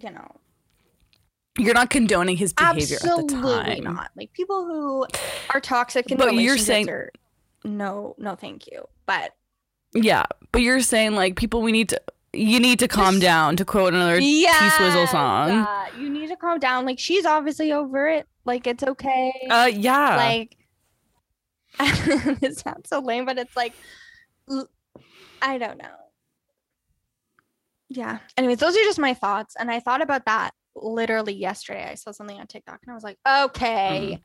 you 0.00 0.10
know 0.10 0.30
you're 1.58 1.74
not 1.74 1.90
condoning 1.90 2.36
his 2.36 2.52
behavior 2.52 2.96
at 2.96 3.02
the 3.02 3.08
absolutely 3.10 3.74
time. 3.80 3.84
not. 3.84 4.10
Like 4.16 4.32
people 4.32 4.64
who 4.64 5.06
are 5.52 5.60
toxic 5.60 6.10
in 6.10 6.16
But 6.18 6.34
you're 6.34 6.56
saying- 6.56 6.88
are 6.88 7.10
no 7.64 8.14
no 8.18 8.34
thank 8.34 8.66
you. 8.66 8.84
But 9.06 9.32
yeah 9.94 10.24
but 10.52 10.62
you're 10.62 10.80
saying 10.80 11.14
like 11.14 11.36
people 11.36 11.60
we 11.60 11.70
need 11.70 11.90
to 11.90 12.00
you 12.32 12.58
need 12.58 12.78
to 12.78 12.88
calm 12.88 13.18
down 13.18 13.56
to 13.56 13.64
quote 13.64 13.92
another 13.92 14.18
yeah 14.18 14.70
T-Swizzle 14.70 15.06
song. 15.08 15.66
you 15.98 16.08
need 16.08 16.28
to 16.28 16.36
calm 16.36 16.58
down. 16.58 16.86
Like 16.86 16.98
she's 16.98 17.26
obviously 17.26 17.72
over 17.72 18.08
it. 18.08 18.26
Like 18.46 18.66
it's 18.66 18.82
okay. 18.82 19.32
Uh 19.50 19.70
yeah. 19.72 20.16
Like 20.16 20.56
it 21.80 22.56
sounds 22.58 22.88
so 22.88 23.00
lame 23.00 23.26
but 23.26 23.36
it's 23.38 23.54
like 23.56 23.74
I 25.42 25.58
don't 25.58 25.76
know. 25.78 25.88
Yeah. 27.90 28.18
Anyways 28.38 28.58
those 28.58 28.74
are 28.76 28.82
just 28.84 28.98
my 28.98 29.12
thoughts 29.14 29.54
and 29.58 29.70
i 29.70 29.78
thought 29.80 30.00
about 30.00 30.24
that 30.24 30.52
literally 30.74 31.32
yesterday 31.34 31.86
i 31.90 31.94
saw 31.94 32.10
something 32.12 32.38
on 32.40 32.46
tiktok 32.46 32.78
and 32.82 32.92
i 32.92 32.94
was 32.94 33.04
like 33.04 33.18
okay. 33.28 34.18
Mm. 34.18 34.22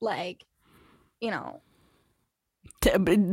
like 0.00 0.44
you 1.20 1.30
know. 1.32 1.60
T- 2.80 2.90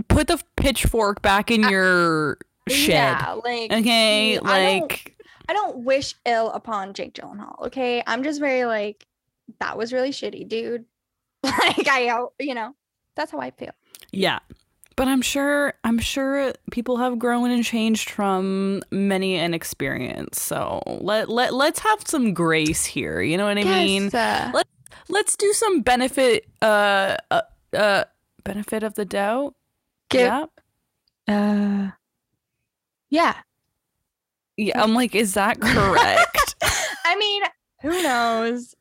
put 0.07 0.27
the 0.27 0.41
pitchfork 0.57 1.21
back 1.21 1.51
in 1.51 1.63
Uh, 1.65 1.69
your 1.69 2.37
shed. 2.67 2.89
yeah 2.89 3.31
like 3.43 3.71
okay 3.71 4.37
I 4.37 4.39
don't- 4.39 4.81
like 4.81 5.15
i 5.47 5.53
don't 5.53 5.79
wish 5.85 6.15
ill 6.25 6.49
upon 6.51 6.93
jake 6.93 7.13
gyllenhaal 7.13 7.67
okay? 7.67 8.01
I'm 8.07 8.23
just 8.23 8.39
very 8.39 8.65
like 8.65 9.05
that 9.59 9.77
was 9.77 9.93
really 9.93 10.09
shitty 10.09 10.47
dude. 10.47 10.85
Like 11.43 11.87
i 11.87 12.25
you 12.39 12.55
know 12.55 12.73
that's 13.15 13.31
how 13.31 13.39
i 13.39 13.51
feel. 13.51 13.71
Yeah. 14.11 14.39
But 14.97 15.09
I'm 15.09 15.21
sure 15.21 15.73
I'm 15.83 15.99
sure 15.99 16.53
people 16.71 16.97
have 16.97 17.19
grown 17.19 17.51
and 17.51 17.63
changed 17.65 18.09
from 18.09 18.81
many 18.91 19.35
an 19.35 19.53
experience. 19.53 20.41
So 20.41 20.81
let 20.85 21.27
let 21.27 21.53
let's 21.53 21.79
have 21.79 21.99
some 22.05 22.33
grace 22.33 22.85
here. 22.85 23.21
You 23.21 23.37
know 23.37 23.45
what 23.45 23.57
I 23.57 23.63
mean? 23.63 24.03
Yes, 24.05 24.13
uh, 24.13 24.51
Let 24.53 24.67
let's 25.09 25.35
do 25.35 25.51
some 25.51 25.81
benefit 25.81 26.47
uh 26.61 27.17
uh, 27.29 27.41
uh 27.73 28.03
benefit 28.45 28.83
of 28.83 28.93
the 28.95 29.03
doubt. 29.03 29.53
Give- 30.09 30.21
yeah. 30.21 30.45
uh 31.27 31.91
yeah 33.09 33.35
Yeah. 34.55 34.81
I'm 34.81 34.93
like, 34.93 35.13
is 35.13 35.33
that 35.33 35.59
correct? 35.61 36.55
I 37.05 37.15
mean, 37.17 37.43
who 37.81 38.01
knows? 38.01 38.75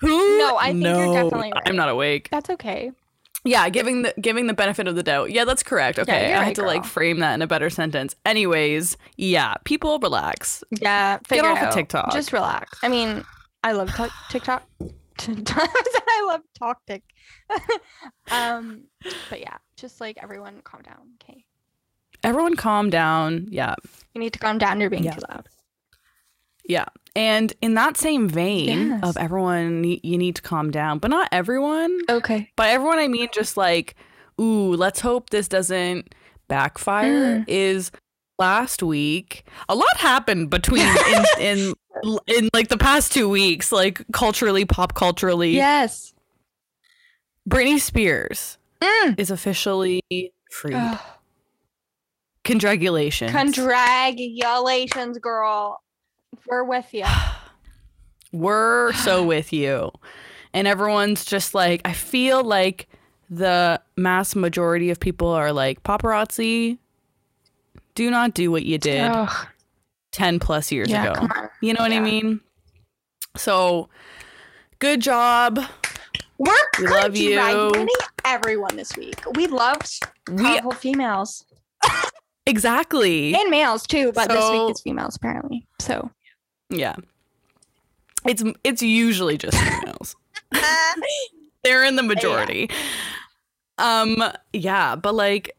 Who? 0.00 0.38
No, 0.38 0.56
I 0.58 0.72
think 0.72 0.84
you're 0.84 1.14
definitely 1.14 1.52
right. 1.54 1.62
I'm 1.66 1.76
not 1.76 1.88
awake. 1.88 2.28
That's 2.30 2.50
okay. 2.50 2.92
Yeah, 3.46 3.68
giving 3.68 4.02
the 4.02 4.14
giving 4.20 4.46
the 4.46 4.54
benefit 4.54 4.88
of 4.88 4.96
the 4.96 5.02
doubt. 5.02 5.30
Yeah, 5.30 5.44
that's 5.44 5.62
correct. 5.62 5.98
Okay, 5.98 6.28
you're 6.28 6.36
I 6.36 6.40
right, 6.40 6.46
had 6.46 6.54
to 6.56 6.62
like 6.62 6.84
frame 6.86 7.18
that 7.18 7.34
in 7.34 7.42
a 7.42 7.46
better 7.46 7.68
sentence. 7.68 8.16
Anyways, 8.24 8.96
yeah, 9.16 9.54
people 9.64 9.98
relax. 9.98 10.64
Yeah, 10.80 11.18
figure 11.26 11.46
off 11.48 11.62
of. 11.62 11.74
TikTok. 11.74 12.10
Just 12.12 12.32
relax. 12.32 12.78
I 12.82 12.88
mean, 12.88 13.22
I 13.62 13.72
love 13.72 13.94
t- 13.94 14.06
TikTok. 14.30 14.66
I 15.18 16.24
love 16.26 16.40
TalkTik. 16.60 17.02
um, 18.30 18.84
but 19.28 19.40
yeah, 19.40 19.58
just 19.76 20.00
like 20.00 20.16
everyone, 20.22 20.60
calm 20.64 20.80
down. 20.82 21.10
Okay, 21.22 21.44
Everyone, 22.22 22.56
calm 22.56 22.88
down. 22.88 23.46
Yeah, 23.50 23.74
you 24.14 24.20
need 24.20 24.32
to 24.32 24.38
calm 24.38 24.56
down. 24.56 24.80
You're 24.80 24.88
being 24.90 25.04
Yeah. 25.04 25.12
too 25.16 25.22
loud. 25.28 25.46
Yeah. 26.66 26.86
And 27.16 27.52
in 27.60 27.74
that 27.74 27.96
same 27.96 28.28
vein 28.28 28.88
Yes. 28.88 29.00
of 29.04 29.16
everyone, 29.16 29.84
you 29.84 30.18
need 30.18 30.36
to 30.36 30.42
calm 30.42 30.70
down, 30.70 30.98
but 30.98 31.10
not 31.10 31.28
everyone. 31.30 31.96
Okay. 32.08 32.50
By 32.56 32.68
everyone, 32.70 32.98
I 32.98 33.06
mean 33.08 33.28
just 33.32 33.56
like, 33.56 33.94
ooh, 34.40 34.74
let's 34.74 35.00
hope 35.00 35.30
this 35.30 35.46
doesn't 35.46 36.14
backfire. 36.48 37.40
Mm. 37.40 37.44
Is 37.46 37.90
last 38.38 38.82
week 38.82 39.44
a 39.68 39.74
lot 39.76 39.96
happened 39.98 40.50
between 40.50 40.86
in, 41.08 41.24
in 41.38 41.74
in 42.26 42.48
like 42.52 42.66
the 42.68 42.76
past 42.78 43.12
two 43.12 43.28
weeks, 43.28 43.70
like 43.70 44.02
culturally, 44.12 44.64
pop 44.64 44.94
culturally. 44.94 45.52
Yes. 45.52 46.12
Britney 47.48 47.78
Spears 47.78 48.58
Mm. 48.80 49.18
is 49.20 49.30
officially 49.30 50.02
freed. 50.50 50.74
Ugh. 50.74 50.98
Congratulations. 52.42 53.30
Congratulations, 53.30 55.18
girl. 55.18 55.80
We're 56.46 56.64
with 56.64 56.92
you. 56.92 57.04
We're 58.32 58.92
so 58.94 59.22
with 59.24 59.52
you. 59.52 59.92
And 60.52 60.66
everyone's 60.66 61.24
just 61.24 61.54
like, 61.54 61.80
I 61.84 61.92
feel 61.92 62.42
like 62.42 62.88
the 63.30 63.80
mass 63.96 64.34
majority 64.36 64.90
of 64.90 64.98
people 65.00 65.28
are 65.28 65.52
like 65.52 65.82
paparazzi. 65.82 66.78
Do 67.94 68.10
not 68.10 68.34
do 68.34 68.50
what 68.50 68.64
you 68.64 68.78
did 68.78 69.02
Ugh. 69.10 69.46
10 70.12 70.40
plus 70.40 70.72
years 70.72 70.88
Yeah, 70.90 71.12
ago. 71.12 71.28
You 71.60 71.74
know 71.74 71.82
what 71.82 71.92
I 71.92 72.00
mean? 72.00 72.40
So, 73.36 73.88
good 74.80 75.00
job. 75.00 75.60
We're 76.38 76.52
We 76.80 76.86
love 76.88 77.16
you. 77.16 77.86
everyone 78.24 78.74
this 78.76 78.96
week. 78.96 79.22
We 79.36 79.46
loved 79.46 80.00
We 80.28 80.42
powerful 80.42 80.72
females 80.72 81.44
exactly. 82.46 83.34
and 83.34 83.50
males 83.50 83.86
too, 83.86 84.12
but 84.12 84.28
this 84.28 84.50
week 84.50 84.70
it's 84.70 84.82
females 84.82 85.16
apparently. 85.16 85.66
So 85.80 86.10
Yeah. 86.70 86.96
It's 88.26 88.42
it's 88.62 88.82
usually 88.82 89.36
just 89.36 89.56
females. 89.58 90.16
They're 91.64 91.84
in 91.84 91.96
the 91.96 92.02
majority. 92.14 92.70
Um 93.78 94.22
yeah, 94.52 94.96
but 94.96 95.14
like 95.14 95.54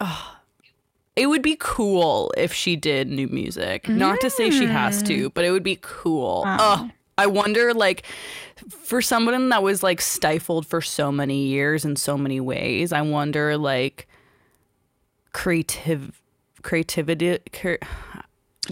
it 1.16 1.28
would 1.28 1.42
be 1.42 1.56
cool 1.60 2.34
if 2.38 2.54
she 2.54 2.76
did 2.76 3.10
new 3.10 3.28
music. 3.28 3.88
Not 3.88 4.20
to 4.22 4.30
say 4.30 4.50
she 4.50 4.66
has 4.66 5.02
to, 5.04 5.30
but 5.32 5.46
it 5.46 5.52
would 5.52 5.64
be 5.64 5.78
cool. 5.82 6.44
Oh. 6.46 6.84
Ugh, 6.84 6.92
I 7.18 7.28
wonder 7.28 7.74
like 7.74 8.04
for 8.70 9.02
someone 9.02 9.50
that 9.50 9.64
was 9.64 9.84
like 9.84 10.02
stifled 10.02 10.66
for 10.66 10.82
so 10.82 11.12
many 11.12 11.46
years 11.48 11.86
in 11.86 11.96
so 11.96 12.18
many 12.18 12.40
ways, 12.40 12.92
I 12.92 13.02
wonder 13.02 13.58
like 13.58 14.08
creative 15.34 16.22
creativity 16.62 17.38
cre- 17.54 17.86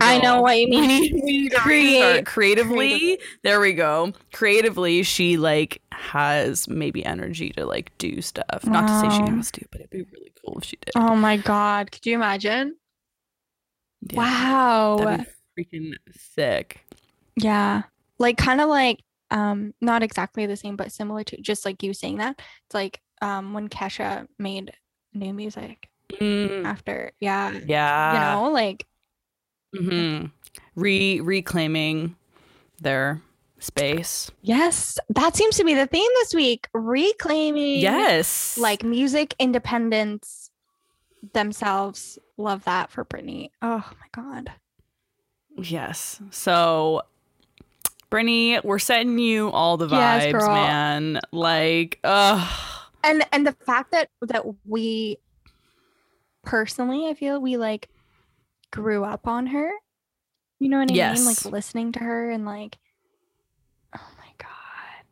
I 0.02 0.20
know 0.20 0.42
what 0.42 0.58
you 0.60 0.68
we 0.70 0.82
mean. 0.82 0.88
need, 0.88 1.14
we 1.14 1.22
need 1.22 1.50
to 1.52 1.58
Create- 1.60 2.26
creatively. 2.26 2.88
creatively. 2.90 3.20
There 3.44 3.60
we 3.60 3.74
go. 3.74 4.14
Creatively, 4.34 5.04
she 5.04 5.38
like 5.38 5.82
has 5.92 6.68
maybe 6.68 7.06
energy 7.06 7.52
to 7.52 7.66
like 7.66 7.96
do 7.98 8.22
stuff. 8.22 8.66
Not 8.66 8.88
to 8.88 9.00
say 9.00 9.10
she 9.10 9.32
has 9.32 9.52
to, 9.52 9.66
but 9.72 9.82
it'd 9.82 9.90
be 9.92 10.04
really 10.14 10.32
cool 10.46 10.58
if 10.60 10.66
she 10.66 10.78
did. 10.78 10.92
Oh 10.96 11.16
my 11.16 11.38
god, 11.38 11.92
could 11.92 12.06
you 12.06 12.16
imagine? 12.16 12.76
Yeah, 14.12 14.18
Wow. 14.18 14.98
that'd 14.98 15.28
be 15.56 15.64
freaking 15.64 15.94
sick. 16.12 16.82
Yeah. 17.36 17.84
Like 18.20 18.38
kind 18.38 18.62
of 18.62 18.70
like 18.70 19.00
um 19.32 19.74
not 19.82 20.04
exactly 20.04 20.46
the 20.46 20.56
same 20.58 20.76
but 20.76 20.92
similar 20.92 21.24
to 21.24 21.42
just 21.42 21.66
like 21.66 21.82
you 21.84 21.94
saying 21.94 22.18
that. 22.18 22.40
It's 22.68 22.74
like 22.76 23.02
um 23.22 23.54
when 23.54 23.70
Kesha 23.70 24.28
made 24.38 24.72
new 25.14 25.34
music 25.34 25.90
Mm, 26.20 26.66
after 26.66 27.12
yeah. 27.20 27.58
yeah, 27.66 28.14
you 28.14 28.20
know, 28.46 28.52
like 28.52 28.86
hmm 29.76 30.26
Re 30.76 31.20
reclaiming 31.22 32.16
their 32.82 33.22
space. 33.60 34.30
yes, 34.42 34.98
that 35.10 35.36
seems 35.36 35.58
to 35.58 35.64
be 35.64 35.74
the 35.74 35.88
theme 35.88 36.10
this 36.22 36.34
week. 36.34 36.68
Reclaiming 36.74 37.80
Yes, 37.80 38.58
like 38.58 38.84
music 38.84 39.36
independence 39.40 40.52
themselves. 41.34 42.20
Love 42.38 42.64
that 42.66 42.92
for 42.92 43.06
Britney. 43.06 43.50
Oh 43.62 43.90
my 44.00 44.08
god. 44.12 44.52
Yes. 45.56 46.20
So, 46.32 47.04
Britney, 48.12 48.64
we're 48.64 48.80
sending 48.80 49.20
you 49.20 49.50
all 49.52 49.78
the 49.78 49.88
vibes, 49.88 50.32
girl. 50.32 50.50
man. 50.54 51.20
Like, 51.32 52.00
ugh. 52.04 52.52
and 53.04 53.24
and 53.32 53.46
the 53.46 53.52
fact 53.54 53.92
that 53.92 54.10
that 54.22 54.44
we 54.66 55.18
personally 56.46 57.08
i 57.08 57.14
feel 57.14 57.40
we 57.40 57.56
like 57.56 57.88
grew 58.74 59.06
up 59.06 59.28
on 59.28 59.48
her. 59.48 59.72
You 60.60 60.70
know 60.70 60.80
what 60.80 60.92
i 60.92 61.14
mean? 61.14 61.26
Like 61.26 61.46
listening 61.46 61.92
to 61.94 62.00
her 62.00 62.32
and 62.32 62.46
like 62.46 62.78
oh 63.96 64.08
my 64.18 64.32
god. 64.38 65.06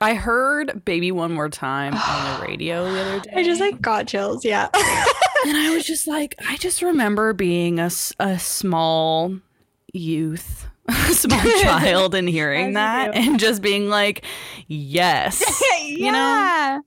I 0.00 0.14
heard 0.14 0.84
"Baby 0.84 1.10
One 1.10 1.32
More 1.32 1.48
Time" 1.48 1.94
on 1.94 2.40
the 2.40 2.46
radio 2.46 2.84
the 2.90 3.00
other 3.00 3.20
day. 3.20 3.30
i 3.34 3.42
just 3.42 3.60
like 3.60 3.82
got 3.82 4.06
chills 4.06 4.44
yeah. 4.44 4.68
And 5.46 5.56
I 5.56 5.74
was 5.74 5.86
just 5.86 6.06
like, 6.06 6.34
I 6.46 6.58
just 6.58 6.82
remember 6.82 7.32
being 7.32 7.80
a, 7.80 7.90
a 8.18 8.38
small 8.38 9.38
youth, 9.94 10.68
a 10.88 11.14
small 11.14 11.40
child, 11.62 12.14
and 12.14 12.28
hearing 12.28 12.74
that, 12.74 13.14
and 13.14 13.40
just 13.40 13.62
being 13.62 13.88
like, 13.88 14.22
yes, 14.68 15.42
you 15.86 16.12
know? 16.12 16.12
yeah. 16.12 16.80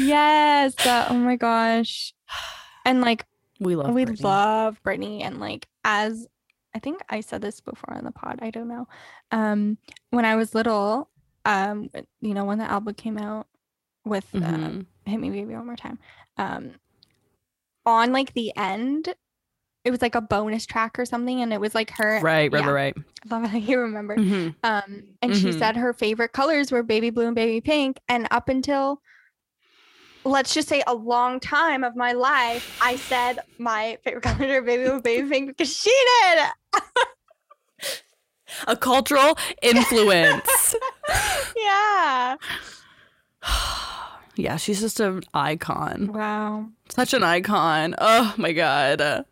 Yes 0.00 0.86
uh, 0.86 1.06
oh 1.10 1.14
my 1.14 1.36
gosh. 1.36 2.14
And 2.86 3.02
like 3.02 3.26
we 3.62 3.76
love. 3.76 3.94
we 3.94 4.04
Britney. 4.04 4.22
love 4.24 4.80
Britney 4.84 5.22
and 5.22 5.40
like 5.40 5.66
as 5.84 6.26
I 6.74 6.78
think 6.78 7.00
I 7.10 7.20
said 7.20 7.42
this 7.42 7.60
before 7.60 7.94
on 7.94 8.04
the 8.04 8.12
pod, 8.12 8.38
I 8.42 8.50
don't 8.50 8.68
know. 8.68 8.88
Um 9.30 9.78
when 10.10 10.24
I 10.24 10.36
was 10.36 10.54
little, 10.54 11.08
um 11.44 11.90
you 12.20 12.34
know 12.34 12.44
when 12.44 12.58
the 12.58 12.70
album 12.70 12.94
came 12.94 13.18
out 13.18 13.46
with 14.04 14.26
uh, 14.34 14.38
Mhm. 14.38 14.86
Hit 15.06 15.18
Me 15.20 15.30
Baby 15.30 15.54
One 15.54 15.66
More 15.66 15.76
Time. 15.76 15.98
Um 16.36 16.72
on 17.84 18.12
like 18.12 18.32
the 18.34 18.52
end 18.56 19.14
it 19.84 19.90
was 19.90 20.00
like 20.00 20.14
a 20.14 20.20
bonus 20.20 20.64
track 20.64 20.96
or 20.98 21.04
something 21.04 21.40
and 21.42 21.52
it 21.52 21.60
was 21.60 21.74
like 21.74 21.90
her 21.90 22.20
Right, 22.22 22.52
right, 22.52 22.60
yeah. 22.64 22.70
right, 22.70 22.94
I 22.96 23.02
love 23.34 23.48
how 23.50 23.58
you 23.58 23.80
remember. 23.80 24.16
Mhm. 24.16 24.54
Um 24.62 25.02
and 25.20 25.34
she 25.36 25.48
Mhm. 25.48 25.58
said 25.58 25.76
her 25.76 25.92
favorite 25.92 26.32
colors 26.32 26.70
were 26.70 26.82
baby 26.84 27.10
blue 27.10 27.26
and 27.26 27.34
baby 27.34 27.60
pink 27.60 27.98
and 28.08 28.28
up 28.30 28.48
until 28.48 29.02
let's 30.24 30.54
just 30.54 30.68
say 30.68 30.82
a 30.86 30.94
long 30.94 31.40
time 31.40 31.84
of 31.84 31.96
my 31.96 32.12
life, 32.12 32.78
I 32.82 32.96
said 32.96 33.40
my 33.58 33.98
favorite 34.04 34.22
color 34.22 34.62
baby 34.62 34.84
blue 34.84 35.00
baby 35.02 35.28
pink 35.28 35.48
because 35.48 35.74
she 35.76 35.90
did. 36.22 36.82
A 38.68 38.76
cultural 38.76 39.36
influence. 39.62 40.74
yeah. 41.56 42.36
yeah, 44.36 44.56
she's 44.56 44.80
just 44.80 45.00
an 45.00 45.22
icon. 45.32 46.12
Wow. 46.12 46.66
Such 46.90 47.14
an 47.14 47.22
icon. 47.22 47.94
Oh 47.98 48.34
my 48.36 48.52
god. 48.52 49.24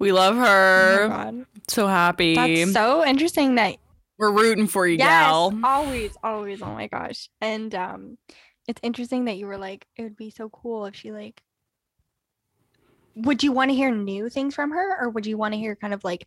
We 0.00 0.10
love 0.10 0.34
Oh 0.34 0.38
my 0.40 0.46
her. 0.48 1.08
God. 1.08 1.46
so 1.68 1.86
happy. 1.86 2.34
That's 2.34 2.72
so 2.72 3.06
interesting 3.06 3.54
that 3.54 3.76
We're 4.18 4.32
rooting 4.32 4.66
for 4.66 4.86
you, 4.88 4.98
yes, 4.98 5.06
gal. 5.08 5.56
always, 5.62 6.16
always. 6.24 6.60
Oh 6.62 6.72
my 6.74 6.88
gosh. 6.88 7.28
And 7.40 7.72
um 7.76 8.18
it's 8.68 8.80
interesting 8.82 9.24
that 9.26 9.36
you 9.36 9.46
were 9.46 9.58
like, 9.58 9.86
it 9.96 10.02
would 10.02 10.16
be 10.16 10.30
so 10.30 10.48
cool 10.48 10.86
if 10.86 10.94
she 10.94 11.12
like 11.12 11.42
would 13.14 13.42
you 13.42 13.52
want 13.52 13.70
to 13.70 13.74
hear 13.74 13.90
new 13.94 14.30
things 14.30 14.54
from 14.54 14.70
her 14.70 14.98
or 15.02 15.10
would 15.10 15.26
you 15.26 15.36
want 15.36 15.52
to 15.52 15.58
hear 15.58 15.76
kind 15.76 15.92
of 15.92 16.02
like 16.02 16.26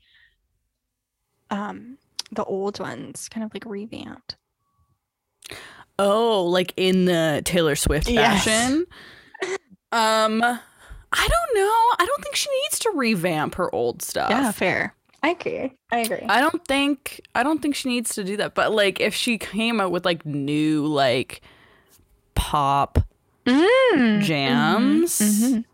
um 1.50 1.98
the 2.32 2.44
old 2.44 2.80
ones 2.80 3.28
kind 3.30 3.44
of 3.44 3.52
like 3.54 3.66
revamped? 3.66 4.36
Oh, 5.98 6.44
like 6.46 6.74
in 6.76 7.06
the 7.06 7.42
Taylor 7.46 7.76
Swift 7.76 8.10
Yes. 8.10 8.44
fashion. 8.44 8.86
um, 9.92 10.44
I 10.44 11.28
don't 11.28 11.56
know. 11.56 11.72
I 12.00 12.06
don't 12.06 12.22
think 12.24 12.36
she 12.36 12.50
needs 12.64 12.80
to 12.80 12.92
revamp 12.96 13.56
her 13.56 13.74
old 13.74 14.02
stuff. 14.02 14.30
Yeah, 14.30 14.52
fair. 14.52 14.94
I 15.24 15.30
agree. 15.30 15.72
I 15.92 15.98
agree. 16.00 16.26
I 16.28 16.42
don't 16.42 16.66
think 16.68 17.22
I 17.34 17.44
don't 17.44 17.62
think 17.62 17.76
she 17.76 17.90
needs 17.90 18.14
to 18.16 18.24
do 18.24 18.38
that. 18.38 18.56
But 18.56 18.74
like 18.74 19.00
if 19.00 19.16
she 19.16 19.38
came 19.38 19.80
out 19.80 19.92
with 19.92 20.04
like 20.04 20.26
new 20.26 20.86
like 20.86 21.42
pop 22.36 23.00
Mm, 23.46 24.22
jams, 24.24 25.20
mhm. 25.20 25.66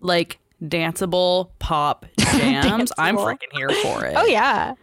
like 0.00 0.38
danceable 0.62 1.50
pop 1.58 2.06
jams, 2.18 2.92
I'm 2.98 3.16
freaking 3.16 3.52
here 3.52 3.68
for 3.70 4.04
it. 4.04 4.14
Oh 4.16 4.26
yeah. 4.26 4.74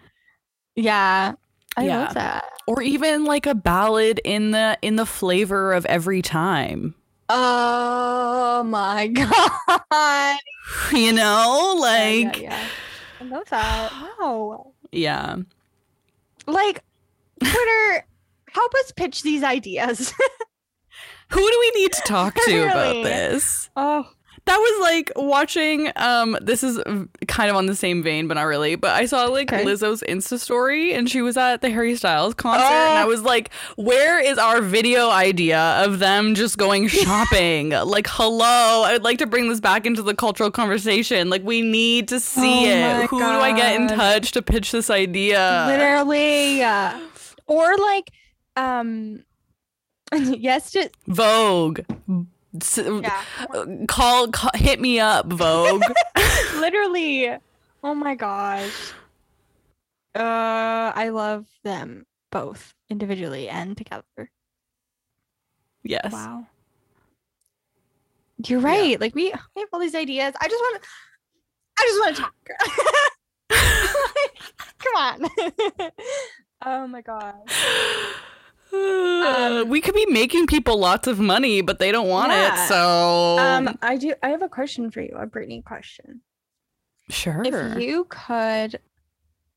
Yeah. 0.75 1.33
I 1.77 1.85
Yeah. 1.85 1.99
love 1.99 2.13
that. 2.15 2.43
Or 2.67 2.81
even 2.81 3.23
like 3.25 3.45
a 3.45 3.55
ballad 3.55 4.19
in 4.25 4.51
the 4.51 4.77
in 4.81 4.97
the 4.97 5.05
flavor 5.05 5.71
of 5.73 5.85
every 5.85 6.21
time. 6.21 6.95
Oh 7.29 8.63
my 8.63 9.07
god. 9.89 10.37
You 10.91 11.13
know? 11.13 11.77
Like 11.79 12.41
yeah, 12.41 12.51
yeah. 12.51 12.67
I 13.21 13.23
love 13.23 13.49
that. 13.49 13.91
Wow. 14.19 14.73
yeah. 14.91 15.37
Like 16.45 16.83
Twitter, 17.41 18.05
help 18.51 18.73
us 18.75 18.91
pitch 18.91 19.21
these 19.23 19.43
ideas. 19.43 20.13
Who 21.33 21.41
do 21.51 21.57
we 21.59 21.81
need 21.81 21.91
to 21.93 22.01
talk 22.01 22.35
to 22.45 22.63
about 22.63 22.93
this? 23.03 23.69
oh. 23.75 24.07
That 24.45 24.57
was 24.57 24.81
like 24.81 25.09
watching 25.15 25.89
um 25.95 26.37
this 26.41 26.65
is 26.65 26.77
kind 27.29 27.49
of 27.49 27.55
on 27.55 27.65
the 27.65 27.77
same 27.77 28.03
vein 28.03 28.27
but 28.27 28.33
not 28.33 28.43
really 28.43 28.75
but 28.75 28.91
I 28.91 29.05
saw 29.05 29.23
like 29.27 29.53
Okay. 29.53 29.63
Lizzo's 29.63 30.03
Insta 30.05 30.37
story 30.37 30.93
and 30.93 31.09
she 31.09 31.21
was 31.21 31.37
at 31.37 31.61
the 31.61 31.69
Harry 31.69 31.95
Styles 31.95 32.33
concert 32.33 32.65
and 32.65 32.97
I 32.99 33.03
Oh. 33.03 33.07
was 33.07 33.21
like 33.21 33.53
where 33.77 34.19
is 34.19 34.37
our 34.37 34.59
video 34.61 35.09
idea 35.09 35.61
of 35.85 35.99
them 35.99 36.35
just 36.35 36.57
going 36.57 36.87
shopping 36.89 37.69
like 37.69 38.05
hello 38.09 38.83
I 38.83 38.91
would 38.91 39.03
like 39.05 39.19
to 39.19 39.27
bring 39.27 39.47
this 39.47 39.61
back 39.61 39.85
into 39.85 40.01
the 40.01 40.13
cultural 40.13 40.51
conversation 40.51 41.29
like 41.29 41.43
we 41.45 41.61
need 41.61 42.09
to 42.09 42.19
see 42.19 42.65
Oh 42.69 42.99
it 43.03 43.07
who 43.09 43.19
do 43.19 43.25
I 43.25 43.53
get 43.55 43.79
in 43.79 43.87
touch 43.87 44.33
to 44.33 44.41
pitch 44.41 44.73
this 44.73 44.89
idea 44.89 45.67
Literally. 45.69 46.61
or 47.47 47.77
like 47.77 48.11
um 48.57 49.23
yes 50.37 50.71
to 50.71 50.89
Vogue 51.07 51.81
yeah. 52.75 53.23
call, 53.87 54.27
call 54.27 54.51
hit 54.55 54.79
me 54.79 54.99
up 54.99 55.25
Vogue 55.31 55.83
Literally. 56.55 57.35
Oh 57.83 57.95
my 57.95 58.15
gosh. 58.15 58.93
Uh 60.15 60.91
I 60.95 61.09
love 61.09 61.47
them 61.63 62.05
both 62.31 62.73
individually 62.89 63.49
and 63.49 63.75
together. 63.75 64.29
yes 65.83 66.13
Wow. 66.13 66.45
You're 68.47 68.59
right. 68.59 68.99
Like 68.99 69.15
we, 69.15 69.33
we 69.55 69.61
have 69.61 69.69
all 69.71 69.79
these 69.79 69.95
ideas. 69.95 70.33
I 70.39 70.47
just 70.47 70.61
want 70.61 70.81
to. 70.81 70.89
I 71.79 71.83
just 71.87 71.99
want 71.99 72.15
to 72.15 72.21
talk. 72.21 72.35
Come 74.79 74.95
on. 74.95 75.91
oh 76.65 76.87
my 76.87 77.01
god. 77.01 77.35
Uh, 78.73 79.63
we 79.67 79.79
could 79.81 79.93
be 79.95 80.05
making 80.07 80.47
people 80.47 80.77
lots 80.79 81.07
of 81.07 81.19
money, 81.19 81.61
but 81.61 81.79
they 81.79 81.91
don't 81.91 82.07
want 82.09 82.31
Yeah. 82.31 82.63
it. 82.65 82.67
So 82.67 83.37
Um, 83.39 83.77
I 83.81 83.97
do. 83.97 84.13
I 84.23 84.29
have 84.29 84.41
a 84.41 84.49
question 84.49 84.89
for 84.91 85.01
you. 85.01 85.15
A 85.17 85.27
Britney 85.27 85.63
question. 85.63 86.21
sure. 87.09 87.43
If 87.45 87.79
you 87.81 88.05
could 88.09 88.79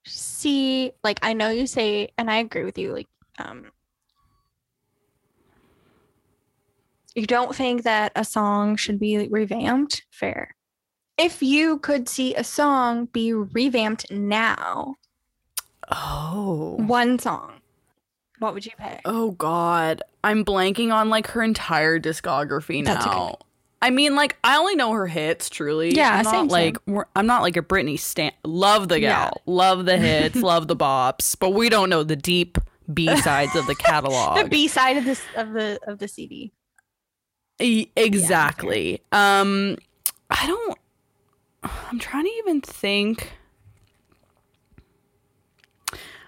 see, 0.05 0.93
like, 1.03 1.19
I 1.23 1.33
know 1.33 1.49
you 1.51 1.67
say, 1.67 2.11
and 2.19 2.31
I 2.31 2.37
agree 2.39 2.65
with 2.65 2.77
you. 2.79 2.93
Like, 2.93 3.09
um, 3.39 3.71
you 7.15 7.27
don't 7.27 7.55
think 7.55 7.83
that 7.85 8.13
a 8.15 8.25
song 8.25 8.77
should 8.77 8.99
be 8.99 9.29
revamped. 9.29 10.05
Fair. 10.11 10.55
If 11.19 11.43
you 11.43 11.79
could 11.79 12.09
see 12.09 12.35
a 12.35 12.45
song 12.45 13.07
be 13.07 13.33
revamped 13.33 14.11
now, 14.11 14.97
oh. 15.91 16.77
one 16.79 17.19
song, 17.19 17.56
what 18.39 18.55
would 18.55 18.65
you 18.67 18.73
pick? 18.79 19.01
Oh 19.05 19.33
God, 19.33 20.03
I'm 20.25 20.45
blanking 20.45 20.93
on 20.93 21.09
like 21.11 21.29
her 21.29 21.43
entire 21.43 21.99
discography 21.99 22.85
That's 22.85 23.07
okay. 23.07 23.15
now. 23.17 23.39
I 23.83 23.91
mean, 23.91 24.17
like 24.17 24.37
I 24.43 24.57
only 24.57 24.75
know 24.75 24.93
her 24.93 25.07
hits. 25.07 25.49
Truly, 25.51 25.91
Yeah, 25.95 26.11
I'm 26.17 26.25
not 26.25 26.31
same, 26.31 26.49
like 26.49 26.79
we're, 26.87 27.05
I'm 27.15 27.27
not 27.27 27.43
like 27.43 27.57
a 27.57 27.63
Britney 27.63 27.99
stan. 27.99 28.33
Love 28.45 28.89
the 28.89 29.01
Yeah. 29.01 29.25
gal, 29.31 29.43
love 29.47 29.85
the 29.85 29.97
hits, 29.99 30.37
love 30.43 30.67
the 30.69 30.77
bops, 30.77 31.37
but 31.39 31.51
we 31.51 31.69
don't 31.69 31.91
know 31.91 32.03
the 32.03 32.17
deep 32.17 32.59
B 32.93 33.15
sides 33.19 33.55
of 33.55 33.67
the 33.67 33.75
catalog. 33.79 34.43
The 34.43 34.49
B 34.49 34.67
side 34.69 34.97
of 34.97 35.05
this 35.05 35.21
of 35.37 35.53
the 35.53 35.79
of 35.87 35.99
the 35.99 36.09
CD. 36.09 36.53
E- 37.61 37.89
exactly. 37.97 39.03
um, 39.13 39.77
I 40.31 40.47
don't. 40.47 40.79
I'm 41.63 41.99
trying 41.99 42.25
to 42.25 42.31
even 42.31 42.61
think. 42.61 43.33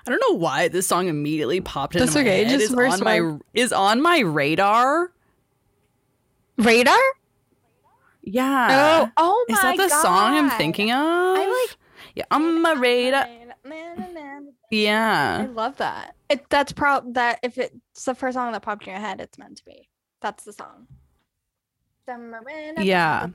I 0.08 0.10
don't 0.10 0.22
know 0.32 0.38
why 0.38 0.68
this 0.68 0.86
song 0.86 1.08
immediately 1.08 1.60
popped 1.60 1.94
into 1.94 2.06
That's 2.06 2.14
my 2.14 2.22
okay, 2.22 2.44
head. 2.44 2.58
just 2.58 2.72
is 2.72 2.74
on 2.74 3.04
my 3.04 3.20
one. 3.20 3.42
is 3.52 3.74
on 3.74 4.00
my 4.00 4.20
radar. 4.20 5.12
Radar? 6.56 6.96
Yeah. 8.22 8.68
oh, 8.70 9.12
oh 9.18 9.44
my 9.50 9.54
Is 9.54 9.60
that 9.60 9.76
the 9.76 9.88
song 9.90 10.34
I'm 10.34 10.48
thinking 10.48 10.90
of? 10.90 10.96
I 10.96 11.66
like 11.68 11.76
Yeah, 12.14 12.24
on 12.30 12.62
my 12.62 12.72
radar. 12.72 13.26
Yeah. 14.70 15.40
I 15.42 15.46
love 15.46 15.76
that. 15.76 16.14
It 16.30 16.48
that's 16.48 16.72
prob 16.72 17.12
that 17.12 17.38
if 17.42 17.58
it's 17.58 18.04
the 18.06 18.14
first 18.14 18.34
song 18.34 18.52
that 18.52 18.62
popped 18.62 18.86
in 18.86 18.92
your 18.94 19.00
head, 19.00 19.20
it's 19.20 19.36
meant 19.36 19.58
to 19.58 19.64
be. 19.66 19.90
That's 20.22 20.44
the 20.44 20.54
song. 20.54 20.86
Yeah. 22.86 23.26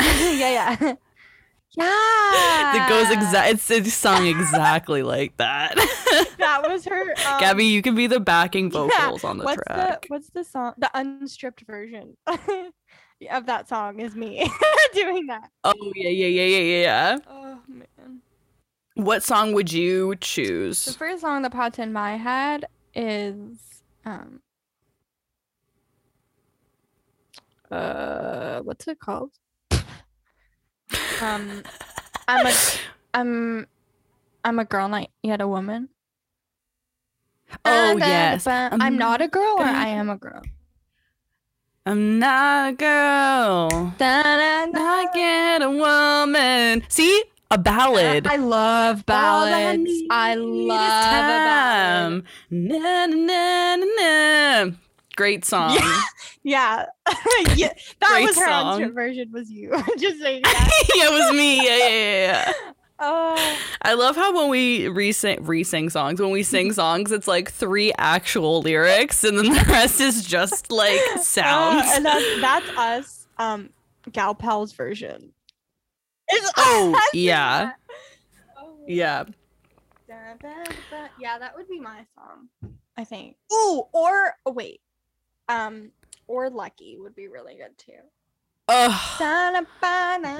yeah, 0.02 0.76
yeah. 0.80 0.94
Yeah. 1.76 2.84
It 2.84 2.88
goes 2.88 3.10
exact. 3.10 3.50
It's 3.50 3.70
it's 3.70 3.94
sung 3.94 4.26
exactly 4.26 5.02
like 5.02 5.36
that. 5.38 5.74
That 6.38 6.68
was 6.68 6.84
her. 6.84 7.14
Um, 7.26 7.40
Gabby, 7.40 7.64
you 7.64 7.82
can 7.82 7.94
be 7.94 8.06
the 8.06 8.20
backing 8.20 8.66
yeah, 8.66 8.86
vocals 8.86 9.24
on 9.24 9.38
the 9.38 9.44
what's 9.44 9.62
track. 9.66 10.02
the 10.02 10.08
what's 10.08 10.30
the 10.30 10.44
song? 10.44 10.74
The 10.78 10.90
unstripped 10.94 11.62
version 11.62 12.16
of 12.26 13.46
that 13.46 13.68
song 13.68 13.98
is 13.98 14.14
me 14.14 14.48
doing 14.94 15.26
that. 15.26 15.50
Oh 15.64 15.72
yeah, 15.96 16.10
yeah, 16.10 16.26
yeah, 16.26 16.44
yeah, 16.44 16.58
yeah, 16.58 16.82
yeah. 16.82 17.18
Oh 17.28 17.58
man. 17.66 18.20
What 18.94 19.22
song 19.22 19.54
would 19.54 19.72
you 19.72 20.14
choose? 20.20 20.84
The 20.84 20.92
first 20.92 21.22
song 21.22 21.42
that 21.42 21.52
popped 21.52 21.78
in 21.78 21.92
my 21.92 22.16
head 22.16 22.66
is 22.94 23.82
um 24.04 24.40
uh 27.70 28.60
what's 28.60 28.86
it 28.86 29.00
called? 29.00 29.32
Um 31.20 31.62
I'm 32.28 32.46
a 32.46 32.52
I'm 33.14 33.66
I'm 34.44 34.58
a 34.58 34.64
girl 34.64 34.88
not 34.88 35.08
yet 35.22 35.40
a 35.40 35.48
woman. 35.48 35.88
Oh 37.64 37.96
yes. 37.98 38.46
I'm 38.46 38.80
I'm 38.80 38.96
not 38.96 39.20
a 39.22 39.28
girl 39.28 39.56
or 39.58 39.64
I 39.64 39.88
am 39.88 40.10
a 40.10 40.16
girl. 40.16 40.42
I'm 41.86 42.18
not 42.18 42.70
a 42.70 42.72
girl. 42.72 43.94
Da, 43.98 44.22
da, 44.22 44.66
da. 44.66 44.66
Not 44.72 45.14
yet 45.14 45.62
a 45.62 45.70
woman. 45.70 46.82
See? 46.88 47.24
A 47.50 47.58
ballad. 47.58 48.26
I 48.26 48.36
love 48.36 49.04
All 49.06 49.44
I 49.44 49.76
ballads. 49.76 49.92
I 50.10 50.34
love 50.34 51.24
a 51.28 51.38
ballad. 51.44 52.24
Na, 52.50 53.06
na, 53.06 53.76
na, 53.76 53.76
na, 53.76 54.64
na. 54.64 54.74
Great 55.16 55.44
song. 55.44 55.78
Yeah. 56.42 56.86
yeah. 57.54 57.72
That 58.00 58.08
Great 58.08 58.26
was 58.26 58.38
her 58.38 58.46
song. 58.46 58.68
unstripped 58.74 58.94
version 58.94 59.32
was 59.32 59.50
you. 59.50 59.70
Just 59.98 60.20
saying 60.20 60.42
that. 60.42 60.84
yeah, 60.94 61.08
it 61.08 61.12
was 61.12 61.32
me. 61.36 61.56
Yeah, 61.64 61.76
yeah, 61.76 61.88
yeah, 61.88 62.26
yeah. 62.46 62.52
Oh. 63.00 63.56
I 63.82 63.94
love 63.94 64.14
how 64.16 64.34
when 64.34 64.48
we 64.48 64.86
re-sing, 64.88 65.44
re-sing 65.44 65.90
songs, 65.90 66.20
when 66.20 66.30
we 66.30 66.42
sing 66.44 66.72
songs, 66.72 67.10
it's 67.10 67.26
like 67.26 67.50
three 67.50 67.92
actual 67.98 68.60
lyrics, 68.62 69.24
and 69.24 69.36
then 69.36 69.46
the 69.46 69.64
rest 69.68 70.00
is 70.00 70.24
just 70.24 70.70
like 70.70 71.00
sounds. 71.20 71.86
Uh, 71.86 71.92
and 71.96 72.06
that's 72.06 72.40
that's 72.40 72.78
us, 72.78 73.26
um, 73.38 73.70
Gal 74.12 74.34
Pal's 74.34 74.72
version. 74.72 75.32
It's 76.28 76.52
Oh, 76.56 76.94
us 76.96 77.02
yeah. 77.12 77.72
Oh, 78.56 78.76
yeah. 78.86 79.24
Yeah, 80.08 81.38
that 81.38 81.56
would 81.56 81.68
be 81.68 81.80
my 81.80 82.06
song. 82.14 82.48
I 82.96 83.04
think. 83.04 83.36
Ooh, 83.52 83.82
or 83.92 84.34
oh, 84.46 84.52
wait, 84.52 84.80
um, 85.48 85.90
or 86.26 86.50
Lucky 86.50 86.96
would 86.98 87.14
be 87.14 87.28
really 87.28 87.54
good 87.56 87.76
too. 87.78 87.92
Ugh. 88.68 89.00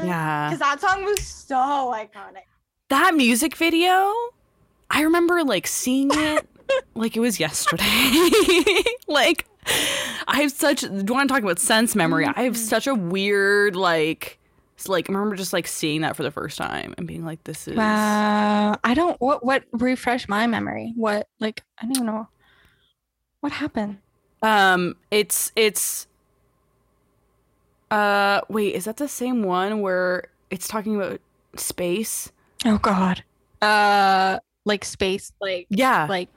Yeah. 0.07 0.49
Because 0.49 0.61
that 0.61 0.81
song 0.81 1.05
was 1.05 1.21
so 1.23 1.57
iconic. 1.57 2.45
That 2.89 3.15
music 3.15 3.57
video, 3.57 4.13
I 4.91 5.03
remember 5.03 5.43
like 5.45 5.67
seeing 5.67 6.11
it 6.13 6.47
like 6.95 7.17
it 7.17 7.21
was 7.21 7.39
yesterday. 7.39 7.85
like, 9.09 9.47
I 10.27 10.41
have 10.43 10.53
such. 10.53 10.81
Do 10.83 10.89
you 11.07 11.15
want 11.15 11.29
to 11.29 11.35
talk 11.35 11.43
about 11.43 11.59
sense 11.59 11.95
memory? 11.95 12.25
I 12.27 12.43
have 12.45 12.55
Mhm. 12.55 12.57
such 12.57 12.87
a 12.87 12.95
weird 12.95 13.77
like. 13.77 14.39
Like 14.87 15.09
I 15.09 15.13
remember 15.15 15.37
just 15.37 15.53
like 15.55 15.67
seeing 15.67 16.03
that 16.03 16.15
for 16.15 16.23
the 16.25 16.31
first 16.31 16.59
time 16.59 16.95
and 16.99 17.07
being 17.07 17.25
like, 17.25 17.43
"This 17.45 17.67
is." 17.69 17.77
Wow. 17.77 18.77
I 18.85 18.93
don't. 18.93 19.19
What? 19.21 19.45
What? 19.45 19.65
Refresh 19.73 20.29
my 20.29 20.47
memory. 20.47 20.93
What? 20.97 21.27
Like 21.41 21.63
I 21.79 21.83
don't 21.87 21.97
even 21.97 22.07
know. 22.07 22.29
What 23.41 23.53
happened? 23.53 23.99
Um, 24.45 24.97
it's 25.11 25.51
it's. 25.57 26.07
Uh, 27.91 28.41
wait, 28.49 28.75
is 28.75 28.85
that 28.85 28.99
the 28.99 29.09
same 29.09 29.43
one 29.43 29.81
where 29.81 30.25
it's 30.51 30.69
talking 30.69 30.97
about 30.97 31.21
space? 31.57 32.31
Oh 32.67 32.79
God. 32.79 33.25
Uh, 33.63 34.39
like 34.65 34.85
space. 34.85 35.33
Like 35.41 35.67
Yeah, 35.71 36.07
like. 36.09 36.29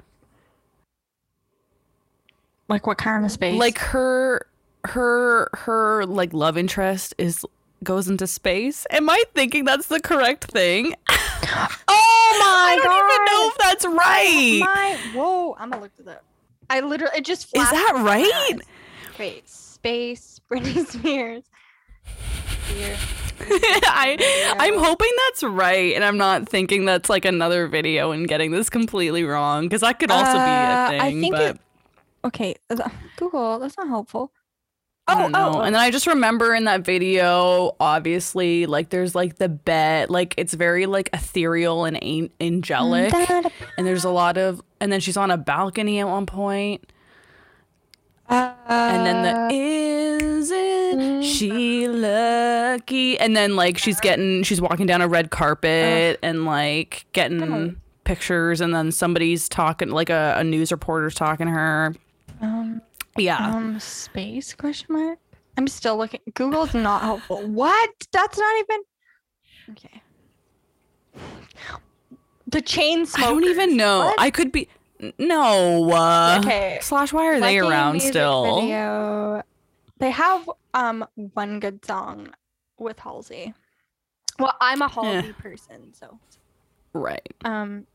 Like 2.70 2.86
what 2.88 2.98
kind 2.98 3.24
of 3.26 3.32
space? 3.32 3.58
like 3.58 3.78
her, 3.78 4.46
her, 4.86 5.50
her 5.54 6.06
like 6.06 6.34
love 6.34 6.58
interest 6.58 7.14
is 7.18 7.46
goes 7.84 8.08
into 8.10 8.28
space. 8.28 8.86
Am 8.92 9.10
I 9.10 9.24
thinking 9.34 9.64
that's 9.66 9.88
the 9.88 10.00
correct 10.00 10.46
thing? 10.46 10.94
Oh 11.90 12.38
my 12.40 12.74
I 12.74 12.76
don't 12.76 12.86
god. 12.86 13.06
even 13.06 13.26
know 13.26 13.50
if 13.50 13.58
that's 13.58 13.86
right. 13.86 14.60
My 14.60 14.98
whoa, 15.14 15.56
I'm 15.58 15.70
gonna 15.70 15.82
look 15.84 15.96
this 15.98 16.08
up. 16.08 16.24
I 16.70 16.82
literally 16.82 17.18
it 17.18 17.26
just 17.26 17.56
Is 17.56 17.70
that 17.70 17.94
right? 17.98 18.60
Wait, 19.20 19.48
space, 19.50 20.40
Britney 20.52 20.86
Spears. 20.86 21.44
I 23.40 24.56
I'm 24.60 24.78
hoping 24.78 25.12
that's 25.28 25.44
right, 25.44 25.96
and 25.96 26.04
I'm 26.04 26.18
not 26.18 26.50
thinking 26.50 26.86
that's 26.86 27.10
like 27.10 27.24
another 27.26 27.68
video 27.68 28.12
and 28.12 28.28
getting 28.28 28.52
this 28.52 28.70
completely 28.70 29.24
wrong 29.24 29.64
because 29.66 29.82
that 29.82 30.00
could 30.00 30.12
also 30.12 30.38
Uh, 30.38 30.46
be 30.46 30.50
a 30.50 30.88
thing. 30.90 31.02
I 31.02 31.12
think 31.22 31.34
but 31.36 31.42
it- 31.56 31.62
Okay, 32.26 32.56
uh, 32.70 32.90
Google. 33.16 33.60
That's 33.60 33.78
not 33.78 33.88
helpful. 33.88 34.32
Oh, 35.10 35.32
oh, 35.34 35.62
And 35.62 35.74
then 35.74 35.82
I 35.82 35.90
just 35.90 36.06
remember 36.06 36.54
in 36.54 36.66
that 36.66 36.82
video, 36.82 37.76
obviously, 37.80 38.66
like 38.66 38.90
there's 38.90 39.16
like 39.16 39.38
the 39.38 39.48
bed, 39.48 40.10
like 40.10 40.34
it's 40.38 40.54
very 40.54 40.86
like 40.86 41.10
ethereal 41.14 41.86
and 41.86 42.02
an- 42.04 42.30
angelic, 42.42 43.14
and 43.14 43.88
there's 43.88 44.04
a 44.04 44.10
lot 44.10 44.38
of, 44.38 44.62
and 44.82 44.92
then 44.92 45.00
she's 45.00 45.16
on 45.16 45.32
a 45.32 45.38
balcony 45.38 46.00
at 46.02 46.08
one 46.08 46.26
point, 46.26 46.92
Uh, 48.30 48.52
and 48.68 49.06
then 49.06 49.24
the 49.24 49.56
isn't 49.56 51.22
she 51.24 51.88
lucky, 51.88 53.18
and 53.20 53.36
then 53.36 53.56
like 53.56 53.78
she's 53.78 54.00
getting, 54.02 54.44
she's 54.44 54.60
walking 54.60 54.86
down 54.86 55.02
a 55.02 55.08
red 55.08 55.30
carpet 55.32 56.20
and 56.22 56.44
like 56.46 57.06
getting 57.14 57.80
pictures, 58.04 58.60
and 58.60 58.74
then 58.76 58.92
somebody's 58.92 59.48
talking, 59.48 59.90
like 59.90 60.10
a, 60.10 60.36
a 60.38 60.44
news 60.44 60.72
reporter's 60.72 61.16
talking 61.16 61.46
to 61.48 61.54
her. 61.54 61.96
um, 62.42 62.82
Yeah. 63.18 63.38
um, 63.54 63.80
space 63.80 64.54
question 64.54 64.88
mark. 64.94 65.20
I'm 65.58 65.68
still 65.68 65.98
looking. 65.98 66.22
Google's 66.34 66.74
not 66.74 67.02
helpful. 67.02 67.42
What? 67.48 67.90
That's 68.12 68.38
not 68.38 68.60
even. 68.60 68.82
Okay. 69.72 70.02
The 72.48 72.62
chain 72.62 73.06
I 73.16 73.22
don't 73.22 73.44
even 73.44 73.76
know. 73.76 74.14
I 74.18 74.32
could 74.32 74.52
be. 74.52 74.70
No. 75.20 75.92
Uh, 75.92 76.40
Okay. 76.42 76.80
Slash, 76.82 77.12
why 77.12 77.26
are 77.28 77.40
they 77.40 77.60
around 77.60 78.02
still? 78.02 78.62
Video. 78.62 79.44
They 80.00 80.12
have 80.12 80.50
um 80.74 81.06
one 81.34 81.60
good 81.60 81.84
song 81.86 82.30
with 82.80 83.00
Halsey. 83.00 83.54
Well, 84.40 84.56
I'm 84.62 84.82
a 84.82 84.88
Halsey 84.88 85.34
person, 85.34 85.94
so 85.94 86.20
Right. 86.94 87.34
um 87.44 87.88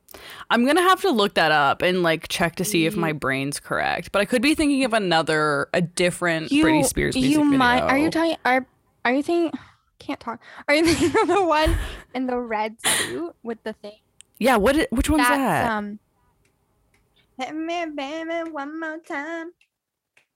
I'm 0.50 0.66
gonna 0.66 0.82
have 0.82 1.00
to 1.02 1.10
look 1.10 1.34
that 1.34 1.52
up 1.52 1.82
and 1.82 2.02
like 2.02 2.28
check 2.28 2.56
to 2.56 2.64
see 2.64 2.86
if 2.86 2.96
my 2.96 3.12
brain's 3.12 3.60
correct. 3.60 4.12
But 4.12 4.20
I 4.20 4.24
could 4.24 4.42
be 4.42 4.54
thinking 4.54 4.84
of 4.84 4.92
another, 4.92 5.68
a 5.72 5.80
different 5.80 6.52
you 6.52 6.64
Britney 6.64 6.84
Spears 6.84 7.14
music 7.14 7.30
you 7.32 7.38
video. 7.38 7.58
might 7.58 7.80
are 7.80 7.98
you 7.98 8.10
talking 8.10 8.36
are 8.44 8.66
are 9.04 9.12
you 9.12 9.22
thinking 9.22 9.58
can't 9.98 10.20
talk 10.20 10.40
are 10.68 10.74
you 10.74 10.84
thinking 10.94 11.20
of 11.22 11.28
the 11.28 11.44
one 11.44 11.76
in 12.14 12.26
the 12.26 12.36
red 12.38 12.76
suit 12.84 13.34
with 13.42 13.62
the 13.64 13.72
thing 13.74 13.98
yeah. 14.38 14.56
What? 14.56 14.74
Which 14.90 15.08
one's 15.08 15.22
that's 15.22 15.36
that? 15.36 15.70
um 15.70 15.98
hit 17.38 17.54
me 17.54 17.86
baby 17.94 18.50
one 18.50 18.80
more 18.80 18.98
time 18.98 19.52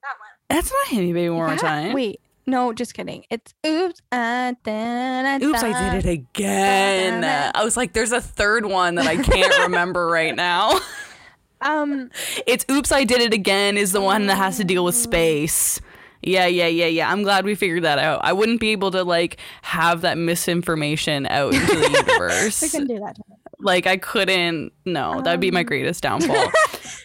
that 0.03 0.15
one 0.19 0.31
That's 0.49 0.71
not 0.71 0.89
Hit 0.89 1.01
Me 1.01 1.13
Baby 1.13 1.31
One 1.31 1.49
More 1.49 1.57
Time. 1.57 1.93
wait 1.93 2.21
no 2.47 2.73
just 2.73 2.95
kidding 2.95 3.25
it's 3.31 3.55
oops 3.67 4.01
I 4.13 4.55
did 4.65 5.43
Oops, 5.43 5.63
I 5.63 5.91
did 5.93 6.05
it 6.07 6.11
again. 6.11 7.25
I 7.55 7.65
was 7.65 7.77
like, 7.77 7.93
there's 7.93 8.13
a 8.13 8.21
third 8.21 8.65
one 8.67 8.95
that 8.97 9.07
I 9.07 9.17
can't 9.17 9.59
remember 9.65 10.07
right 10.07 10.35
now. 10.35 10.79
um 11.61 12.11
It's 12.47 12.65
Oops, 12.71 12.91
I 12.93 13.05
Did 13.05 13.21
It 13.21 13.33
Again 13.35 13.77
is 13.77 13.93
the 13.93 14.01
one 14.01 14.27
that 14.27 14.37
has 14.37 14.57
to 14.59 14.65
deal 14.65 14.85
with 14.85 14.95
space. 14.95 15.81
Yeah, 16.23 16.47
yeah, 16.47 16.67
yeah, 16.67 16.87
yeah. 16.87 17.11
I'm 17.11 17.23
glad 17.23 17.45
we 17.45 17.55
figured 17.55 17.85
that 17.85 17.99
out. 17.99 18.21
I 18.25 18.33
wouldn't 18.33 18.61
be 18.61 18.71
able 18.73 18.91
to 18.93 19.03
like 19.05 19.37
have 19.63 20.01
that 20.03 20.17
misinformation 20.19 21.27
out 21.27 21.55
into 21.55 21.67
the 21.67 22.05
universe. 22.09 22.63
we 22.63 22.69
can 22.69 22.87
do 22.87 22.99
that 23.01 23.17
like 23.61 23.87
I 23.87 23.97
couldn't. 23.97 24.73
No, 24.85 25.21
that'd 25.23 25.41
be 25.41 25.51
my 25.51 25.61
Um, 25.61 25.67
greatest 25.67 26.03
downfall. 26.03 26.51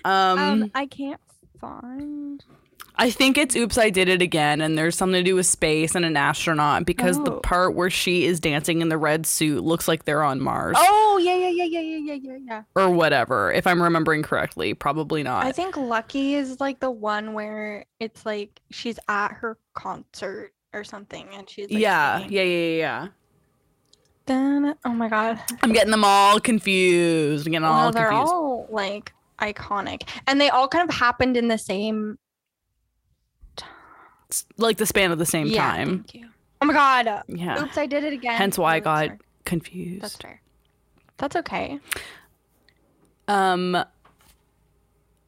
um, 0.06 0.40
um 0.40 0.72
I 0.76 0.86
can't 0.86 1.20
find 1.60 2.44
I 3.02 3.10
think 3.10 3.36
it's 3.36 3.56
Oops, 3.56 3.76
I 3.80 3.90
Did 3.90 4.10
It 4.10 4.22
Again, 4.22 4.62
and 4.62 4.78
there's 4.78 4.96
something 4.96 5.20
to 5.20 5.24
do 5.24 5.34
with 5.34 5.48
space 5.48 5.96
and 5.96 6.06
an 6.06 6.16
astronaut 6.16 6.86
because 6.86 7.18
oh. 7.18 7.24
the 7.24 7.32
part 7.32 7.74
where 7.74 7.90
she 7.90 8.26
is 8.26 8.40
dancing 8.40 8.80
in 8.80 8.90
the 8.90 8.98
red 8.98 9.26
suit 9.26 9.64
looks 9.64 9.88
like 9.88 10.06
they're 10.06 10.22
on 10.22 10.40
Mars. 10.40 10.78
Oh, 10.80 11.20
yeah, 11.20 11.36
yeah, 11.36 11.50
yeah, 11.50 11.64
yeah, 11.64 11.98
yeah, 11.98 12.14
yeah, 12.14 12.38
yeah. 12.46 12.64
Or 12.76 12.92
whatever, 12.92 13.52
if 13.52 13.66
I'm 13.66 13.82
remembering 13.82 14.22
correctly. 14.22 14.76
Probably 14.76 15.24
not. 15.24 15.44
I 15.44 15.52
think 15.52 15.78
Lucky 15.78 16.36
is 16.36 16.60
like 16.60 16.80
the 16.80 16.92
one 16.92 17.34
where 17.34 17.86
it's 18.00 18.24
like 18.24 18.62
she's 18.70 19.00
at 19.08 19.30
her 19.30 19.58
concert 19.74 20.54
or 20.72 20.84
something 20.84 21.28
and 21.34 21.50
she's 21.50 21.72
like, 21.72 21.80
yeah, 21.80 22.20
yeah, 22.20 22.28
yeah, 22.28 22.44
yeah, 22.44 22.78
yeah. 22.78 23.08
Then, 24.28 24.76
oh 24.86 24.94
my 24.94 25.10
god. 25.10 25.40
I'm 25.64 25.74
getting 25.74 25.90
them 25.90 26.04
all 26.04 26.40
confused. 26.40 27.48
I'm 27.48 27.52
getting 27.52 27.68
well, 27.68 27.74
all 27.74 27.92
they're 27.92 28.10
confused. 28.10 28.32
all 28.32 28.68
like 28.70 29.12
iconic 29.40 30.08
and 30.28 30.40
they 30.40 30.50
all 30.50 30.68
kind 30.68 30.88
of 30.88 30.96
happened 30.96 31.36
in 31.36 31.48
the 31.48 31.58
same 31.58 32.20
like 34.58 34.78
the 34.78 34.86
span 34.86 35.12
of 35.12 35.20
the 35.20 35.26
same 35.26 35.48
yeah, 35.48 35.72
time. 35.72 35.88
Thank 35.90 36.16
you. 36.16 36.28
Oh 36.62 36.66
my 36.66 36.74
god. 36.74 37.24
Yeah. 37.28 37.62
Oops, 37.62 37.78
I 37.78 37.86
did 37.86 38.04
it 38.04 38.14
again. 38.14 38.34
Hence 38.38 38.58
why 38.58 38.76
I 38.76 38.78
Oh, 38.78 38.82
got 38.82 39.06
sorry. 39.08 39.20
confused. 39.46 40.02
That's 40.04 40.16
fair. 40.18 40.42
That's 41.18 41.36
okay. 41.38 41.80
Um, 43.28 43.84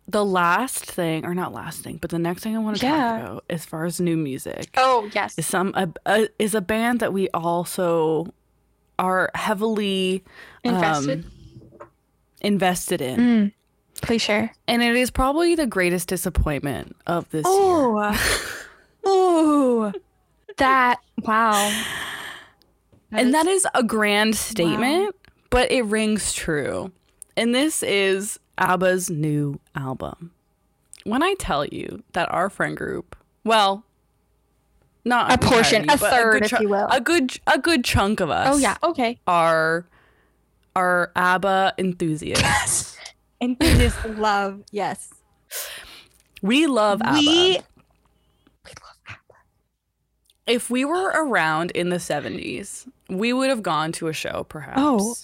the 0.07 0.25
last 0.25 0.85
thing, 0.85 1.25
or 1.25 1.33
not 1.33 1.53
last 1.53 1.81
thing, 1.83 1.97
but 2.01 2.09
the 2.09 2.19
next 2.19 2.43
thing 2.43 2.55
I 2.55 2.59
want 2.59 2.77
to 2.77 2.85
Yeah. 2.85 2.91
talk 2.97 3.21
about, 3.21 3.45
as 3.49 3.65
far 3.65 3.85
as 3.85 3.99
new 4.01 4.17
music, 4.17 4.69
Oh 4.77 5.09
yes. 5.13 5.37
is 5.37 5.45
some 5.47 5.71
a, 5.75 5.89
a, 6.05 6.27
is 6.39 6.53
a 6.53 6.61
band 6.61 6.99
that 6.99 7.13
we 7.13 7.29
also 7.29 8.33
are 8.99 9.31
heavily 9.33 10.23
Invested. 10.63 11.25
um, 11.25 11.87
invested 12.41 13.01
in, 13.01 13.19
Mm. 13.19 13.53
Please 14.01 14.21
share. 14.21 14.53
and 14.67 14.83
it 14.83 14.95
is 14.95 15.09
probably 15.09 15.55
the 15.55 15.65
greatest 15.65 16.09
disappointment 16.09 16.95
of 17.07 17.29
this 17.29 17.45
year. 17.47 18.13
Oh. 19.05 19.91
oh. 19.93 19.99
That 20.57 20.99
wow. 21.17 21.83
and 23.11 23.33
that 23.33 23.47
is 23.47 23.67
a 23.73 23.83
grand 23.83 24.35
statement, 24.35 25.15
but 25.49 25.71
it 25.71 25.83
rings 25.83 26.33
true. 26.33 26.91
And 27.35 27.55
this 27.55 27.81
is 27.81 28.39
ABBA's 28.57 29.09
new 29.09 29.59
album. 29.75 30.31
When 31.05 31.23
I 31.23 31.33
tell 31.39 31.65
you 31.65 32.03
that 32.13 32.31
our 32.31 32.49
friend 32.49 32.77
group, 32.77 33.15
well, 33.43 33.83
not 35.05 35.33
A 35.33 35.37
portion, 35.37 35.89
a 35.89 35.97
third, 35.97 36.43
good 36.43 36.53
if 36.53 36.59
you 36.59 36.69
will. 36.69 36.87
a 36.89 37.01
good 37.01 37.37
a 37.47 37.59
good 37.59 37.83
chunk 37.83 38.19
of 38.19 38.29
us. 38.29 38.55
Oh 38.55 38.57
yeah. 38.57 38.77
Okay. 38.83 39.19
are 39.27 39.85
are 40.75 41.11
ABBA 41.15 41.75
enthusiasts. 41.77 42.97
And 43.41 43.57
we 43.59 43.89
love 44.15 44.63
yes. 44.71 45.13
we 46.41 46.67
love 46.67 47.01
ABBA. 47.01 47.19
We 47.19 47.27
we 47.27 47.27
love 47.27 47.57
ABBA. 47.57 47.72
If 50.47 50.69
we 50.69 50.83
were 50.85 51.09
around 51.09 51.71
in 51.71 51.89
the 51.89 51.97
70s, 51.97 52.87
we 53.09 53.33
would 53.33 53.49
have 53.49 53.63
gone 53.63 53.91
to 53.93 54.07
a 54.07 54.13
show 54.13 54.45
perhaps. 54.49 54.79
Oh. 54.81 55.15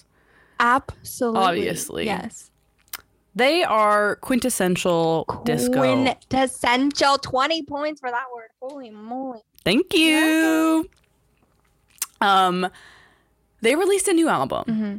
Absolutely. 0.58 1.40
Obviously. 1.40 2.04
Yes. 2.04 2.50
They 3.34 3.62
are 3.64 4.16
quintessential 4.16 5.24
disco. 5.44 5.72
Quintessential 5.80 7.16
20 7.16 7.62
points 7.62 8.00
for 8.00 8.10
that 8.10 8.24
word. 8.34 8.48
Holy 8.60 8.90
moly. 8.90 9.40
Thank 9.64 9.94
you. 9.94 10.88
Um 12.20 12.68
they 13.62 13.74
released 13.76 14.08
a 14.08 14.12
new 14.12 14.28
album. 14.28 14.64
Mm-hmm. 14.66 14.96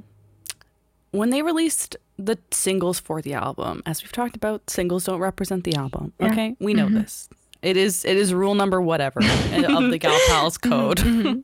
When 1.17 1.29
they 1.29 1.41
released 1.41 1.95
the 2.17 2.37
singles 2.51 2.99
for 2.99 3.21
the 3.21 3.33
album, 3.33 3.81
as 3.85 4.01
we've 4.01 4.11
talked 4.11 4.35
about, 4.35 4.69
singles 4.69 5.03
don't 5.05 5.19
represent 5.19 5.63
the 5.63 5.75
album. 5.75 6.13
Yeah. 6.19 6.31
Okay? 6.31 6.55
We 6.59 6.73
know 6.73 6.87
Mhm. 6.87 7.01
this. 7.01 7.29
It 7.61 7.77
is 7.77 8.03
it 8.05 8.17
is 8.17 8.33
rule 8.33 8.55
number 8.55 8.81
whatever 8.81 9.19
of 9.21 9.91
the 9.91 9.97
Gal 9.99 10.17
Pals 10.27 10.57
code. 10.69 10.97
Mhm. 10.97 11.43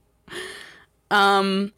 um 1.12 1.72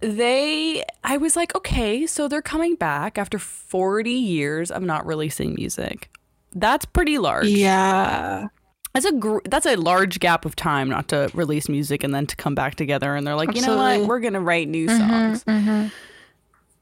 they 0.00 0.84
i 1.02 1.16
was 1.16 1.34
like 1.34 1.54
okay 1.56 2.06
so 2.06 2.28
they're 2.28 2.42
coming 2.42 2.76
back 2.76 3.18
after 3.18 3.38
40 3.38 4.10
years 4.12 4.70
of 4.70 4.82
not 4.82 5.04
releasing 5.06 5.54
music 5.54 6.08
that's 6.54 6.84
pretty 6.84 7.18
large 7.18 7.46
Yeah. 7.48 8.46
that's 8.94 9.04
a 9.06 9.12
gr- 9.12 9.40
that's 9.46 9.66
a 9.66 9.74
large 9.76 10.20
gap 10.20 10.44
of 10.44 10.54
time 10.54 10.88
not 10.88 11.08
to 11.08 11.30
release 11.34 11.68
music 11.68 12.04
and 12.04 12.14
then 12.14 12.26
to 12.26 12.36
come 12.36 12.54
back 12.54 12.76
together 12.76 13.16
and 13.16 13.26
they're 13.26 13.34
like 13.34 13.54
you 13.56 13.62
know 13.62 13.76
what 13.76 14.06
we're 14.06 14.20
gonna 14.20 14.40
write 14.40 14.68
new 14.68 14.86
Mhm, 14.86 14.98
songs 15.08 15.44
mhm. 15.44 15.90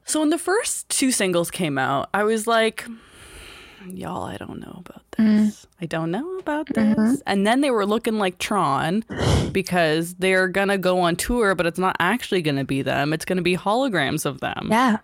so 0.05 0.19
when 0.19 0.29
the 0.29 0.37
first 0.37 0.87
two 0.89 1.11
singles 1.11 1.49
came 1.49 1.77
out 1.79 2.09
i 2.13 2.23
was 2.23 2.45
like 2.45 2.85
y'all 3.85 4.23
i 4.23 4.35
don't 4.37 4.59
know 4.59 4.81
about 4.85 5.03
this 5.17 5.67
i 5.81 5.85
don't 5.85 6.09
know 6.11 6.37
about 6.39 6.67
this 6.73 7.21
and 7.25 7.45
then 7.45 7.61
they 7.61 7.69
were 7.71 7.85
looking 7.85 8.17
like 8.17 8.37
tron 8.39 9.03
because 9.51 10.15
they're 10.15 10.47
gonna 10.47 10.77
go 10.77 10.99
on 10.99 11.15
tour 11.15 11.53
but 11.55 11.65
it's 11.65 11.79
not 11.79 11.95
actually 11.99 12.41
gonna 12.41 12.65
be 12.65 12.81
them 12.81 13.13
it's 13.13 13.23
gonna 13.25 13.41
be 13.41 13.55
holograms 13.55 14.25
of 14.25 14.39
them 14.39 14.67
Yeah. 14.71 14.97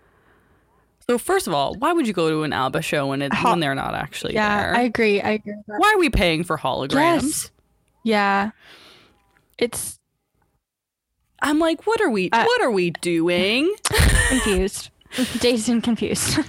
so 1.08 1.18
first 1.18 1.46
of 1.46 1.54
all 1.54 1.74
why 1.78 1.92
would 1.92 2.06
you 2.06 2.12
go 2.12 2.28
to 2.30 2.42
an 2.42 2.52
ABBA 2.52 2.82
show 2.82 3.06
when 3.06 3.22
it's 3.22 3.42
when 3.44 3.60
they're 3.60 3.74
not 3.74 3.94
actually 3.94 4.34
Yeah. 4.34 4.60
there 4.62 4.74
I 4.76 4.80
agree. 4.82 5.20
I 5.20 5.30
agree. 5.30 5.54
why 5.66 5.92
are 5.94 5.98
we 5.98 6.10
paying 6.10 6.42
for 6.44 6.58
holograms 6.58 6.92
Yes. 6.92 7.50
Yeah. 8.02 8.50
It's 9.58 9.98
i'm 11.42 11.58
like 11.58 11.86
what 11.86 12.00
are 12.00 12.10
we 12.10 12.28
Uh, 12.30 12.44
what 12.44 12.60
are 12.62 12.70
we 12.70 12.90
doing 12.90 13.72
confused. 14.28 14.90
Jason 15.40 15.80
confused. 15.80 16.38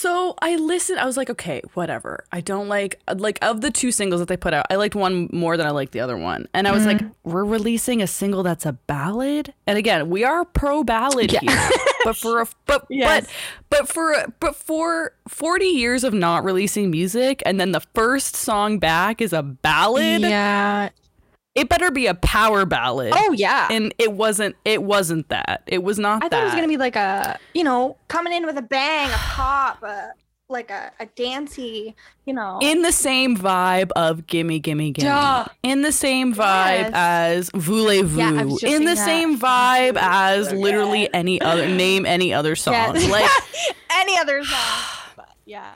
So 0.00 0.34
I 0.40 0.54
listened. 0.54 1.00
I 1.00 1.06
was 1.06 1.16
like, 1.16 1.28
okay, 1.28 1.60
whatever. 1.74 2.24
I 2.30 2.40
don't 2.40 2.68
like 2.68 3.00
like 3.16 3.36
of 3.42 3.62
the 3.62 3.70
two 3.72 3.90
singles 3.90 4.20
that 4.20 4.28
they 4.28 4.36
put 4.36 4.54
out. 4.54 4.66
I 4.70 4.76
liked 4.76 4.94
one 4.94 5.28
more 5.32 5.56
than 5.56 5.66
I 5.66 5.70
liked 5.70 5.90
the 5.90 5.98
other 5.98 6.16
one. 6.16 6.46
And 6.54 6.68
I 6.68 6.72
was 6.72 6.86
like, 6.86 6.98
Mm-hmm. 6.98 7.30
we're 7.30 7.44
releasing 7.44 8.00
a 8.00 8.06
single 8.06 8.44
that's 8.44 8.64
a 8.64 8.74
ballad. 8.74 9.52
And 9.66 9.76
again, 9.76 10.08
we 10.08 10.22
are 10.22 10.44
pro 10.44 10.84
ballad 10.84 11.32
Yeah. 11.32 11.40
here. 11.40 11.70
but 12.04 12.16
for 12.16 12.42
a 12.42 12.46
but 12.66 12.86
Yes. 12.90 13.26
but 13.26 13.78
but 13.80 13.88
for 13.88 14.14
but 14.38 14.54
for 14.54 15.14
forty 15.26 15.66
years 15.66 16.04
of 16.04 16.14
not 16.14 16.44
releasing 16.44 16.92
music, 16.92 17.42
and 17.44 17.58
then 17.58 17.72
the 17.72 17.82
first 17.94 18.36
song 18.36 18.78
back 18.78 19.20
is 19.20 19.32
a 19.32 19.42
ballad. 19.42 20.20
yeah. 20.20 20.90
It 21.58 21.68
better 21.68 21.90
be 21.90 22.06
a 22.06 22.14
power 22.14 22.64
ballad. 22.64 23.12
Oh 23.14 23.32
yeah. 23.32 23.68
And 23.70 23.92
it 23.98 24.12
wasn't. 24.12 24.56
It 24.64 24.82
wasn't 24.82 25.28
that. 25.28 25.62
It 25.66 25.82
was 25.82 25.98
not 25.98 26.22
I 26.24 26.28
that. 26.28 26.30
thought 26.30 26.42
it 26.42 26.44
was 26.44 26.54
gonna 26.54 26.68
be 26.68 26.76
like 26.76 26.96
a, 26.96 27.38
you 27.54 27.64
know, 27.64 27.96
coming 28.08 28.32
in 28.32 28.46
with 28.46 28.56
a 28.56 28.62
bang, 28.62 29.08
a 29.10 29.16
pop, 29.16 29.82
a, 29.82 30.12
like 30.50 30.70
a, 30.70 30.90
a 30.98 31.04
dancey, 31.06 31.94
you 32.24 32.32
know. 32.32 32.58
in 32.62 32.80
the 32.82 32.90
same 32.92 33.36
vibe 33.36 33.90
of 33.96 34.26
gimme 34.26 34.58
gimme 34.60 34.92
gimme 34.92 35.06
Duh. 35.08 35.44
in 35.62 35.82
the 35.82 35.92
same 35.92 36.32
vibe 36.34 36.90
Yes. 36.90 36.92
as 36.94 37.50
voulez-vous 37.54 38.16
Yeah, 38.18 38.32
I 38.40 38.44
was 38.46 38.60
just 38.60 38.72
in 38.72 38.84
the 38.86 38.96
saying 38.96 39.36
same 39.36 39.38
vibe 39.38 39.98
as 40.00 40.50
literally 40.50 41.12
any 41.12 41.38
other 41.40 41.68
name 41.68 42.06
any 42.06 42.32
other 42.32 42.56
song 42.56 42.72
Yes. 42.72 43.10
like 43.10 43.30
any 43.90 44.16
other 44.16 44.42
song. 44.42 44.56
But 45.16 45.28
yeah. 45.44 45.74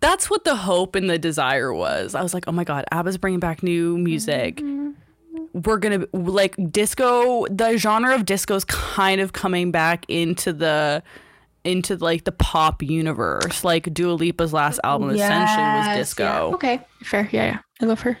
That's 0.00 0.30
what 0.30 0.44
the 0.44 0.54
hope 0.56 0.94
and 0.94 1.08
the 1.10 1.18
desire 1.18 1.72
was 1.72 2.14
i 2.14 2.22
was 2.22 2.32
like 2.34 2.44
oh 2.48 2.52
my 2.52 2.64
god 2.64 2.84
abba's 2.92 3.18
bringing 3.18 3.40
back 3.40 3.62
new 3.62 3.96
music 3.98 4.56
Mm-hmm. 4.56 5.60
we're 5.62 5.78
gonna 5.78 6.06
like 6.12 6.54
disco 6.70 7.46
the 7.48 7.76
genre 7.76 8.14
of 8.14 8.24
disco 8.24 8.54
is 8.54 8.64
kind 8.64 9.20
of 9.20 9.32
coming 9.32 9.70
back 9.70 10.04
into 10.08 10.52
the 10.52 11.02
into 11.64 11.96
like 11.96 12.24
the 12.24 12.32
pop 12.32 12.82
universe. 12.82 13.62
Like 13.64 13.92
Dua 13.92 14.12
Lipa's 14.14 14.54
last 14.54 14.80
album 14.84 15.10
essentially 15.10 15.62
was 15.62 15.96
disco. 15.98 16.22
yeah. 16.22 16.54
Okay, 16.54 16.80
fair. 17.02 17.28
Yeah, 17.30 17.44
yeah. 17.44 17.58
I 17.82 17.84
love 17.84 18.00
her. 18.02 18.18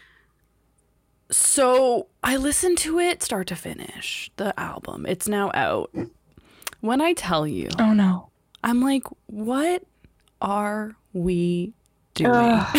So 1.30 2.08
I 2.22 2.36
listened 2.36 2.78
to 2.78 2.98
it 2.98 3.22
start 3.22 3.46
to 3.48 3.56
finish, 3.56 4.30
the 4.36 4.58
album. 4.58 5.06
It's 5.06 5.28
now 5.28 5.50
out. 5.54 5.94
When 6.80 7.00
I 7.00 7.12
tell 7.14 7.46
you, 7.46 7.68
Oh 7.78 7.92
no. 7.92 8.28
I'm 8.64 8.80
like, 8.82 9.04
what 9.26 9.82
are 10.42 10.96
we 11.12 11.72
doing? 12.14 12.60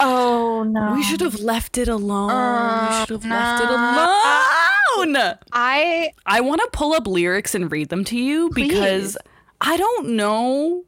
Oh 0.00 0.64
no. 0.64 0.94
We 0.94 1.02
should 1.02 1.20
have 1.20 1.40
left 1.40 1.78
it 1.78 1.88
alone. 1.88 2.30
Uh, 2.30 2.88
we 2.90 3.06
should 3.06 3.22
have 3.22 3.30
left 3.30 3.62
it 3.62 3.70
alone. 3.70 5.38
I 5.52 6.12
I 6.26 6.40
want 6.40 6.60
to 6.60 6.68
pull 6.72 6.92
up 6.92 7.06
lyrics 7.06 7.54
and 7.54 7.70
read 7.70 7.88
them 7.88 8.04
to 8.06 8.18
you 8.18 8.50
because 8.52 9.16
I 9.60 9.76
don't 9.76 10.10
know. 10.10 10.84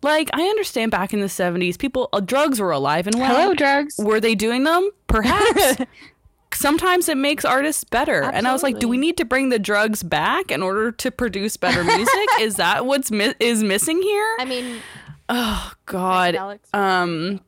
Like, 0.00 0.28
I 0.32 0.42
understand 0.42 0.92
back 0.92 1.12
in 1.12 1.18
the 1.20 1.26
70s, 1.26 1.76
people, 1.76 2.08
uh, 2.12 2.20
drugs 2.20 2.60
were 2.60 2.70
alive 2.70 3.08
and 3.08 3.18
well. 3.18 3.34
hello 3.34 3.54
drugs. 3.54 3.96
Were 3.98 4.20
they 4.20 4.36
doing 4.36 4.62
them? 4.62 4.90
Perhaps. 5.08 5.78
Sometimes 6.58 7.08
it 7.08 7.16
makes 7.16 7.44
artists 7.44 7.84
better. 7.84 8.22
And 8.22 8.48
I 8.48 8.52
was 8.52 8.62
like, 8.62 8.78
do 8.78 8.88
we 8.88 8.96
need 8.98 9.16
to 9.18 9.24
bring 9.24 9.48
the 9.48 9.58
drugs 9.58 10.02
back 10.02 10.50
in 10.50 10.62
order 10.62 10.90
to 10.92 11.10
produce 11.10 11.56
better 11.56 11.84
music? 11.84 12.28
is 12.40 12.56
that 12.56 12.84
what's 12.86 13.10
mi- 13.10 13.34
is 13.40 13.62
missing 13.62 14.02
here? 14.02 14.36
I 14.40 14.44
mean, 14.44 14.80
Oh 15.28 15.72
God. 15.86 16.34
Alex. 16.34 16.68
Um 16.74 17.40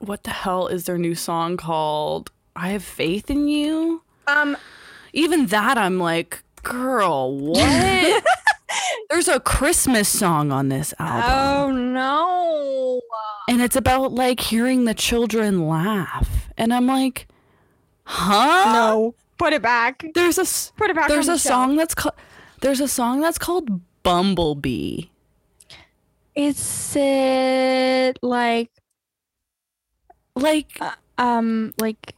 what 0.00 0.24
the 0.24 0.30
hell 0.30 0.66
is 0.66 0.84
their 0.86 0.98
new 0.98 1.14
song 1.14 1.56
called? 1.56 2.30
I 2.56 2.68
have 2.70 2.82
faith 2.82 3.30
in 3.30 3.48
you. 3.48 4.02
um, 4.26 4.56
Even 5.12 5.46
that 5.46 5.78
I'm 5.78 5.98
like, 5.98 6.42
girl, 6.62 7.36
what? 7.38 8.24
There's 9.10 9.28
a 9.28 9.40
Christmas 9.40 10.08
song 10.08 10.52
on 10.52 10.68
this 10.68 10.92
album. 10.98 11.30
oh 11.30 11.70
no. 11.70 13.00
and 13.48 13.60
it's 13.62 13.76
about 13.76 14.12
like 14.12 14.40
hearing 14.40 14.84
the 14.84 14.94
children 14.94 15.68
laugh. 15.68 16.48
And 16.56 16.72
I'm 16.72 16.86
like, 16.86 17.26
huh? 18.10 18.72
No, 18.72 19.14
put 19.38 19.52
it 19.52 19.62
back. 19.62 20.04
There's 20.14 20.38
a 20.38 20.72
Put 20.76 20.90
it 20.90 20.96
back. 20.96 21.08
there's 21.08 21.28
a 21.28 21.32
the 21.32 21.38
song 21.38 21.76
that's 21.76 21.94
called 21.94 22.14
there's 22.60 22.80
a 22.80 22.88
song 22.88 23.20
that's 23.20 23.38
called 23.38 23.80
Bumblebee. 24.02 25.04
Is 26.34 26.92
it 26.96 28.18
like 28.22 28.70
Like 30.34 30.78
um 31.18 31.72
like 31.80 32.14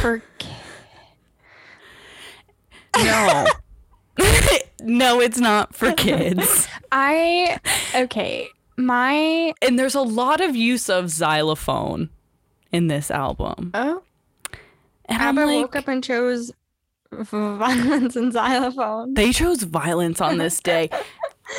for 0.00 0.22
no. 2.96 3.46
no, 4.82 5.20
it's 5.20 5.38
not 5.38 5.74
for 5.74 5.92
kids. 5.92 6.68
I 6.92 7.58
okay 7.94 8.48
my 8.76 9.54
And 9.62 9.78
there's 9.78 9.94
a 9.94 10.02
lot 10.02 10.40
of 10.40 10.54
use 10.56 10.88
of 10.88 11.10
xylophone 11.10 12.10
in 12.72 12.88
this 12.88 13.10
album. 13.10 13.70
oh 13.74 14.02
And 15.06 15.20
Abba 15.20 15.40
I'm 15.42 15.46
like 15.48 15.56
woke 15.62 15.76
up 15.76 15.88
and 15.88 16.02
chose 16.02 16.52
violence 17.12 18.16
and 18.16 18.32
xylophone. 18.32 19.14
they 19.14 19.32
chose 19.32 19.62
violence 19.62 20.20
on 20.20 20.38
this 20.38 20.60
day. 20.72 20.88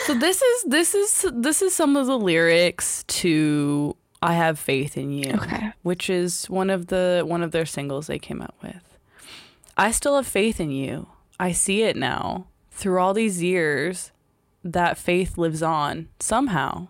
so 0.06 0.14
this 0.14 0.42
is 0.42 0.64
this 0.64 0.94
is 0.96 1.26
this 1.34 1.62
is 1.62 1.74
some 1.76 1.96
of 1.96 2.08
the 2.08 2.18
lyrics 2.18 3.04
to 3.08 3.96
I 4.22 4.34
have 4.34 4.58
faith 4.58 4.98
in 4.98 5.12
you. 5.12 5.34
Okay. 5.34 5.72
which 5.84 6.10
is 6.10 6.46
one 6.50 6.70
of 6.70 6.88
the 6.88 7.24
one 7.26 7.44
of 7.44 7.52
their 7.52 7.66
singles 7.66 8.08
they 8.08 8.20
came 8.20 8.42
out 8.42 8.56
with. 8.64 8.98
I 9.78 9.92
still 9.92 10.16
have 10.16 10.28
faith 10.28 10.60
in 10.60 10.72
you. 10.72 11.08
I 11.40 11.52
see 11.52 11.84
it 11.84 11.96
now. 11.96 12.48
Through 12.72 13.00
all 13.00 13.14
these 13.14 13.42
years, 13.44 14.12
that 14.64 14.98
faith 14.98 15.38
lives 15.38 15.62
on 15.62 16.10
somehow. 16.20 16.88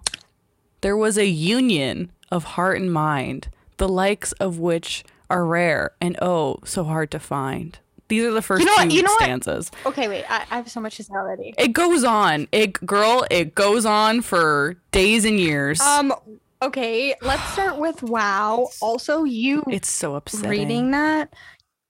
There 0.81 0.95
was 0.97 1.17
a 1.17 1.27
union 1.27 2.11
of 2.31 2.43
heart 2.43 2.79
and 2.79 2.91
mind, 2.91 3.49
the 3.77 3.89
likes 3.89 4.31
of 4.33 4.57
which 4.59 5.03
are 5.29 5.45
rare 5.45 5.91
and 6.01 6.17
oh, 6.21 6.59
so 6.65 6.83
hard 6.83 7.11
to 7.11 7.19
find. 7.19 7.79
These 8.07 8.23
are 8.23 8.31
the 8.31 8.41
first 8.41 8.63
know 8.63 8.71
what? 8.73 8.89
two 8.89 8.95
You 8.95 9.03
know 9.03 9.11
what? 9.11 9.23
stanzas. 9.23 9.71
Okay, 9.85 10.07
wait. 10.07 10.25
I, 10.29 10.45
I 10.51 10.57
have 10.57 10.69
so 10.69 10.79
much 10.79 10.97
to 10.97 11.03
say 11.03 11.13
already. 11.13 11.55
It 11.57 11.69
goes 11.69 12.03
on. 12.03 12.47
It 12.51 12.73
girl, 12.85 13.25
it 13.31 13.55
goes 13.55 13.85
on 13.85 14.21
for 14.21 14.77
days 14.91 15.25
and 15.25 15.39
years. 15.39 15.81
Um. 15.81 16.13
Okay, 16.61 17.13
let's 17.21 17.43
start 17.51 17.77
with 17.77 18.01
wow. 18.01 18.69
Also, 18.81 19.23
you 19.23 19.63
it's 19.67 19.89
so 19.89 20.15
upsetting. 20.15 20.49
reading 20.49 20.91
that, 20.91 21.33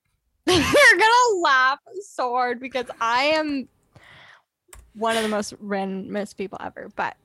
you're 0.46 0.56
gonna 0.56 1.40
laugh 1.40 1.78
so 2.02 2.32
hard 2.32 2.60
because 2.60 2.86
I 3.00 3.24
am 3.24 3.68
one 4.94 5.16
of 5.16 5.22
the 5.22 5.28
most 5.28 5.54
randomest 5.64 6.36
people 6.36 6.58
ever. 6.60 6.90
But 6.96 7.16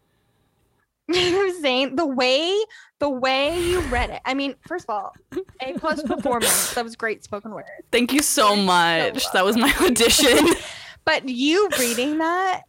you 1.32 1.62
saying 1.62 1.96
the 1.96 2.06
way 2.06 2.58
the 3.00 3.10
way 3.10 3.60
you 3.60 3.82
read 3.82 4.12
it. 4.12 4.22
I 4.26 4.34
mean, 4.34 4.56
first 4.68 4.86
of 4.88 4.96
all, 4.96 5.14
A 5.62 5.74
plus 5.74 6.04
performance. 6.08 6.74
That 6.76 6.84
was 6.84 6.96
great 6.96 7.24
spoken 7.24 7.52
word. 7.52 7.66
Thank 7.92 8.14
you 8.14 8.22
so 8.22 8.56
much. 8.56 9.26
that 9.34 9.44
was 9.44 9.58
my 9.58 9.74
audition. 9.82 10.48
But 11.04 11.28
you 11.28 11.68
reading 11.80 12.20
that, 12.20 12.62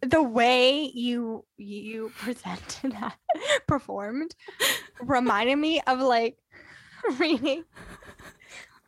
the 0.00 0.22
way 0.22 0.90
you 0.94 1.44
you 1.58 2.10
presented 2.16 2.92
that 2.92 3.16
performed 3.66 4.34
reminded 5.02 5.56
me 5.56 5.82
of 5.86 6.00
like 6.00 6.38
reading 7.18 7.64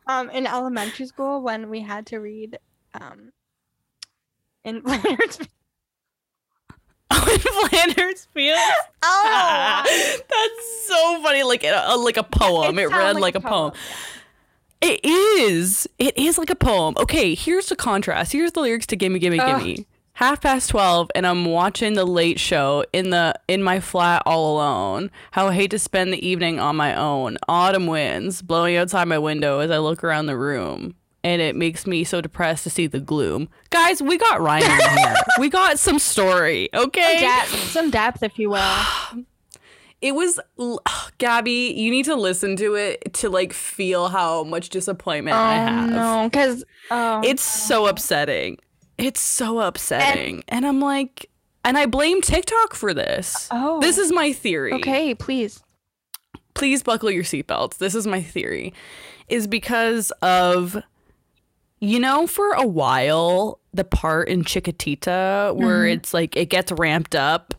um 0.07 0.31
in 0.31 0.47
elementary 0.47 1.05
school 1.05 1.43
when 1.43 1.69
we 1.69 1.81
had 1.81 2.07
to 2.07 2.17
read 2.17 2.57
um 2.99 3.31
in 4.63 4.81
Flanders. 4.81 5.37
Flanders 7.53 8.27
Fields. 8.33 8.61
Oh, 9.05 9.81
That's 10.29 10.87
so 10.87 11.21
funny. 11.21 11.43
Like 11.43 11.65
a, 11.65 11.89
uh, 11.89 11.97
like 11.97 12.15
a 12.15 12.23
poem. 12.23 12.79
It, 12.79 12.89
sounded 12.89 12.97
read 12.97 13.15
like, 13.17 13.35
a 13.35 13.41
poem. 13.41 13.73
It 14.81 15.03
is. 15.03 15.89
It 15.99 16.17
is 16.17 16.37
like 16.37 16.49
a 16.49 16.55
poem. 16.55 16.95
Okay, 16.97 17.35
here's 17.35 17.67
the 17.67 17.75
contrast. 17.75 18.31
Here's 18.31 18.53
the 18.53 18.61
lyrics 18.61 18.87
to 18.87 18.95
Gimme 18.95 19.19
Gimme 19.19 19.39
Ugh. 19.39 19.59
Gimme. 19.59 19.87
Half 20.13 20.41
past 20.41 20.69
twelve, 20.69 21.09
and 21.15 21.25
I'm 21.27 21.45
watching 21.45 21.95
the 21.95 22.05
late 22.05 22.39
show 22.39 22.85
in 22.93 23.09
the 23.09 23.33
in 23.47 23.63
my 23.63 23.79
flat 23.79 24.23
all 24.25 24.55
alone. 24.55 25.11
How 25.31 25.47
I 25.47 25.53
hate 25.53 25.71
to 25.71 25.79
spend 25.79 26.13
the 26.13 26.25
evening 26.25 26.59
on 26.59 26.75
my 26.75 26.95
own. 26.95 27.37
Autumn 27.49 27.87
winds 27.87 28.41
blowing 28.41 28.77
outside 28.77 29.05
my 29.05 29.17
window 29.17 29.59
as 29.59 29.71
I 29.71 29.79
look 29.79 30.03
around 30.03 30.27
the 30.27 30.37
room, 30.37 30.95
and 31.23 31.41
it 31.41 31.55
makes 31.55 31.87
me 31.87 32.03
so 32.03 32.21
depressed 32.21 32.63
to 32.65 32.69
see 32.69 32.87
the 32.87 32.99
gloom. 32.99 33.49
Guys, 33.69 34.01
we 34.01 34.17
got 34.17 34.41
rhyming 34.41 34.69
here. 34.69 35.15
we 35.39 35.49
got 35.49 35.79
some 35.79 35.99
story. 35.99 36.69
Okay, 36.73 37.19
Depth, 37.21 37.49
some 37.71 37.89
depth, 37.89 38.23
if 38.23 38.37
you 38.37 38.49
will. 38.49 38.73
it 40.01 40.13
was 40.15 40.39
Gabby. 41.17 41.73
You 41.77 41.91
need 41.91 42.05
to 42.05 42.15
listen 42.15 42.55
to 42.57 42.75
it 42.75 43.13
to 43.15 43.29
like 43.29 43.53
feel 43.53 44.09
how 44.09 44.43
much 44.43 44.69
disappointment 44.69 45.37
I 45.37 45.53
Oh 45.55 45.65
have. 45.65 45.89
no, 45.89 46.29
because 46.29 46.63
oh, 46.91 47.21
It's 47.23 47.43
so 47.43 47.87
upsetting. 47.87 48.57
It's 48.97 49.21
so 49.21 49.59
upsetting. 49.59 50.43
And, 50.47 50.65
I'm 50.67 50.79
like, 50.79 51.29
and 51.65 51.77
I 51.77 51.87
blame 51.87 52.21
TikTok 52.21 52.75
for 52.75 52.93
this. 52.93 53.47
Oh. 53.49 53.79
This 53.79 53.97
is 53.97 54.11
my 54.11 54.31
theory. 54.33 54.73
okay. 54.73 55.15
Please. 55.15 55.63
Please 56.53 56.83
buckle 56.83 57.09
your 57.09 57.23
seatbelts. 57.23 57.79
This 57.79 57.95
is 57.95 58.05
my 58.05 58.21
theory. 58.21 58.71
Is 59.29 59.47
because 59.47 60.11
of, 60.21 60.77
you 61.83 61.99
know, 61.99 62.25
for 62.27 62.53
a 62.53 62.65
while, 62.65 63.59
the 63.73 63.83
part 63.83 64.29
in 64.29 64.43
Chiquitita 64.43 65.53
where 65.55 65.83
Mm-hmm. 65.83 65.93
it's 65.99 66.13
like, 66.13 66.37
it 66.37 66.49
gets 66.49 66.71
ramped 66.71 67.15
up. 67.15 67.53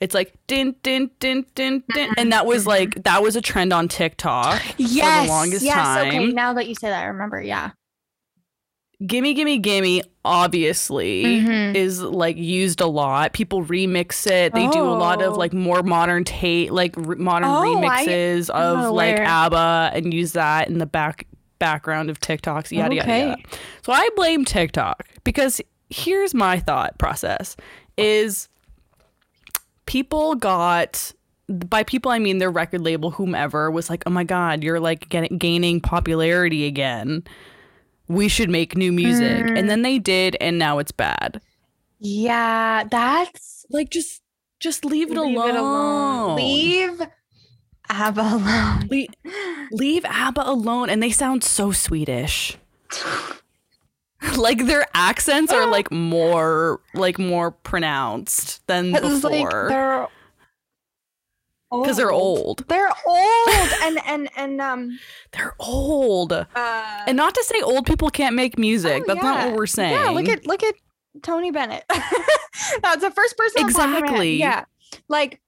It's 0.00 0.14
like 0.14 0.34
din 0.46 0.74
din 0.82 1.10
din 1.20 1.44
din 1.54 1.82
din, 1.94 2.12
and 2.18 2.30
that 2.32 2.44
was 2.44 2.66
like 2.66 3.02
that 3.04 3.22
was 3.22 3.34
a 3.34 3.40
trend 3.40 3.72
on 3.72 3.88
TikTok 3.88 4.60
for 4.76 4.76
the 4.82 5.24
longest 5.28 5.64
time. 5.66 5.74
yes. 5.74 5.96
time. 5.96 6.08
Okay. 6.08 6.26
Now 6.32 6.52
that 6.52 6.66
you 6.68 6.74
say 6.74 6.88
that, 6.88 7.02
I 7.02 7.06
remember. 7.06 7.40
Yeah. 7.40 7.70
Gimme 9.06 9.34
Gimme 9.34 9.58
Gimme 9.58 10.02
obviously 10.24 11.24
Mhm. 11.40 11.74
is 11.74 12.00
like 12.02 12.36
used 12.36 12.80
a 12.80 12.86
lot. 12.86 13.32
People 13.34 13.62
remix 13.64 14.26
it. 14.26 14.52
They 14.54 14.66
do 14.68 14.80
a 14.80 14.96
lot 14.96 15.20
of 15.22 15.34
Oh. 15.34 15.36
like 15.36 15.52
more 15.52 15.82
modern 15.82 16.24
Tate, 16.24 16.72
like 16.72 16.94
re- 16.96 17.16
modern 17.16 17.48
Oh, 17.48 17.62
remixes 17.62 18.50
I'm 18.54 18.80
of 18.86 18.92
like. 18.94 19.18
ABBA 19.18 19.90
and 19.94 20.12
use 20.14 20.32
that 20.32 20.68
in 20.68 20.78
the 20.78 20.86
back 20.86 21.26
background 21.58 22.10
of 22.10 22.20
TikToks, 22.20 22.70
yada 22.70 22.98
Okay. 23.00 23.20
yada 23.20 23.30
yada. 23.30 23.42
So 23.82 23.92
I 23.92 24.08
blame 24.16 24.44
TikTok 24.44 25.08
because 25.24 25.60
here's 25.90 26.34
my 26.34 26.58
thought 26.58 26.98
process 26.98 27.56
is 27.96 28.48
people 29.86 30.34
got 30.34 31.12
by 31.48 31.84
people 31.84 32.10
I 32.10 32.18
mean 32.18 32.38
their 32.38 32.50
record 32.50 32.80
label 32.80 33.10
whomever 33.12 33.70
was 33.70 33.88
like, 33.88 34.02
"Oh 34.06 34.10
my 34.10 34.24
god, 34.24 34.64
you're 34.64 34.80
like 34.80 35.08
getting 35.08 35.38
gaining 35.38 35.80
popularity 35.80 36.66
again. 36.66 37.22
We 38.08 38.28
should 38.28 38.50
make 38.50 38.76
new 38.76 38.92
music." 38.92 39.46
Mm. 39.46 39.58
And 39.58 39.70
then 39.70 39.82
they 39.82 39.98
did 39.98 40.36
and 40.40 40.58
now 40.58 40.78
it's 40.78 40.92
bad. 40.92 41.40
Yeah. 42.00 42.84
That's 42.90 43.64
Like 43.70 43.90
just 43.90 44.22
just 44.58 44.84
leave 44.84 45.10
it 45.12 45.18
leave 45.18 45.36
alone. 45.36 45.48
it 45.50 45.56
alone. 45.56 46.36
Leave 46.36 47.02
ABBA 47.90 48.20
alone. 48.20 48.88
Le- 48.90 49.32
leave 49.70 50.04
ABBA 50.04 50.42
alone 50.44 50.90
and 50.90 51.02
they 51.02 51.10
sound 51.10 51.42
so 51.44 51.72
Swedish. 51.72 52.56
like 54.36 54.66
their 54.66 54.86
accents 54.94 55.52
are 55.52 55.66
like 55.66 55.90
more 55.92 56.80
like 56.94 57.18
more 57.18 57.50
pronounced 57.50 58.66
than 58.66 58.90
like 58.92 59.02
before 59.02 59.68
they're 59.68 60.08
because 61.70 61.96
they're 61.96 62.12
old. 62.12 62.64
They're 62.68 62.90
old 63.06 63.48
and 63.82 63.98
and 64.06 64.28
and 64.36 64.60
um 64.60 64.98
They're 65.32 65.54
old. 65.58 66.32
uh 66.32 66.46
And 67.06 67.16
not 67.16 67.34
to 67.34 67.44
say 67.44 67.60
old 67.60 67.86
people 67.86 68.08
can't 68.10 68.34
make 68.36 68.58
music. 68.58 69.02
oh, 69.02 69.14
That's 69.14 69.22
not 69.22 69.46
what 69.48 69.56
we're 69.56 69.66
saying. 69.66 69.92
Yeah, 69.92 70.10
look 70.10 70.28
at 70.28 70.46
look 70.46 70.62
at 70.62 70.74
Tony 71.22 71.50
Bennett. 71.50 71.84
That's 72.82 73.02
the 73.02 73.10
first 73.10 73.36
person 73.36 73.64
on 73.64 73.72
top 73.72 73.84
of 73.84 73.90
my 73.90 73.94
head. 73.96 74.02
Exactly. 74.04 74.36
Yeah. 74.36 74.64
Like 75.08 75.40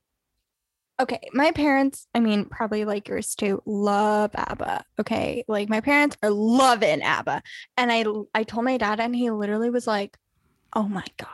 okay, 1.00 1.20
my 1.32 1.52
parents, 1.52 2.06
I 2.14 2.20
mean 2.20 2.44
probably 2.46 2.84
like 2.84 3.08
yours 3.08 3.34
too, 3.34 3.62
love 3.66 4.30
ABBA. 4.34 4.84
Okay. 5.00 5.44
Like 5.48 5.68
my 5.68 5.80
parents 5.80 6.16
are 6.22 6.30
loving 6.30 7.02
ABBA. 7.02 7.42
And 7.76 7.92
I 7.92 8.04
I 8.34 8.42
told 8.44 8.64
my 8.64 8.76
dad 8.76 9.00
and 9.00 9.14
he 9.14 9.30
literally 9.30 9.70
was 9.70 9.86
like, 9.86 10.18
"Oh 10.74 10.88
my 10.88 11.04
god." 11.16 11.28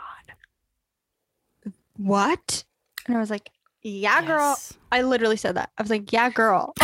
What? 1.97 2.65
And 3.07 3.17
I 3.17 3.21
was 3.21 3.31
like, 3.31 3.51
"Yeah, 3.83 4.25
girl." 4.25 4.59
I 4.91 5.03
literally 5.03 5.37
said 5.37 5.57
that. 5.57 5.71
I 5.79 5.83
was 5.83 5.91
like, 5.91 6.13
"Yeah, 6.13 6.31
girl." 6.31 6.75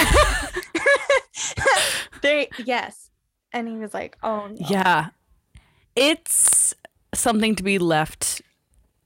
they 2.22 2.48
yes. 2.64 3.10
And 3.52 3.68
he 3.68 3.76
was 3.76 3.94
like, 3.94 4.16
"Oh 4.22 4.46
no." 4.48 4.66
Yeah. 4.68 5.08
It's 5.96 6.74
something 7.14 7.56
to 7.56 7.62
be 7.62 7.78
left 7.78 8.40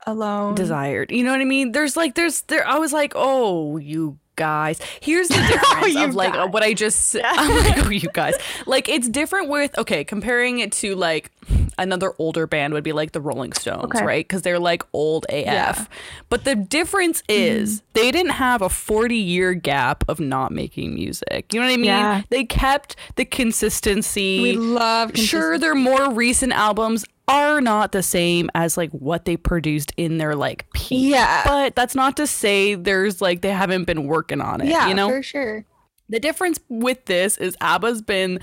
Alone. 0.07 0.55
desired. 0.55 1.11
You 1.11 1.25
know 1.25 1.33
what 1.33 1.41
I 1.41 1.45
mean? 1.45 1.73
There's 1.73 1.97
like 1.97 2.15
there's 2.15 2.43
there 2.43 2.67
I 2.67 2.79
was 2.79 2.93
like, 2.93 3.13
"Oh, 3.15 3.77
you 3.79 4.19
guys." 4.37 4.81
Here's 5.01 5.29
the 5.29 5.35
difference 5.49 5.95
you 5.95 6.05
of 6.05 6.15
like 6.15 6.35
guys. 6.35 6.51
what 6.51 6.63
I 6.63 6.75
just 6.75 7.15
Yeah. 7.15 7.33
I'm 7.35 7.65
like, 7.65 7.87
"Oh, 7.87 7.91
you 7.91 8.09
guys." 8.13 8.35
Like 8.67 8.89
it's 8.89 9.09
different 9.09 9.49
with 9.49 9.77
okay, 9.79 10.05
comparing 10.05 10.59
it 10.61 10.73
to 10.73 10.95
like 10.95 11.31
another 11.77 12.13
older 12.19 12.47
band 12.47 12.73
would 12.73 12.85
be 12.85 12.93
like 12.93 13.13
the 13.13 13.21
Rolling 13.21 13.53
Stones, 13.53 13.85
Okay. 13.97 14.05
right? 14.05 14.29
Cuz 14.29 14.43
they're 14.43 14.59
like 14.61 14.83
old 14.93 15.27
AF. 15.29 15.45
Yeah. 15.45 15.85
But 16.29 16.45
the 16.45 16.55
difference 16.55 17.23
is 17.29 17.79
mm-hmm. 17.81 17.87
they 17.95 18.11
didn't 18.11 18.33
have 18.33 18.63
a 18.63 18.69
40-year 18.69 19.55
gap 19.55 20.05
of 20.09 20.21
not 20.21 20.53
making 20.53 20.95
music. 20.95 21.53
You 21.53 21.61
know 21.61 21.67
what 21.67 21.73
I 21.73 21.77
mean? 21.77 21.87
Yeah. 21.87 22.23
They 22.31 22.45
kept 22.45 22.97
the 23.17 23.25
consistency 23.25 24.41
We 24.43 24.53
love 24.57 25.17
sure 25.17 25.59
their 25.59 25.75
more 25.75 26.11
recent 26.13 26.53
albums 26.53 27.05
are 27.29 27.61
not 27.61 27.93
the 27.93 28.03
same 28.03 28.51
as 28.55 28.77
like 28.77 28.91
what 28.91 29.25
they 29.25 29.37
produced 29.37 29.93
in 29.97 30.19
their 30.19 30.35
like 30.35 30.71
peak 30.75 31.11
Yeah. 31.13 31.43
but 31.47 31.75
that's 31.75 31.95
not 31.95 32.17
to 32.19 32.27
say 32.27 32.75
there's 32.75 33.21
like 33.23 33.41
they 33.41 33.51
haven't 33.51 33.85
been 33.85 34.07
working 34.07 34.41
on 34.41 34.61
it 34.61 34.67
yeah, 34.69 34.89
you 34.89 34.95
know 34.95 35.09
for 35.09 35.23
sure. 35.23 35.65
the 36.09 36.21
difference 36.21 36.59
with 36.69 37.05
this 37.07 37.39
is 37.39 37.57
abba's 37.61 38.03
been 38.03 38.41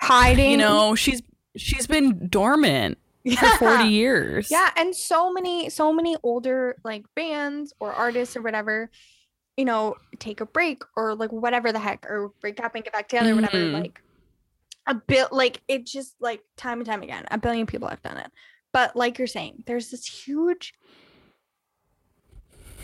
Hiding. 0.00 0.50
you 0.50 0.56
know 0.56 0.94
she's 0.94 1.22
she's 1.56 1.86
been 1.86 2.28
dormant 2.28 2.98
for 3.38 3.46
40 3.58 3.84
years 3.88 4.50
Yeah, 4.50 4.70
and 4.76 4.94
so 4.94 5.30
many, 5.32 5.68
so 5.68 5.92
many 5.92 6.16
older 6.22 6.76
like 6.84 7.04
bands 7.14 7.74
or 7.80 7.92
artists 7.92 8.36
or 8.36 8.42
whatever, 8.42 8.90
you 9.56 9.64
know, 9.66 9.96
take 10.18 10.40
a 10.40 10.46
break 10.46 10.82
or 10.96 11.14
like 11.14 11.30
whatever 11.30 11.70
the 11.72 11.78
heck, 11.78 12.06
or 12.08 12.32
break 12.40 12.58
up 12.62 12.74
and 12.74 12.84
get 12.84 12.92
back 12.94 13.08
together, 13.08 13.32
or 13.32 13.34
whatever. 13.34 13.56
Mm-hmm. 13.58 13.74
Like 13.82 14.00
a 14.88 14.94
bit, 14.94 15.32
like 15.32 15.62
it 15.68 15.86
just 15.86 16.14
like 16.20 16.40
time 16.56 16.78
and 16.78 16.86
time 16.86 17.02
again, 17.02 17.24
a 17.30 17.38
billion 17.38 17.66
people 17.66 17.88
have 17.88 18.02
done 18.02 18.16
it. 18.16 18.30
But 18.72 18.96
like 18.96 19.18
you're 19.18 19.26
saying, 19.26 19.62
there's 19.66 19.90
this 19.90 20.06
huge. 20.06 20.74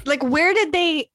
Like, 0.05 0.22
where 0.22 0.52
did 0.55 0.72
they? 0.72 1.11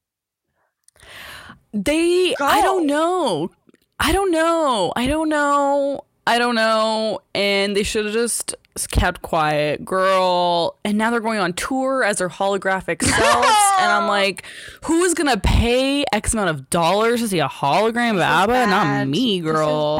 They, 1.72 2.34
I 2.40 2.60
don't 2.60 2.86
know. 2.86 3.50
I 3.98 4.12
don't 4.12 4.30
know. 4.30 4.92
I 4.96 5.06
don't 5.06 5.28
know. 5.28 6.02
I 6.26 6.38
don't 6.38 6.54
know. 6.54 7.20
And 7.34 7.76
they 7.76 7.82
should 7.82 8.04
have 8.06 8.14
just 8.14 8.54
kept 8.90 9.22
quiet, 9.22 9.84
girl. 9.84 10.76
And 10.84 10.96
now 10.98 11.10
they're 11.10 11.20
going 11.20 11.40
on 11.40 11.52
tour 11.52 12.04
as 12.04 12.18
their 12.18 12.28
holographic 12.28 13.02
selves. 13.04 13.58
and 13.78 13.92
I'm 13.92 14.08
like, 14.08 14.44
who 14.84 15.02
is 15.02 15.14
gonna 15.14 15.38
pay 15.38 16.04
X 16.12 16.32
amount 16.32 16.50
of 16.50 16.70
dollars 16.70 17.20
to 17.20 17.28
see 17.28 17.40
a 17.40 17.48
hologram 17.48 18.10
of 18.10 18.16
This 18.16 18.24
is 18.24 18.30
ABBA? 18.30 18.66
Not 18.66 19.08
me, 19.08 19.40
girl. 19.40 19.98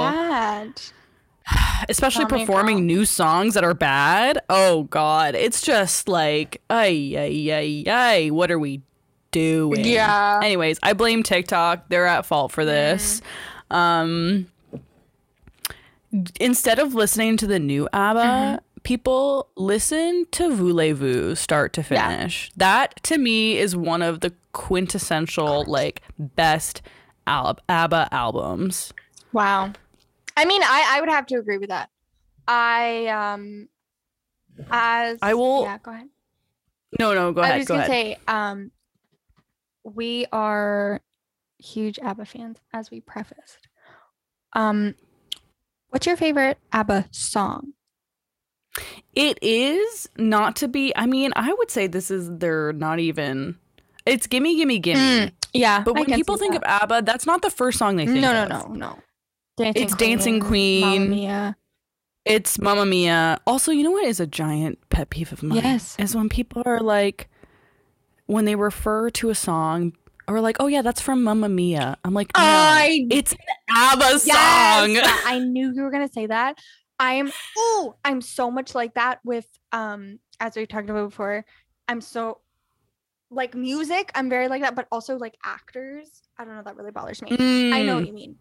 Especially 1.89 2.25
me, 2.25 2.31
performing 2.31 2.77
girl. 2.79 2.85
new 2.87 3.05
songs 3.05 3.55
that 3.55 3.65
are 3.65 3.75
bad. 3.75 4.39
Oh 4.49 4.85
God, 4.85 5.35
it's 5.35 5.61
just 5.63 6.09
like, 6.09 6.61
ay, 6.71 7.15
ay, 7.17 7.53
ay, 7.53 7.85
ay. 7.87 8.31
What 8.31 8.51
are 8.51 8.59
we 8.59 8.83
doing? 9.31 9.85
Yeah. 9.85 10.41
Anyways, 10.43 10.79
I 10.83 10.93
blame 10.93 11.23
TikTok. 11.23 11.89
They're 11.89 12.07
at 12.07 12.27
fault 12.27 12.53
for 12.53 12.65
this. 12.65 13.23
Um, 13.71 14.47
instead 16.41 16.79
of 16.79 16.95
listening 16.95 17.37
to 17.39 17.47
the 17.47 17.59
new 17.59 17.89
ABBA, 17.93 18.61
people 18.83 19.49
listen 19.57 20.27
to 20.33 20.55
Voulez-Vous 20.55 21.35
start 21.37 21.73
to 21.75 21.85
Yeah. 21.89 22.09
finish. 22.09 22.51
That 22.57 23.01
to 23.05 23.19
me 23.19 23.59
is 23.59 23.77
one 23.77 24.03
of 24.03 24.21
the 24.21 24.33
quintessential 24.53 25.65
like 25.67 26.03
best 26.19 26.83
al- 27.27 27.59
ABBA 27.69 28.09
albums. 28.13 28.93
Wow. 29.33 29.73
I 30.41 30.45
mean, 30.47 30.63
I 30.63 30.97
I 30.97 31.01
would 31.01 31.11
have 31.11 31.27
to 31.27 31.37
agree 31.37 31.59
with 31.59 31.69
that. 31.69 31.91
I 32.49 33.07
um 33.09 33.69
as 34.71 35.19
I 35.23 35.35
will- 35.35 35.63
Yeah, 35.65 35.79
go 35.83 35.91
ahead. 35.93 36.09
No, 36.99 37.15
no, 37.15 37.33
go 37.33 37.41
ahead. 37.43 37.55
I 37.55 37.59
was 37.59 37.67
Go 37.69 37.75
gonna 37.75 37.87
ahead. 37.87 38.17
say 38.17 38.19
um 38.29 38.71
we 39.85 40.27
are 40.33 41.01
huge 41.59 41.99
ABBA 41.99 42.25
fans, 42.27 42.59
as 42.73 42.91
we 42.91 43.01
prefaced. 43.01 43.69
Um, 44.53 44.95
what's 45.91 46.07
your 46.07 46.17
favorite 46.17 46.59
ABBA 46.73 47.09
song? 47.13 47.73
It 49.15 49.39
is 49.43 50.09
not 50.17 50.57
to 50.57 50.69
be. 50.69 50.93
I 50.97 51.07
mean, 51.07 51.33
I 51.37 51.53
would 51.53 51.71
say 51.71 51.87
this 51.87 52.11
is 52.11 52.31
they're 52.39 52.73
not 52.73 52.99
even. 52.99 53.57
It's 54.07 54.27
gimme, 54.27 54.57
gimme, 54.57 54.79
gimme. 54.79 55.33
Yeah, 55.53 55.83
But 55.83 55.95
when 55.95 56.07
people 56.07 56.37
think 56.37 56.55
of 56.55 56.63
ABBA, 56.65 57.03
that's 57.03 57.27
not 57.27 57.43
the 57.43 57.51
first 57.51 57.79
song 57.79 57.97
they 57.97 58.07
think 58.07 58.19
of. 58.19 58.23
no, 58.23 58.33
no, 58.33 58.57
of. 58.57 58.69
no, 58.71 58.75
no, 58.75 58.99
Dancing 59.65 59.83
It's 59.83 59.95
Dancing 59.97 60.39
Mamma 60.39 60.49
Queen. 60.49 61.11
Mia. 61.11 61.57
It's 62.25 62.59
Mamma 62.59 62.87
Mia. 62.87 63.39
Also, 63.47 63.73
you 63.73 63.83
know 63.83 63.91
what 63.91 64.05
is 64.05 64.21
a 64.21 64.27
giant 64.27 64.79
pet 64.91 65.11
peeve 65.11 65.33
of 65.33 65.43
mine? 65.43 65.63
Yes. 65.63 65.97
Is 65.99 66.15
when 66.15 66.29
people 66.29 66.63
are 66.67 66.81
like, 66.81 67.29
when 68.27 68.45
they 68.45 68.55
refer 68.55 69.11
to 69.11 69.31
a 69.31 69.35
song, 69.35 69.93
or 70.29 70.41
like, 70.41 70.59
oh 70.61 70.67
yeah, 70.67 70.83
that's 70.83 71.01
from 71.01 71.25
Mamma 71.25 71.49
Mia. 71.49 71.97
I'm 72.05 72.15
like, 72.15 72.31
no, 72.37 72.43
I 72.43 73.07
it's 73.11 73.33
an 73.33 73.39
ABBA 73.71 74.21
Yes, 74.25 75.05
song. 75.05 75.23
I 75.27 75.39
knew 75.41 75.73
you 75.75 75.83
were 75.83 75.91
gonna 75.91 76.13
say 76.13 76.27
that. 76.27 76.59
I'm 77.01 77.33
oh, 77.57 77.97
I'm 78.05 78.21
so 78.21 78.51
much 78.51 78.75
like 78.75 78.95
that 78.95 79.21
with 79.25 79.47
um 79.73 80.19
as 80.39 80.55
we 80.57 80.67
talked 80.67 80.89
about 80.91 81.09
before. 81.11 81.45
I'm 81.89 82.01
so 82.01 82.41
like 83.31 83.55
music, 83.55 84.11
I'm 84.15 84.29
very 84.29 84.49
like 84.49 84.63
that, 84.63 84.75
but 84.77 84.87
also 84.93 85.17
like 85.17 85.35
actors. 85.43 86.09
I 86.39 86.45
don't 86.45 86.55
know, 86.55 86.63
that 86.63 86.77
really 86.77 86.91
bothers 86.93 87.21
me. 87.23 87.33
I 87.33 87.83
know 87.83 87.97
Mm. 87.97 87.99
what 88.01 88.07
you 88.07 88.13
mean. 88.13 88.37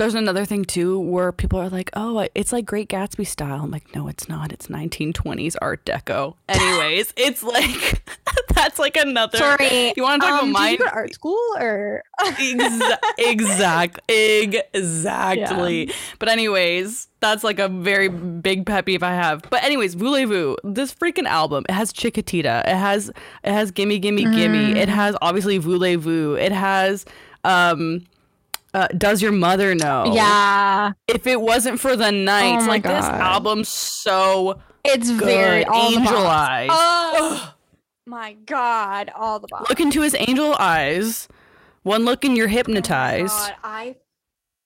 There's 0.00 0.14
another 0.14 0.46
thing 0.46 0.64
too 0.64 0.98
where 0.98 1.30
people 1.30 1.58
are 1.58 1.68
like, 1.68 1.90
"Oh, 1.92 2.26
it's 2.34 2.54
like 2.54 2.64
Great 2.64 2.88
Gatsby 2.88 3.26
style." 3.26 3.62
I'm 3.62 3.70
like, 3.70 3.94
"No, 3.94 4.08
it's 4.08 4.30
not. 4.30 4.50
It's 4.50 4.68
1920s 4.68 5.56
Art 5.60 5.84
Deco." 5.84 6.36
Anyways, 6.48 7.12
it's 7.18 7.42
like 7.42 8.02
that's 8.54 8.78
like 8.78 8.96
another. 8.96 9.36
Sorry. 9.36 9.92
You 9.94 10.02
want 10.02 10.22
to 10.22 10.26
talk 10.26 10.42
um, 10.42 10.50
about 10.52 10.58
did 10.58 10.62
mine? 10.62 10.72
you 10.72 10.78
go 10.78 10.84
to 10.86 10.92
art 10.92 11.12
school 11.12 11.38
or 11.58 12.02
Exa- 12.18 12.98
exact, 13.18 14.00
exactly. 14.08 15.92
But 16.18 16.30
anyways, 16.30 17.08
that's 17.20 17.44
like 17.44 17.58
a 17.58 17.68
very 17.68 18.08
big 18.08 18.64
pet 18.64 18.86
peeve 18.86 19.02
I 19.02 19.12
have. 19.12 19.42
But 19.50 19.62
anyways, 19.64 19.96
Voulez-Vous, 19.96 20.56
this 20.64 20.94
freaking 20.94 21.26
album, 21.26 21.66
it 21.68 21.72
has 21.72 21.92
Chiquitita, 21.92 22.62
it 22.66 22.74
has 22.74 23.10
it 23.10 23.52
has 23.52 23.70
Gimme 23.70 23.98
Gimme 23.98 24.24
Gimme, 24.24 24.78
it 24.80 24.88
has 24.88 25.14
obviously 25.20 25.58
Voulez-Vous, 25.58 26.36
it 26.36 26.52
has 26.52 27.04
um. 27.44 28.06
Uh, 28.72 28.86
does 28.96 29.20
your 29.20 29.32
mother 29.32 29.74
know? 29.74 30.12
Yeah. 30.14 30.92
If 31.08 31.26
it 31.26 31.40
wasn't 31.40 31.80
for 31.80 31.96
the 31.96 32.12
nights, 32.12 32.64
Oh 32.64 32.68
like 32.68 32.82
this 32.84 33.04
album's 33.04 33.68
so 33.68 34.60
It's 34.84 35.10
good. 35.10 35.24
very 35.24 35.64
all 35.64 35.92
Angel 35.92 36.26
eyes. 36.26 36.68
Oh 36.72 37.54
my 38.06 38.34
god, 38.46 39.10
all 39.16 39.40
the 39.40 39.48
bops. 39.48 39.68
Look 39.68 39.80
into 39.80 40.02
his 40.02 40.14
angel 40.18 40.54
eyes. 40.58 41.28
One 41.82 42.04
look 42.04 42.24
and 42.24 42.36
you're 42.36 42.46
Oh 42.46 42.50
my 42.50 42.54
hypnotized. 42.54 43.32
God, 43.36 43.54
I 43.64 43.96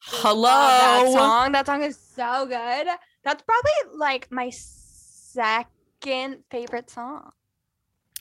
Hello. 0.02 0.42
that 0.48 1.12
song. 1.12 1.52
That 1.52 1.66
song 1.66 1.82
is 1.82 1.96
so 1.98 2.44
good. 2.46 2.86
That's 3.22 3.42
probably 3.42 3.98
like 3.98 4.30
my 4.30 4.50
second 4.50 6.44
favorite 6.50 6.90
song. 6.90 7.32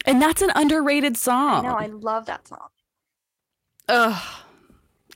And 0.06 0.22
that's 0.22 0.42
an 0.42 0.52
underrated 0.56 1.18
song. 1.18 1.64
No, 1.64 1.74
I 1.76 1.88
love 1.88 2.26
that 2.28 2.48
song. 2.48 2.68
Ugh. 3.90 4.22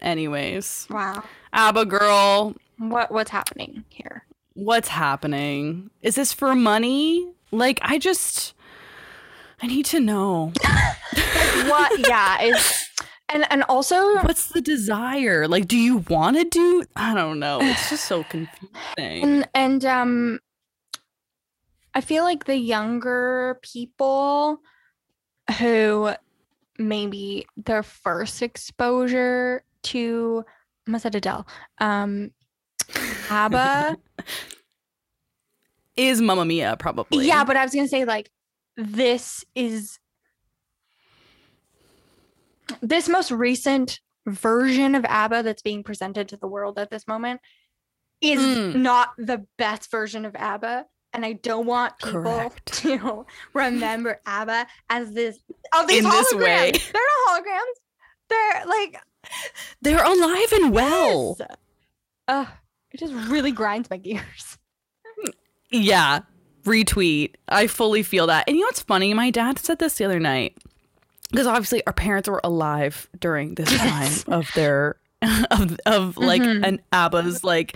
Anyways, 0.01 0.87
Wow. 0.89 1.23
ABBA 1.53 1.85
girl, 1.85 2.55
What 2.77 3.11
what's 3.11 3.31
happening 3.31 3.83
here? 3.89 4.23
what's 4.53 4.87
happening? 4.89 5.89
Is 6.01 6.15
this 6.15 6.33
for 6.33 6.55
money? 6.55 7.31
Like, 7.51 7.79
I 7.83 7.97
just, 7.99 8.53
I 9.61 9.67
need 9.67 9.85
to 9.87 9.99
know. 9.99 10.51
what 11.67 12.07
yeah, 12.07 12.41
is 12.41 12.89
and 13.29 13.45
and 13.51 13.63
also 13.63 14.15
What's 14.21 14.47
the 14.49 14.61
desire? 14.61 15.47
Like, 15.47 15.67
do 15.67 15.77
you 15.77 15.97
want 16.09 16.37
to 16.37 16.43
do? 16.45 16.83
I 16.95 17.13
don't 17.13 17.39
know. 17.39 17.59
It's 17.61 17.89
just 17.89 18.05
so 18.05 18.23
confusing. 18.29 18.71
and 18.97 19.49
and 19.53 19.85
um 19.85 20.39
i 21.93 22.01
feel 22.01 22.23
like 22.23 22.45
the 22.45 22.55
younger 22.57 23.59
people 23.63 24.59
who 25.57 26.11
maybe 26.77 27.47
their 27.57 27.81
first 27.83 28.41
exposure 28.43 29.63
to 29.83 30.43
i 30.47 30.89
almost 30.89 31.03
said 31.03 31.15
adele 31.15 31.47
um 31.79 32.31
abba 33.29 33.97
Is 35.95 36.21
Mamma 36.21 36.45
Mia 36.45 36.75
probably? 36.77 37.25
yeah 37.25 37.43
but 37.43 37.57
i 37.57 37.63
was 37.63 37.73
gonna 37.73 37.87
say 37.87 38.05
like 38.05 38.29
this 38.75 39.43
is 39.55 39.99
this 42.81 43.07
most 43.09 43.31
recent 43.31 43.99
version 44.27 44.93
of 44.95 45.05
abba 45.05 45.41
that's 45.43 45.61
being 45.61 45.83
presented 45.83 46.27
to 46.29 46.37
the 46.37 46.47
world 46.47 46.77
at 46.77 46.89
this 46.91 47.07
moment 47.07 47.39
is 48.21 48.39
Mm. 48.39 48.75
not 48.81 49.09
the 49.17 49.45
best 49.59 49.91
version 49.91 50.25
of 50.25 50.35
ABBA. 50.35 50.85
And 51.13 51.23
I 51.23 51.33
don't 51.33 51.67
want 51.67 51.97
people 51.99 52.21
Correct. 52.23 52.65
to 52.81 53.25
remember 53.53 54.19
ABBA 54.25 54.65
as 54.89 55.13
this 55.13 55.37
oh 55.73 55.85
these 55.87 56.03
In 56.03 56.09
this 56.09 56.33
holograms. 56.33 56.43
way. 56.43 56.71
They're 56.71 57.01
not 57.27 57.43
holograms. 57.43 57.77
They're 58.29 58.65
like 58.65 58.97
they're 59.81 60.03
alive 60.03 60.51
and 60.53 60.71
well. 60.73 61.35
yes. 61.39 61.49
Ugh, 62.27 62.47
it 62.91 62.99
just 62.99 63.13
really 63.29 63.51
grinds 63.51 63.89
my 63.89 63.97
gears. 63.97 64.57
Yeah. 65.71 66.19
Retweet. 66.63 67.35
I 67.47 67.67
fully 67.67 68.03
feel 68.03 68.27
that. 68.27 68.45
And 68.47 68.55
you 68.57 68.61
know 68.61 68.67
what's 68.67 68.81
funny? 68.81 69.13
My 69.13 69.29
dad 69.31 69.59
said 69.59 69.79
this 69.79 69.97
the 69.97 70.05
other 70.05 70.19
night. 70.19 70.57
Because 71.31 71.47
obviously 71.47 71.85
our 71.85 71.93
parents 71.93 72.29
were 72.29 72.39
alive 72.43 73.09
during 73.19 73.55
this 73.55 73.69
time 73.77 74.11
of 74.27 74.49
their 74.55 74.95
of 75.51 75.77
of 75.85 76.15
like 76.17 76.41
Mhm. 76.41 76.65
an 76.65 76.81
ABBA's 76.93 77.43
like 77.43 77.75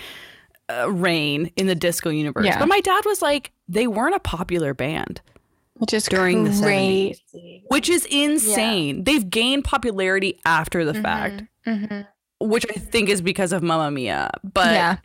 uh, 0.70 0.90
reign 0.90 1.52
in 1.58 1.68
the 1.68 1.76
disco 1.76 2.10
universe. 2.10 2.46
Yeah. 2.46 2.60
But 2.60 2.70
my 2.70 2.80
dad 2.80 3.04
was 3.06 3.22
like, 3.22 3.52
they 3.68 3.88
weren't 3.88 4.16
a 4.16 4.20
popular 4.20 4.74
band, 4.74 5.22
Which 5.82 5.94
is 5.94 6.06
During 6.06 6.44
the 6.44 6.52
70s. 6.52 7.64
which 7.70 7.90
is 7.90 8.06
insane. 8.12 9.04
They've 9.04 9.28
gained 9.28 9.64
popularity 9.66 10.40
after 10.46 10.86
the 10.86 10.94
fact, 10.94 11.42
Mhm. 11.68 12.06
which 12.40 12.66
I 12.70 12.74
think 12.80 13.10
is 13.10 13.20
because 13.22 13.52
of 13.52 13.64
Mamma 13.64 13.90
Mia. 13.90 14.30
But 14.44 14.74
yeah. 14.74 14.98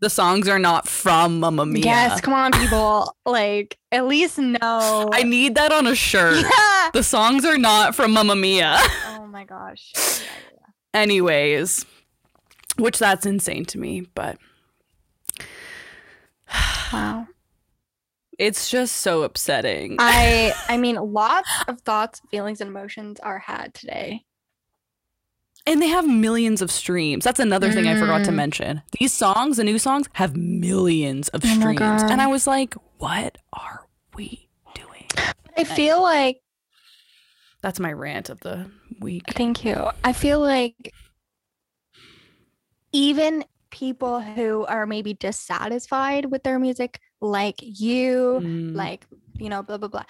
the 0.00 0.08
songs 0.08 0.48
are 0.48 0.58
not 0.58 0.88
from 0.88 1.40
Mamma 1.40 1.66
Mia. 1.66 1.84
Yes, 1.84 2.20
come 2.22 2.32
on, 2.32 2.52
people. 2.52 3.14
like 3.26 3.76
at 3.92 4.06
least 4.06 4.38
know. 4.38 5.10
I 5.12 5.22
need 5.24 5.54
that 5.56 5.72
on 5.72 5.86
a 5.86 5.94
shirt. 5.94 6.38
yeah. 6.42 6.90
The 6.94 7.02
songs 7.02 7.44
are 7.44 7.58
not 7.58 7.94
from 7.94 8.12
Mamma 8.12 8.34
Mia. 8.34 8.78
Oh 9.18 9.26
my 9.26 9.44
gosh. 9.56 9.92
Yeah, 9.94 10.02
yeah, 10.22 10.58
yeah. 10.94 11.00
Anyways, 11.00 11.84
which 12.78 12.98
that's 12.98 13.26
insane 13.26 13.66
to 13.66 13.78
me, 13.78 14.06
but 14.14 14.38
Wow. 16.92 17.26
It's 18.38 18.70
just 18.70 18.96
so 18.96 19.22
upsetting. 19.22 19.96
I 19.98 20.54
I 20.68 20.76
mean 20.76 20.96
lots 20.96 21.48
of 21.68 21.80
thoughts, 21.82 22.20
feelings, 22.30 22.60
and 22.60 22.68
emotions 22.68 23.18
are 23.20 23.38
had 23.38 23.74
today. 23.74 24.22
and 25.68 25.82
they 25.82 25.88
have 25.88 26.06
millions 26.08 26.62
of 26.62 26.70
streams. 26.70 27.24
That's 27.24 27.40
another 27.40 27.72
thing 27.72 27.88
I 27.88 27.96
forgot 27.96 28.22
to 28.24 28.30
Mm. 28.30 28.34
mention. 28.36 28.82
These 29.00 29.12
songs, 29.12 29.56
the 29.56 29.64
new 29.64 29.78
songs, 29.80 30.06
have 30.12 30.36
millions 30.36 31.28
of 31.30 31.42
Oh 31.44 31.48
streams. 31.54 31.78
God. 31.80 32.10
And 32.12 32.22
I 32.22 32.28
was 32.28 32.46
like, 32.46 32.74
what 32.98 33.38
are 33.52 33.88
we 34.14 34.48
doing? 34.74 35.06
I 35.56 35.64
feel 35.64 36.00
like 36.00 36.40
That's 37.62 37.80
my 37.80 37.92
rant 37.92 38.28
of 38.30 38.38
the 38.40 38.70
week. 39.00 39.24
thank 39.34 39.64
you. 39.64 39.90
I 40.04 40.12
feel 40.12 40.38
like 40.38 40.92
even 42.92 43.44
people 43.70 44.20
who 44.20 44.64
are 44.66 44.86
maybe 44.86 45.14
dissatisfied 45.14 46.26
with 46.26 46.42
their 46.44 46.58
music, 46.60 47.00
like 47.20 47.56
you, 47.60 48.40
Mm. 48.42 48.74
like 48.74 49.06
you 49.38 49.48
know, 49.48 49.62
blah 49.62 49.78
blah 49.78 49.88
blah. 49.88 50.04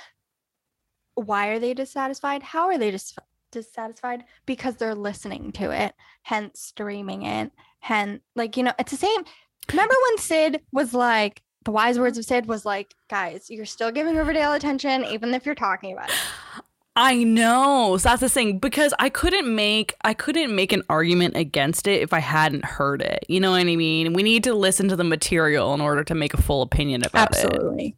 Why 1.14 1.48
are 1.48 1.58
they 1.58 1.74
dissatisfied? 1.74 2.42
How 2.42 2.66
are 2.66 2.78
they 2.78 2.90
dis- 2.90 3.16
dissatisfied? 3.52 4.24
Because 4.44 4.76
they're 4.76 4.94
listening 4.94 5.52
to 5.52 5.70
it, 5.70 5.94
hence 6.22 6.60
streaming 6.60 7.22
it, 7.22 7.50
hence 7.80 8.22
like 8.34 8.56
you 8.56 8.62
know, 8.62 8.72
it's 8.78 8.90
the 8.92 8.98
same. 8.98 9.24
Remember 9.70 9.94
when 10.10 10.18
Sid 10.18 10.62
was 10.72 10.94
like, 10.94 11.42
the 11.64 11.72
wise 11.72 11.98
words 11.98 12.18
of 12.18 12.24
Sid 12.24 12.46
was 12.46 12.64
like, 12.64 12.94
guys, 13.08 13.46
you're 13.50 13.64
still 13.66 13.90
giving 13.90 14.14
Riverdale 14.14 14.52
attention, 14.52 15.04
even 15.06 15.34
if 15.34 15.44
you're 15.46 15.54
talking 15.56 15.92
about 15.92 16.08
it. 16.10 16.14
I 16.96 17.22
know. 17.24 17.98
So 17.98 18.08
that's 18.08 18.22
the 18.22 18.28
thing 18.28 18.58
because 18.58 18.94
I 18.98 19.10
couldn't 19.10 19.54
make 19.54 19.94
I 20.02 20.14
couldn't 20.14 20.54
make 20.54 20.72
an 20.72 20.82
argument 20.88 21.36
against 21.36 21.86
it 21.86 22.00
if 22.00 22.14
I 22.14 22.20
hadn't 22.20 22.64
heard 22.64 23.02
it. 23.02 23.26
You 23.28 23.38
know 23.38 23.50
what 23.50 23.60
I 23.60 23.76
mean? 23.76 24.14
We 24.14 24.22
need 24.22 24.44
to 24.44 24.54
listen 24.54 24.88
to 24.88 24.96
the 24.96 25.04
material 25.04 25.74
in 25.74 25.82
order 25.82 26.02
to 26.04 26.14
make 26.14 26.32
a 26.32 26.40
full 26.40 26.62
opinion 26.62 27.04
about 27.04 27.36
it. 27.36 27.44
Absolutely. 27.44 27.96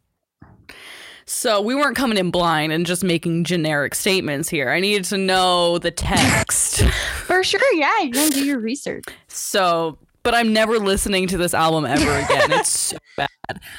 So 1.25 1.61
we 1.61 1.75
weren't 1.75 1.95
coming 1.95 2.17
in 2.17 2.31
blind 2.31 2.71
and 2.71 2.85
just 2.85 3.03
making 3.03 3.43
generic 3.43 3.93
statements 3.93 4.49
here. 4.49 4.71
I 4.71 4.79
needed 4.79 5.05
to 5.05 5.17
know 5.17 5.77
the 5.77 5.91
text. 5.91 6.81
For 7.25 7.43
sure, 7.43 7.73
yeah, 7.75 7.99
you're 8.01 8.13
gonna 8.13 8.31
do 8.31 8.43
your 8.43 8.59
research. 8.59 9.05
so, 9.27 9.99
but 10.23 10.33
I'm 10.35 10.53
never 10.53 10.77
listening 10.79 11.27
to 11.27 11.37
this 11.37 11.53
album 11.53 11.85
ever 11.85 12.01
again. 12.25 12.51
It's 12.51 12.69
so 12.69 12.97
bad. 13.17 13.29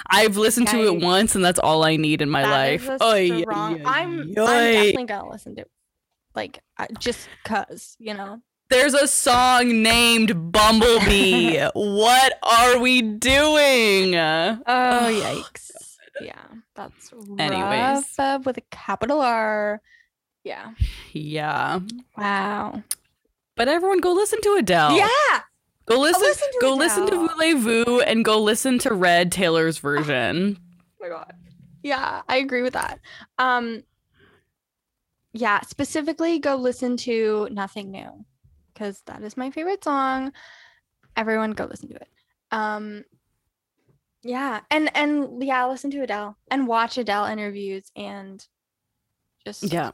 I've 0.08 0.36
listened 0.36 0.68
to 0.68 0.84
it 0.86 1.00
once 1.00 1.34
and 1.34 1.44
that's 1.44 1.58
all 1.58 1.84
I 1.84 1.96
need 1.96 2.22
in 2.22 2.28
my 2.30 2.42
That 2.42 2.50
life. 2.50 2.82
strong- 2.82 3.02
oy, 3.02 3.30
I'm, 3.32 3.86
I'm 3.86 4.34
definitely 4.34 5.04
gonna 5.04 5.30
listen 5.30 5.54
to, 5.56 5.64
like, 6.34 6.60
just 6.98 7.28
cause 7.44 7.96
you 7.98 8.14
know. 8.14 8.40
There's 8.70 8.94
a 8.94 9.08
song 9.08 9.82
named 9.82 10.52
Bumblebee. 10.52 11.58
what 11.74 12.38
are 12.42 12.78
we 12.78 13.02
doing? 13.02 14.14
Oh 14.14 14.60
yikes! 14.66 15.70
Yeah, 16.20 16.34
that's 16.76 17.12
Anyways. 17.38 17.60
rough 17.60 18.20
uh, 18.20 18.38
with 18.44 18.58
a 18.58 18.62
capital 18.70 19.20
R. 19.22 19.80
Yeah. 20.44 20.72
Yeah. 21.12 21.80
Wow. 22.16 22.82
But 23.56 23.68
everyone 23.68 24.00
go 24.00 24.12
listen 24.12 24.40
to 24.42 24.54
Adele. 24.58 24.96
Yeah. 24.96 25.40
Go 25.90 25.98
listen, 25.98 26.22
listen 26.22 26.48
to 26.52 26.58
go 26.60 26.74
listen 26.74 27.06
to 27.06 27.16
Voulez-Vous 27.16 28.00
and 28.02 28.24
go 28.24 28.40
listen 28.40 28.78
to 28.78 28.94
Red 28.94 29.32
Taylor's 29.32 29.78
version. 29.78 30.56
Oh 30.58 30.94
my 31.00 31.08
god. 31.08 31.34
Yeah, 31.82 32.22
I 32.28 32.36
agree 32.36 32.62
with 32.62 32.74
that. 32.74 33.00
Um. 33.38 33.82
Yeah, 35.32 35.60
specifically, 35.62 36.38
go 36.38 36.56
listen 36.56 36.96
to 36.98 37.48
Nothing 37.50 37.90
New, 37.90 38.24
because 38.72 39.02
that 39.06 39.22
is 39.22 39.36
my 39.36 39.50
favorite 39.50 39.82
song. 39.82 40.32
Everyone, 41.16 41.52
go 41.52 41.64
listen 41.64 41.88
to 41.88 41.96
it. 41.96 42.08
Um. 42.52 43.04
Yeah, 44.22 44.60
and 44.70 44.94
and 44.96 45.42
yeah, 45.42 45.66
listen 45.66 45.90
to 45.90 46.02
Adele 46.02 46.36
and 46.50 46.68
watch 46.68 46.98
Adele 46.98 47.24
interviews 47.24 47.90
and 47.96 48.46
just 49.44 49.72
Yeah. 49.72 49.90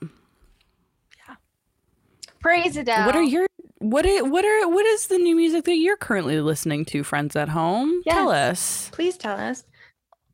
Praise 2.47 2.77
Adele. 2.77 3.07
What 3.07 3.17
are 3.17 3.23
your 3.23 3.47
what 3.79 4.07
are, 4.07 4.25
what 4.25 4.45
are 4.45 4.69
what 4.69 4.87
is 4.87 5.09
the 5.09 5.19
new 5.19 5.37
music 5.37 5.65
that 5.65 5.77
you're 5.77 5.97
currently 5.97 6.41
listening 6.41 6.85
to, 6.87 7.03
friends 7.03 7.37
at 7.37 7.49
home? 7.49 8.03
Tell 8.09 8.31
us. 8.31 8.89
Please 8.93 9.17
tell 9.17 9.39
us. 9.39 9.65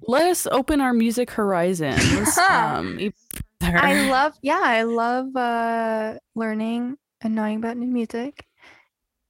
Let 0.07 0.27
us 0.27 0.47
open 0.47 0.81
our 0.81 0.93
music 0.93 1.31
horizons. 1.31 2.39
um. 2.51 3.13
I 3.61 4.11
love 4.11 4.35
yeah, 4.43 4.61
I 4.63 4.83
love 4.83 5.35
uh 5.37 6.19
learning 6.35 6.97
and 7.21 7.35
knowing 7.35 7.59
about 7.59 7.77
new 7.77 7.87
music. 7.87 8.47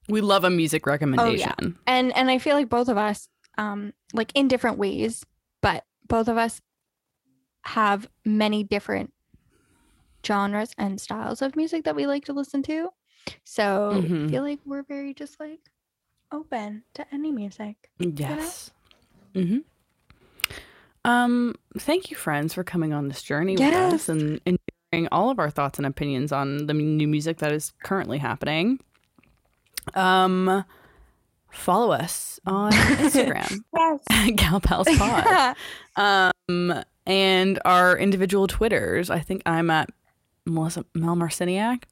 we 0.09 0.21
love 0.21 0.45
a 0.45 0.51
music 0.51 0.87
recommendation. 0.87 1.79
And 1.87 2.17
and 2.17 2.31
I 2.31 2.39
feel 2.39 2.57
like 2.57 2.69
both 2.69 2.89
of 2.89 2.97
us 2.97 3.29
um 3.59 3.93
like 4.13 4.33
in 4.35 4.49
different 4.49 4.79
ways, 4.79 5.25
but 5.61 5.85
both 6.09 6.29
of 6.29 6.37
us 6.37 6.61
have 7.65 8.09
many 8.25 8.65
different 8.65 9.13
genres 10.27 10.73
and 10.79 11.01
styles 11.01 11.43
of 11.43 11.57
music 11.57 11.85
that 11.85 11.97
we 11.97 12.07
like 12.07 12.25
to 12.27 12.33
listen 12.33 12.63
to. 12.65 12.91
So 13.45 13.91
I 13.93 14.01
Mhm. 14.01 14.31
feel 14.31 14.43
like 14.43 14.61
we're 14.65 14.83
very 14.83 15.15
just 15.15 15.39
like 15.41 15.61
open 16.33 16.83
to 16.95 17.07
any 17.13 17.31
music. 17.33 17.91
Yes. 17.99 18.71
Mm-hmm. 19.35 19.59
Um, 21.05 21.55
thank 21.79 22.11
you, 22.11 22.17
friends, 22.17 22.55
for 22.55 22.63
coming 22.65 22.93
on 22.93 23.09
this 23.09 23.23
journey 23.23 23.55
with 23.57 23.75
us 23.75 24.09
and, 24.09 24.41
and 24.47 24.59
sharing 24.93 25.09
all 25.11 25.31
of 25.31 25.39
our 25.39 25.51
thoughts 25.51 25.79
and 25.79 25.87
opinions 25.87 26.31
on 26.33 26.67
the 26.67 26.75
new 26.75 27.09
music 27.09 27.39
that 27.39 27.53
is 27.53 27.73
currently 27.83 28.19
happening. 28.19 28.79
Um, 29.95 30.65
follow 31.51 31.91
us 31.93 32.39
on 32.47 32.71
Instagram, 32.73 33.59
Yes. 33.77 34.35
Gal 34.37 34.61
Pals 34.61 34.87
Pod, 34.97 35.57
um, 36.49 36.85
and 37.05 37.59
our 37.65 37.99
individual 37.99 38.47
Twitters. 38.47 39.11
I 39.11 39.19
think 39.19 39.43
I'm 39.45 39.71
at 39.71 39.91
Melissa 40.47 40.85
Mel 40.95 41.15
Marciniak, 41.17 41.85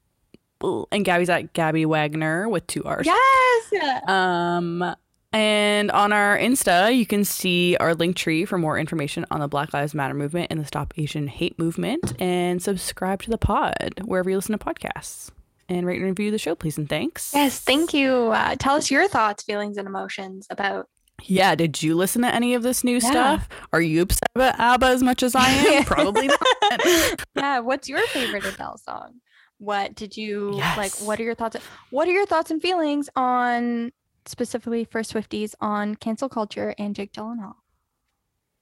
and 0.91 1.05
Gabby's 1.05 1.29
at 1.29 1.53
Gabby 1.53 1.85
Wagner 1.85 2.47
with 2.49 2.67
two 2.67 2.83
R's. 2.83 3.05
yes. 3.05 4.07
Um, 4.07 4.95
and 5.33 5.89
on 5.91 6.11
our 6.11 6.37
Insta, 6.37 6.95
you 6.95 7.05
can 7.05 7.23
see 7.23 7.77
our 7.77 7.95
link 7.95 8.15
tree 8.17 8.43
for 8.45 8.57
more 8.57 8.77
information 8.77 9.25
on 9.31 9.39
the 9.39 9.47
Black 9.47 9.73
Lives 9.73 9.95
Matter 9.95 10.13
movement 10.13 10.47
and 10.51 10.59
the 10.59 10.65
Stop 10.65 10.93
Asian 10.97 11.27
Hate 11.27 11.57
movement, 11.57 12.13
and 12.21 12.61
subscribe 12.61 13.21
to 13.23 13.29
the 13.29 13.37
pod 13.37 14.01
wherever 14.03 14.29
you 14.29 14.35
listen 14.35 14.57
to 14.57 14.63
podcasts. 14.63 15.31
and 15.69 15.85
rate 15.87 15.99
and 16.01 16.05
review 16.09 16.31
the 16.31 16.37
show, 16.37 16.53
please 16.53 16.77
and 16.77 16.89
thanks. 16.89 17.31
Yes, 17.33 17.59
thank 17.59 17.93
you. 17.93 18.11
Uh, 18.11 18.55
tell 18.59 18.75
us 18.75 18.91
your 18.91 19.07
thoughts, 19.07 19.43
feelings, 19.43 19.77
and 19.77 19.87
emotions 19.87 20.45
about. 20.49 20.89
Yeah, 21.25 21.55
did 21.55 21.81
you 21.83 21.95
listen 21.95 22.21
to 22.23 22.33
any 22.33 22.53
of 22.53 22.63
this 22.63 22.83
new 22.83 22.99
Yeah. 23.01 23.09
stuff? 23.11 23.49
Are 23.73 23.81
you 23.81 24.01
upset 24.03 24.29
about 24.35 24.59
ABBA 24.59 24.85
as 24.87 25.03
much 25.03 25.23
as 25.23 25.35
I 25.35 25.49
am? 25.49 25.83
Probably 25.85 26.27
not. 26.27 26.39
yeah, 27.35 27.59
what's 27.59 27.87
your 27.89 28.01
favorite 28.07 28.45
Adele 28.45 28.77
song? 28.77 29.21
What 29.57 29.93
did 29.95 30.17
you 30.17 30.51
like? 30.75 30.99
What 31.01 31.19
are 31.19 31.23
your 31.23 31.35
thoughts? 31.35 31.57
What 31.91 32.07
are 32.07 32.11
your 32.11 32.25
thoughts 32.25 32.49
and 32.51 32.61
feelings 32.61 33.09
on 33.15 33.91
specifically 34.25 34.85
for 34.85 35.01
Swifties 35.01 35.53
on 35.61 35.95
cancel 35.95 36.29
culture 36.29 36.73
and 36.79 36.95
Jake 36.95 37.13
Gyllenhaal? 37.13 37.53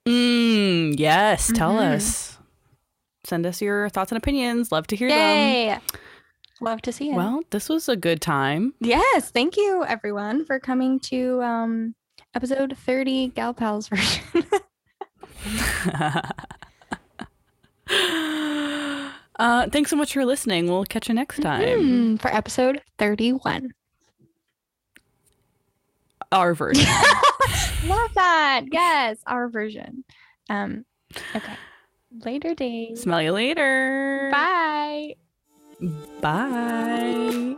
Mm, 0.07 0.95
yes, 0.97 1.51
tell 1.53 1.73
Mhm. 1.75 1.95
us. 1.95 2.37
Send 3.25 3.45
us 3.45 3.61
your 3.61 3.89
thoughts 3.89 4.11
and 4.11 4.17
opinions. 4.17 4.71
Love 4.71 4.87
to 4.87 4.95
hear 4.95 5.09
them. 5.09 5.17
Yay! 5.17 5.79
Love 6.61 6.81
to 6.81 6.91
see 6.91 7.11
it. 7.11 7.15
Well, 7.15 7.41
this 7.51 7.69
was 7.69 7.87
a 7.87 7.95
good 7.95 8.21
time. 8.21 8.73
yes, 8.81 9.31
thank 9.31 9.55
you 9.55 9.85
everyone 9.85 10.45
for 10.45 10.59
coming 10.59 10.99
to 11.01 11.41
um 11.43 11.95
episode 12.35 12.77
30 12.77 13.29
Gal 13.29 13.53
Pals 13.53 13.87
version. 13.87 14.23
uh, 19.39 19.69
thanks 19.69 19.89
so 19.89 19.95
much 19.95 20.13
for 20.13 20.25
listening. 20.25 20.67
We'll 20.67 20.85
catch 20.85 21.07
you 21.07 21.15
next 21.15 21.41
time. 21.41 21.61
Mm, 21.61 22.21
for 22.21 22.33
episode 22.33 22.81
31. 22.97 23.71
Our 26.31 26.53
version. 26.53 26.85
Love 27.87 28.13
that. 28.13 28.61
Yes, 28.71 29.17
our 29.25 29.49
version. 29.49 30.03
Um 30.49 30.85
okay. 31.35 31.53
Later 32.23 32.53
days. 32.53 33.01
Smell 33.01 33.21
you 33.21 33.31
later. 33.31 34.29
Bye. 34.31 35.15
Bye. 36.21 37.55